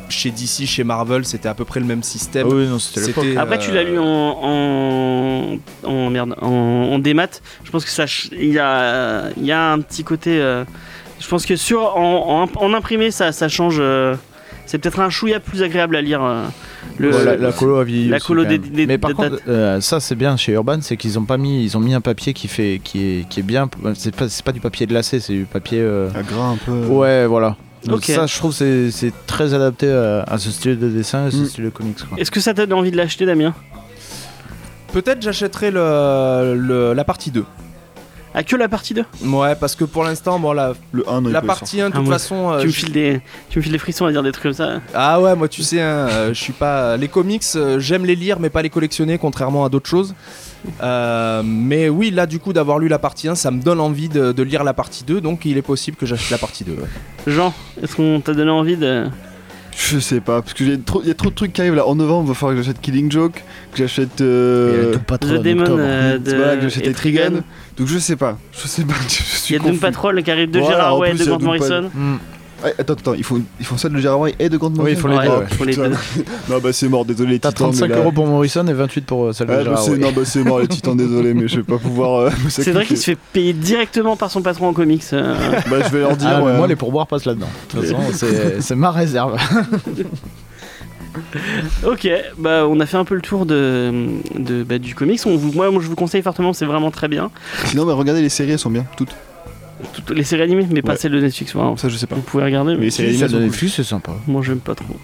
chez 0.09 0.30
DC, 0.30 0.66
chez 0.66 0.82
Marvel, 0.84 1.24
c'était 1.24 1.49
à 1.49 1.55
peu 1.55 1.64
près 1.64 1.78
le 1.80 1.86
même 1.86 2.03
système. 2.03 2.49
oui, 2.49 2.66
non, 2.66 2.78
c'était 2.78 3.36
Après, 3.36 3.59
tu 3.59 3.70
l'as 3.70 3.80
euh, 3.82 3.84
lu 3.93 3.99
en, 3.99 5.59
en, 5.84 5.89
en 5.89 6.11
merde, 6.11 6.34
en, 6.41 6.49
en 6.49 6.99
démat. 6.99 7.28
Je 7.64 7.70
pense 7.70 7.84
que 7.84 7.91
ça, 7.91 8.07
il 8.32 8.53
y 8.53 8.59
a, 8.59 9.30
il 9.36 9.45
y 9.45 9.53
a 9.53 9.70
un 9.72 9.80
petit 9.80 10.05
côté. 10.05 10.41
euh, 10.41 10.64
je 11.20 11.28
pense 11.28 11.45
que 11.47 11.57
sur 11.57 11.97
en, 11.97 12.43
en, 12.45 12.49
en 12.64 12.74
imprimé, 12.74 13.11
ça, 13.11 13.32
ça 13.32 13.49
change. 13.49 13.76
euh, 13.80 14.14
c'est 14.69 14.79
peut-être 14.79 15.01
un 15.01 15.11
chouïa 15.11 15.41
plus 15.41 15.62
agréable 15.62 15.97
à 15.97 16.03
lire. 16.03 16.23
euh, 16.23 16.45
le, 16.99 17.11
Ouais, 17.11 17.25
la, 17.25 17.37
la 17.37 17.53
colo 17.53 17.77
a 17.77 17.85
vieilli 17.85 18.09
la 18.09 18.16
aussi, 18.19 18.27
colo 18.27 18.43
quand 18.45 18.49
des- 18.51 18.59
des- 18.59 18.87
mais 18.87 18.99
par 18.99 19.11
des 19.11 19.14
contre 19.14 19.41
euh, 19.49 19.81
ça 19.81 19.99
c'est 20.01 20.14
bien 20.14 20.37
chez 20.37 20.53
Urban 20.53 20.79
c'est 20.81 20.97
qu'ils 20.97 21.19
ont 21.19 21.25
pas 21.25 21.37
mis 21.39 21.64
ils 21.64 21.77
ont 21.77 21.81
mis 21.81 21.95
un 21.95 22.01
papier 22.01 22.33
qui 22.35 22.47
fait 22.49 22.81
qui 22.85 23.03
est 23.21 23.29
qui 23.29 23.41
est 23.41 23.43
bien 23.43 23.69
c'est 23.95 24.14
pas 24.14 24.29
c'est 24.29 24.45
pas 24.45 24.53
du 24.53 24.61
papier 24.61 24.87
glacé 24.87 25.19
c'est 25.21 25.33
du 25.33 25.45
papier 25.45 25.81
euh, 25.81 26.09
À 26.14 26.23
gras 26.23 26.49
un 26.51 26.57
peu. 26.57 26.73
ouais 26.87 27.27
voilà 27.27 27.57
Donc 27.87 27.99
Ok. 27.99 28.05
ça 28.07 28.27
je 28.27 28.37
trouve 28.37 28.53
c'est 28.53 28.91
c'est 28.91 29.12
très 29.27 29.55
adapté 29.55 29.91
à, 29.91 30.23
à 30.25 30.39
ce 30.39 30.51
style 30.51 30.79
de 30.79 30.89
dessin 30.89 31.29
et 31.29 31.31
ce 31.31 31.37
Mm. 31.37 31.47
style 31.47 31.64
de 31.64 31.71
comics 31.71 31.99
quoi. 32.09 32.19
Est-ce 32.19 32.31
que 32.31 32.41
ça 32.41 32.53
t'a 32.55 32.66
donné 32.66 32.79
envie 32.81 32.91
de 32.91 32.97
l'acheter, 32.97 33.25
Damien? 33.27 33.55
Peut-être 34.93 35.21
j'achèterai 35.23 35.71
le, 35.71 36.55
le- 36.57 36.93
la 36.95 37.05
partie 37.05 37.31
2. 37.31 37.45
Ah, 38.35 38.43
que 38.43 38.57
la 38.57 38.68
partie 38.68 38.95
2 38.95 39.05
Ouais, 39.24 39.55
parce 39.57 39.74
que 39.74 39.85
pour 39.85 40.05
l'instant, 40.05 40.39
bon, 40.39 40.53
la, 40.53 40.74
Le 40.93 41.09
1, 41.09 41.20
non, 41.22 41.29
il 41.31 41.33
la 41.33 41.41
partie 41.43 41.81
1, 41.81 41.89
de 41.89 41.95
Ah, 41.95 41.97
toute 41.99 42.07
moi, 42.07 42.18
façon. 42.18 42.51
euh, 42.53 42.61
tu, 42.61 42.66
me 42.66 42.72
files 42.72 42.93
des, 42.93 43.20
tu 43.49 43.59
me 43.59 43.62
files 43.62 43.72
des 43.72 43.79
frissons 43.79 44.05
à 44.07 44.12
dire 44.12 44.22
des 44.22 44.33
trucs 44.33 44.43
comme 44.45 44.53
ça. 44.53 44.81
Ah 44.95 45.20
ouais, 45.20 45.35
moi 45.35 45.49
tu 45.49 45.62
sais, 45.62 45.81
hein, 45.81 46.07
euh, 46.11 46.29
je 46.29 46.41
suis 46.41 46.53
pas. 46.53 46.97
Les 46.97 47.09
comics, 47.09 47.43
euh, 47.57 47.79
j'aime 47.81 48.05
les 48.05 48.14
lire, 48.14 48.39
mais 48.39 48.51
pas 48.51 48.62
les 48.62 48.70
collectionner, 48.70 49.18
contrairement 49.18 49.64
à 49.64 49.68
d'autres 49.70 49.89
choses. 49.89 50.14
Euh, 50.83 51.43
mais 51.45 51.89
oui, 51.89 52.11
là, 52.11 52.26
du 52.26 52.39
coup, 52.39 52.53
d'avoir 52.53 52.79
lu 52.79 52.89
la 52.89 52.99
partie 52.99 53.29
1, 53.29 53.35
ça 53.35 53.51
me 53.51 53.62
donne 53.62 53.81
envie 53.81 54.09
de, 54.09 54.33
de 54.33 54.43
lire 54.43 54.64
la 54.64 54.74
partie 54.74 55.05
2, 55.05 55.20
donc 55.20 55.45
il 55.45 55.57
est 55.57 55.62
possible 55.62 55.97
que 55.97 56.05
j'achète 56.07 56.31
la 56.31 56.39
partie 56.39 56.64
2. 56.64 56.72
ouais. 56.72 56.79
Jean, 57.26 57.55
est-ce 57.83 57.97
qu'on 57.97 58.20
t'a 58.20 58.35
donné 58.35 58.51
envie 58.51 58.76
de. 58.76 59.07
Je 59.81 60.01
sais 60.01 60.20
pas, 60.20 60.43
parce 60.43 60.55
que 60.55 60.64
j'ai 60.64 60.81
trop- 60.81 61.03
il 61.03 61.09
y 61.09 61.11
a 61.12 61.14
trop 61.14 61.31
de 61.31 61.35
trucs 61.37 61.53
qui 61.53 61.61
arrivent 61.61 61.76
là. 61.76 61.87
En 61.87 61.95
novembre, 61.95 62.24
il 62.24 62.29
va 62.31 62.35
falloir 62.35 62.57
que 62.57 62.62
j'achète 62.62 62.81
Killing 62.81 63.12
Joke, 63.12 63.45
que 63.72 63.79
j'achète. 63.79 64.20
Euh... 64.20 64.95
The 65.20 65.24
Demon 65.41 65.61
octobre. 65.62 65.79
euh, 65.81 66.18
de. 66.18 66.35
voilà, 66.35 66.57
que 66.57 66.62
j'achète 66.62 66.89
Etrigan. 66.89 67.43
Donc 67.79 67.87
je 67.89 67.99
sais 67.99 68.16
pas. 68.16 68.37
Je 68.53 68.66
sais 68.66 68.85
pas. 68.85 68.95
Je 69.09 69.14
Il 69.14 69.24
suis 69.24 69.55
y 69.55 69.59
a 69.59 69.61
Doom. 69.61 69.79
Patrol 69.79 70.22
qui 70.22 70.31
arrive 70.31 70.51
de 70.51 70.59
Voilà, 70.61 70.76
Gérard 70.76 70.99
Way 70.99 71.11
et 71.11 71.14
de 71.14 71.18
il 71.22 71.29
Grant 71.29 71.39
Morrison. 71.41 71.91
Mm. 71.95 72.16
Ouais, 72.64 72.74
attends, 72.76 72.95
attends, 72.95 73.14
ils 73.14 73.22
font, 73.22 73.41
ils 73.61 73.64
font 73.64 73.76
ça 73.76 73.89
de 73.89 73.97
Jaraway 73.99 74.35
et 74.41 74.49
de 74.49 74.57
Grant 74.57 74.72
Oui, 74.79 74.91
il 74.91 74.97
faut 74.97 75.07
les 75.07 75.16
Ouais, 75.16 75.26
deux. 75.29 75.31
ouais. 75.31 75.47
faut 75.57 75.64
les 75.64 75.74
Putain. 75.74 75.91
deux. 75.91 76.24
Non, 76.51 76.59
bah 76.59 76.72
c'est 76.72 76.89
mort, 76.89 77.05
désolé 77.05 77.35
les 77.35 77.39
T'as 77.39 77.51
titans. 77.53 77.68
35 77.68 77.87
mais 77.87 77.95
là- 77.95 78.01
euros 78.01 78.11
pour 78.11 78.26
Morrison 78.26 78.66
et 78.66 78.72
28 78.72 79.07
pour 79.07 79.26
euh, 79.26 79.33
celle 79.33 79.47
de 79.47 79.53
Ouais, 79.53 79.59
bah, 79.59 79.64
Gérard 79.64 79.79
c'est, 79.85 79.91
Way. 79.93 79.99
non, 79.99 80.11
bah 80.11 80.22
c'est 80.24 80.43
mort 80.43 80.59
les 80.59 80.66
titans, 80.66 80.97
désolé, 80.97 81.35
mais 81.35 81.47
je 81.47 81.59
vais 81.59 81.62
pas 81.62 81.79
pouvoir. 81.79 82.18
euh, 82.22 82.31
C'est 82.49 82.72
vrai 82.72 82.85
qu'il 82.85 82.97
se 82.97 83.05
fait 83.12 83.18
payer 83.33 83.53
directement 83.53 84.16
par 84.16 84.33
son 84.33 84.43
patron 84.43 84.66
en 84.66 84.72
comics. 84.72 85.05
euh. 85.12 85.37
Bah 85.70 85.76
je 85.87 85.93
vais 85.93 86.01
leur 86.01 86.16
dire. 86.16 86.31
Ah, 86.33 86.43
ouais. 86.43 86.57
moi, 86.57 86.66
les 86.66 86.74
pourboires 86.74 87.07
passent 87.07 87.26
là-dedans. 87.26 87.47
De 87.72 87.79
toute 87.79 87.89
façon, 87.91 88.03
c'est 88.12 88.61
c'est 88.61 88.74
ma 88.74 88.91
réserve. 88.91 89.39
Ok, 91.86 92.09
bah 92.38 92.66
on 92.68 92.80
a 92.80 92.86
fait 92.86 92.96
un 92.96 93.04
peu 93.04 93.14
le 93.14 93.20
tour 93.20 93.46
de, 93.46 93.92
bah, 94.64 94.78
du 94.78 94.94
comics. 94.94 95.20
On 95.26 95.38
moi, 95.38 95.70
je 95.80 95.86
vous 95.88 95.96
conseille 95.96 96.22
fortement, 96.22 96.52
c'est 96.52 96.66
vraiment 96.66 96.90
très 96.90 97.09
bien. 97.09 97.30
Sinon, 97.66 97.86
bah 97.86 97.94
regardez 97.94 98.22
les 98.22 98.28
séries, 98.28 98.52
elles 98.52 98.59
sont 98.59 98.70
bien, 98.70 98.86
toutes. 98.96 99.14
Toutes 99.93 100.11
les 100.11 100.24
séries 100.24 100.43
animées, 100.43 100.66
mais 100.70 100.83
pas 100.83 100.97
celles 100.97 101.12
de 101.12 101.20
Netflix. 101.20 101.53
Ça, 101.76 101.89
je 101.89 101.97
sais 101.97 102.07
pas. 102.07 102.16
Vous 102.16 102.22
pouvez 102.22 102.45
regarder, 102.45 102.72
mais 102.72 102.79
Mais 102.79 102.85
les 102.87 102.91
séries 102.91 103.11
animées 103.22 103.29
de. 103.29 103.39
Netflix, 103.45 103.74
c'est 103.74 103.85
sympa. 103.85 104.12
moi 104.26 104.43
j'aime 104.45 104.59
pas 104.61 104.74
trop. 104.74 104.97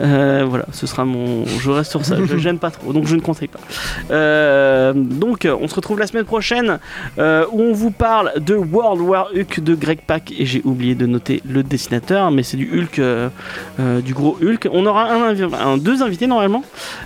Euh, 0.00 0.44
voilà, 0.48 0.66
ce 0.72 0.86
sera 0.86 1.04
mon. 1.04 1.46
Je 1.46 1.70
reste 1.70 1.90
sur 1.90 2.04
ça. 2.04 2.16
Je- 2.24 2.36
J'aime 2.38 2.58
pas 2.58 2.70
trop, 2.70 2.92
donc 2.92 3.06
je 3.06 3.16
ne 3.16 3.20
conseille 3.20 3.48
pas. 3.48 3.60
Euh, 4.10 4.92
donc 4.94 5.46
on 5.60 5.66
se 5.68 5.74
retrouve 5.74 5.98
la 5.98 6.06
semaine 6.06 6.24
prochaine 6.24 6.78
euh, 7.18 7.44
où 7.52 7.60
on 7.62 7.72
vous 7.72 7.90
parle 7.90 8.32
de 8.40 8.54
World 8.54 9.00
War 9.00 9.28
Hulk 9.34 9.60
de 9.60 9.74
Greg 9.74 10.00
Pak 10.06 10.32
et 10.38 10.46
j'ai 10.46 10.62
oublié 10.64 10.94
de 10.94 11.06
noter 11.06 11.42
le 11.48 11.62
dessinateur, 11.62 12.30
mais 12.30 12.42
c'est 12.42 12.56
du 12.56 12.68
Hulk, 12.72 12.98
euh, 12.98 13.28
euh, 13.80 14.00
du 14.00 14.14
gros 14.14 14.36
Hulk. 14.42 14.68
On 14.72 14.86
aura 14.86 15.10
un, 15.12 15.76
deux 15.78 16.02
invités 16.02 16.26
normalement, 16.26 16.62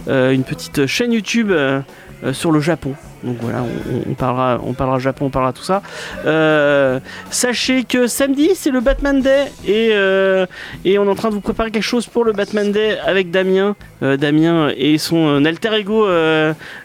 Euh, 0.08 0.32
une 0.32 0.44
petite 0.44 0.86
chaîne 0.86 1.12
YouTube 1.12 1.50
euh, 1.50 1.80
euh, 2.24 2.32
sur 2.32 2.50
le 2.52 2.60
Japon. 2.60 2.94
Donc 3.24 3.36
voilà, 3.40 3.62
on, 3.62 4.10
on 4.10 4.14
parlera, 4.14 4.58
on 4.64 4.72
parlera 4.72 4.98
Japon, 4.98 5.26
on 5.26 5.30
parlera 5.30 5.52
tout 5.52 5.62
ça. 5.62 5.82
Euh, 6.26 6.98
sachez 7.30 7.84
que 7.84 8.06
samedi 8.06 8.50
c'est 8.54 8.70
le 8.70 8.80
Batman 8.80 9.20
Day 9.20 9.44
et, 9.66 9.90
euh, 9.92 10.46
et 10.84 10.98
on 10.98 11.04
est 11.04 11.08
en 11.08 11.14
train 11.14 11.28
de 11.28 11.34
vous 11.34 11.40
préparer 11.40 11.70
quelque 11.70 11.82
chose 11.82 12.06
pour 12.06 12.24
le 12.24 12.32
Batman 12.32 12.72
Day 12.72 12.98
avec 13.06 13.30
Damien. 13.30 13.76
Euh, 14.02 14.16
Damien 14.16 14.70
et 14.76 14.98
son 14.98 15.44
alter 15.44 15.74
ego 15.74 16.06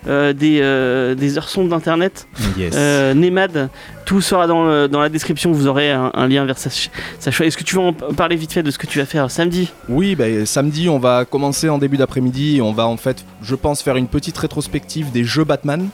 des, 0.06 1.16
des 1.18 1.38
heures 1.38 1.50
sombres 1.50 1.70
d'internet, 1.70 2.28
Yes. 2.58 2.76
Nemad. 3.16 3.70
Tout 4.06 4.22
sera 4.22 4.48
dans, 4.48 4.66
le- 4.66 4.88
dans 4.88 5.02
la 5.02 5.10
description, 5.10 5.52
vous 5.52 5.68
aurez 5.68 5.92
un, 5.92 6.12
un 6.14 6.28
lien 6.30 6.46
vers 6.46 6.58
sa, 6.58 6.70
ch- 6.70 6.90
sa 7.20 7.30
chaîne. 7.30 7.48
Est-ce 7.48 7.58
que 7.58 7.64
tu 7.66 7.76
veux 7.76 7.82
en 7.82 7.92
parler 7.92 8.38
vite 8.38 8.54
fait 8.54 8.64
de 8.64 8.72
ce 8.72 8.78
que 8.78 8.88
tu 8.88 9.00
vas 9.00 9.06
faire 9.06 9.30
samedi? 9.30 9.70
Oui, 9.90 10.16
bah, 10.16 10.24
samedi, 10.46 10.88
on 10.88 10.98
va 10.98 11.26
commencer 11.26 11.68
en 11.68 11.78
début 11.78 11.98
d'après-midi. 11.98 12.58
et 12.58 12.62
On 12.62 12.72
va 12.72 12.88
en 12.88 12.96
fait, 12.96 13.26
je 13.42 13.54
pense, 13.56 13.82
faire 13.82 13.98
une 13.98 14.08
petite 14.08 14.38
rétrospective 14.38 15.12
des 15.12 15.26
jeux 15.26 15.44
Batman. 15.44 15.90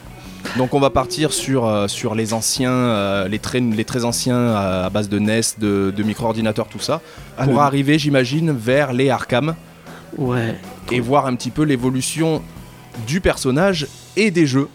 Donc 0.57 0.73
on 0.73 0.79
va 0.79 0.89
partir 0.89 1.33
sur, 1.33 1.65
euh, 1.65 1.87
sur 1.87 2.15
les 2.15 2.33
anciens, 2.33 2.71
euh, 2.71 3.27
les, 3.27 3.39
très, 3.39 3.59
les 3.59 3.85
très 3.85 4.05
anciens 4.05 4.35
euh, 4.37 4.85
à 4.85 4.89
base 4.89 5.09
de 5.09 5.17
NES, 5.19 5.41
de, 5.57 5.93
de 5.95 6.03
micro-ordinateurs, 6.03 6.67
tout 6.67 6.79
ça, 6.79 7.01
Ah, 7.37 7.45
pour 7.45 7.61
arriver, 7.61 7.97
j'imagine, 7.97 8.51
vers 8.51 8.93
les 8.93 9.09
Arkham 9.09 9.55
Ouais. 10.17 10.55
et 10.91 10.99
voir 10.99 11.25
un 11.25 11.35
petit 11.35 11.49
peu 11.49 11.63
l'évolution 11.63 12.41
du 13.07 13.19
personnage 13.21 13.87
et 14.15 14.29
des 14.31 14.45
jeux. 14.45 14.67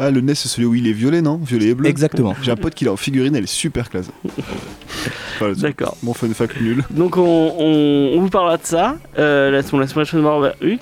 Ah, 0.00 0.10
le 0.10 0.20
NES, 0.20 0.34
c'est 0.34 0.48
celui 0.48 0.66
où 0.66 0.74
il 0.74 0.86
est 0.88 0.92
violet, 0.92 1.22
non? 1.22 1.36
Violet 1.42 1.66
et 1.66 1.74
bleu. 1.74 1.88
Exactement. 1.88 2.34
J'ai 2.42 2.50
un 2.52 2.56
pote 2.56 2.74
qui 2.74 2.84
l'a 2.84 2.92
en 2.92 2.96
figurine, 2.96 3.34
elle 3.36 3.44
est 3.44 3.46
super 3.46 3.90
classe. 3.90 4.10
D'accord. 5.58 5.96
mon 6.02 6.14
fun 6.14 6.28
fact 6.34 6.60
nul. 6.60 6.82
Donc 6.90 7.16
on, 7.16 7.22
on- 7.58 8.12
on 8.16 8.20
vous 8.20 8.28
parlera 8.30 8.56
de 8.56 8.64
ça 8.64 8.96
euh, 9.18 9.50
la, 9.52 9.62
semaine- 9.62 9.82
la 9.82 9.86
semaine 9.86 10.04
prochaine 10.06 10.20
voir 10.20 10.40
Hulk. 10.62 10.80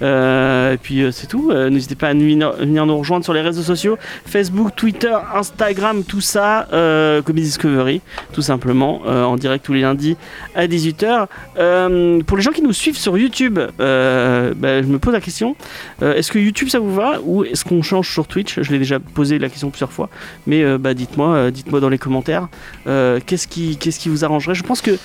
Euh, 0.00 0.74
et 0.74 0.76
puis 0.76 1.02
euh, 1.02 1.12
c'est 1.12 1.26
tout. 1.26 1.50
Euh, 1.50 1.70
N'hésitez 1.70 1.94
pas 1.94 2.08
à 2.08 2.14
venir 2.14 2.86
nous 2.86 2.98
rejoindre 2.98 3.24
sur 3.24 3.32
les 3.32 3.40
réseaux 3.40 3.62
sociaux 3.62 3.98
Facebook, 4.24 4.74
Twitter, 4.76 5.14
Instagram, 5.34 6.04
tout 6.04 6.20
ça. 6.20 6.66
Comedy 6.70 7.46
Discovery, 7.46 8.00
tout 8.32 8.42
simplement, 8.42 9.02
en 9.02 9.36
direct 9.36 9.64
tous 9.64 9.72
les 9.72 9.82
lundis 9.82 10.16
à 10.54 10.66
18h. 10.66 11.26
Euh, 11.58 12.22
pour 12.22 12.36
les 12.36 12.42
gens 12.42 12.50
qui 12.50 12.62
nous 12.62 12.72
suivent 12.72 12.98
sur 12.98 13.16
YouTube, 13.16 13.54
bah, 13.54 13.72
je 13.78 14.86
me 14.86 14.98
pose 14.98 15.12
la 15.12 15.20
question 15.20 15.56
est-ce 16.00 16.30
que 16.32 16.38
YouTube 16.38 16.68
ça 16.68 16.78
vous 16.78 16.94
va 16.94 17.20
ou 17.22 17.44
est-ce 17.44 17.64
qu'on 17.64 17.82
change 17.82 18.10
sur 18.10 18.26
Twitch? 18.26 18.60
Je 18.60 18.70
l'ai 18.72 18.78
déjà 18.78 18.98
posé 18.98 19.38
la 19.38 19.48
question 19.48 19.70
plusieurs 19.70 19.92
fois, 19.92 20.08
mais 20.46 20.78
bah, 20.78 20.94
dites-moi, 20.94 21.50
dites-moi 21.50 21.80
dans 21.80 21.88
les 21.88 21.98
commentaires 21.98 22.48
qu'est-ce 22.84 23.46
qui, 23.46 23.76
qu'est-ce 23.76 23.98
qui 23.98 24.08
vous 24.08 24.24
arrangerait? 24.24 24.54
Je 24.54 24.62
pense 24.64 24.80
que 24.80 24.98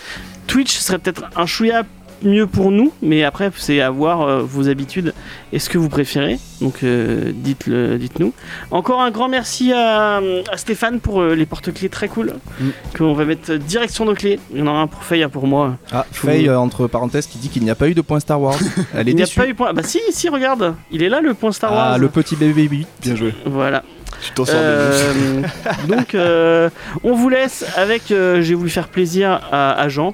Twitch 0.47 0.77
serait 0.77 0.97
peut-être 0.97 1.25
un 1.35 1.45
chouïa 1.45 1.83
mieux 2.23 2.47
pour 2.47 2.71
nous, 2.71 2.91
mais 3.01 3.23
après 3.23 3.51
c'est 3.57 3.81
à 3.81 3.89
voir 3.89 4.21
euh, 4.21 4.41
vos 4.41 4.67
habitudes 4.69 5.13
et 5.53 5.59
ce 5.59 5.69
que 5.69 5.77
vous 5.77 5.89
préférez. 5.89 6.39
Donc 6.61 6.83
euh, 6.83 7.31
dites-le, 7.33 7.97
dites-nous. 7.97 8.33
Encore 8.71 9.01
un 9.01 9.11
grand 9.11 9.27
merci 9.29 9.71
à, 9.73 10.17
à 10.51 10.57
Stéphane 10.57 10.99
pour 10.99 11.21
euh, 11.21 11.35
les 11.35 11.45
porte-clés 11.45 11.89
très 11.89 12.07
cool 12.07 12.33
Mm. 12.59 12.69
qu'on 12.97 13.13
va 13.13 13.25
mettre 13.25 13.53
direct 13.55 13.93
sur 13.93 14.03
nos 14.05 14.13
clés. 14.15 14.39
Il 14.51 14.59
y 14.59 14.61
en 14.61 14.67
aura 14.67 14.81
un 14.81 14.87
pour 14.87 15.03
Faye, 15.03 15.21
un 15.23 15.29
pour 15.29 15.45
moi. 15.47 15.77
Ah, 15.91 16.05
Faye, 16.11 16.47
euh, 16.49 16.57
entre 16.59 16.87
parenthèses, 16.87 17.27
qui 17.27 17.37
dit 17.37 17.49
qu'il 17.49 17.63
n'y 17.63 17.69
a 17.69 17.75
pas 17.75 17.87
eu 17.87 17.93
de 17.93 18.01
point 18.01 18.19
Star 18.19 18.41
Wars. 18.41 18.57
Elle 18.95 19.07
est 19.09 19.11
Il 19.11 19.15
n'y 19.15 19.21
a 19.23 19.27
pas 19.27 19.47
eu 19.47 19.53
point. 19.53 19.73
Bah 19.73 19.83
si, 19.83 19.99
si, 20.09 20.27
regarde, 20.29 20.73
il 20.91 21.03
est 21.03 21.09
là 21.09 21.21
le 21.21 21.33
point 21.35 21.51
Star 21.51 21.71
Wars. 21.71 21.91
Ah, 21.93 21.97
le 21.99 22.09
petit 22.09 22.35
bébé 22.35 22.63
baby. 22.63 22.87
Bien 23.01 23.15
joué. 23.15 23.33
Voilà. 23.45 23.83
Tu 24.23 24.31
t'en 24.31 24.45
sors 24.45 24.55
Euh, 24.57 25.43
donc, 25.87 26.15
euh, 26.15 26.69
on 27.03 27.13
vous 27.13 27.29
laisse 27.29 27.63
avec. 27.75 28.09
euh, 28.11 28.41
j'ai 28.41 28.55
voulu 28.55 28.69
faire 28.71 28.87
plaisir 28.87 29.39
à, 29.51 29.79
à 29.79 29.87
Jean. 29.89 30.13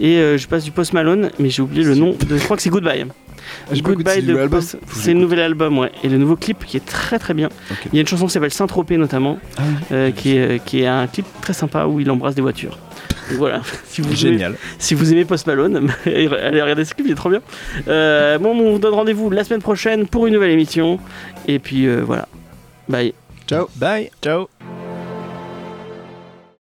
Et 0.00 0.16
euh, 0.18 0.38
je 0.38 0.46
passe 0.48 0.64
du 0.64 0.70
Post 0.70 0.92
Malone, 0.92 1.30
mais 1.38 1.50
j'ai 1.50 1.62
oublié 1.62 1.84
le 1.84 1.94
nom. 1.94 2.12
De, 2.28 2.36
je 2.36 2.44
crois 2.44 2.56
que 2.56 2.62
c'est 2.62 2.70
Goodbye. 2.70 3.06
Ah, 3.70 3.74
Goodbye 3.80 4.22
de 4.22 4.46
Post- 4.48 4.76
C'est 4.92 5.14
le 5.14 5.20
nouvel 5.20 5.40
album, 5.40 5.78
ouais. 5.78 5.92
Et 6.02 6.08
le 6.08 6.18
nouveau 6.18 6.36
clip 6.36 6.64
qui 6.66 6.76
est 6.76 6.84
très 6.84 7.18
très 7.18 7.32
bien. 7.34 7.48
Il 7.92 7.96
y 7.96 7.98
a 7.98 8.00
une 8.00 8.06
chanson 8.08 8.26
qui 8.26 8.32
s'appelle 8.32 8.52
Saint-Tropez 8.52 8.96
notamment, 8.96 9.38
Ah 9.56 9.62
oui. 9.66 9.74
euh, 9.92 10.10
qui, 10.10 10.36
est, 10.36 10.64
qui 10.64 10.82
est 10.82 10.86
un 10.86 11.06
clip 11.06 11.26
très 11.40 11.52
sympa 11.52 11.86
où 11.86 12.00
il 12.00 12.10
embrasse 12.10 12.34
des 12.34 12.42
voitures. 12.42 12.78
Donc 13.30 13.38
voilà, 13.38 13.60
si 13.86 14.00
vous, 14.00 14.08
aimez, 14.08 14.16
Génial. 14.38 14.54
si 14.78 14.94
vous 14.94 15.12
aimez 15.12 15.24
Post 15.24 15.46
Malone, 15.46 15.90
allez 16.06 16.26
regarder 16.62 16.84
ce 16.84 16.94
clip, 16.94 17.06
il 17.06 17.12
est 17.12 17.16
trop 17.16 17.30
bien. 17.30 17.40
Euh, 17.88 18.38
bon, 18.38 18.50
on 18.50 18.72
vous 18.72 18.78
donne 18.78 18.94
rendez-vous 18.94 19.30
la 19.30 19.44
semaine 19.44 19.62
prochaine 19.62 20.06
pour 20.06 20.26
une 20.26 20.34
nouvelle 20.34 20.50
émission. 20.50 20.98
Et 21.46 21.58
puis 21.58 21.86
euh, 21.86 22.02
voilà. 22.04 22.26
Bye. 22.88 23.14
Ciao. 23.48 23.68
Bye. 23.76 24.10
Ciao 24.22 24.48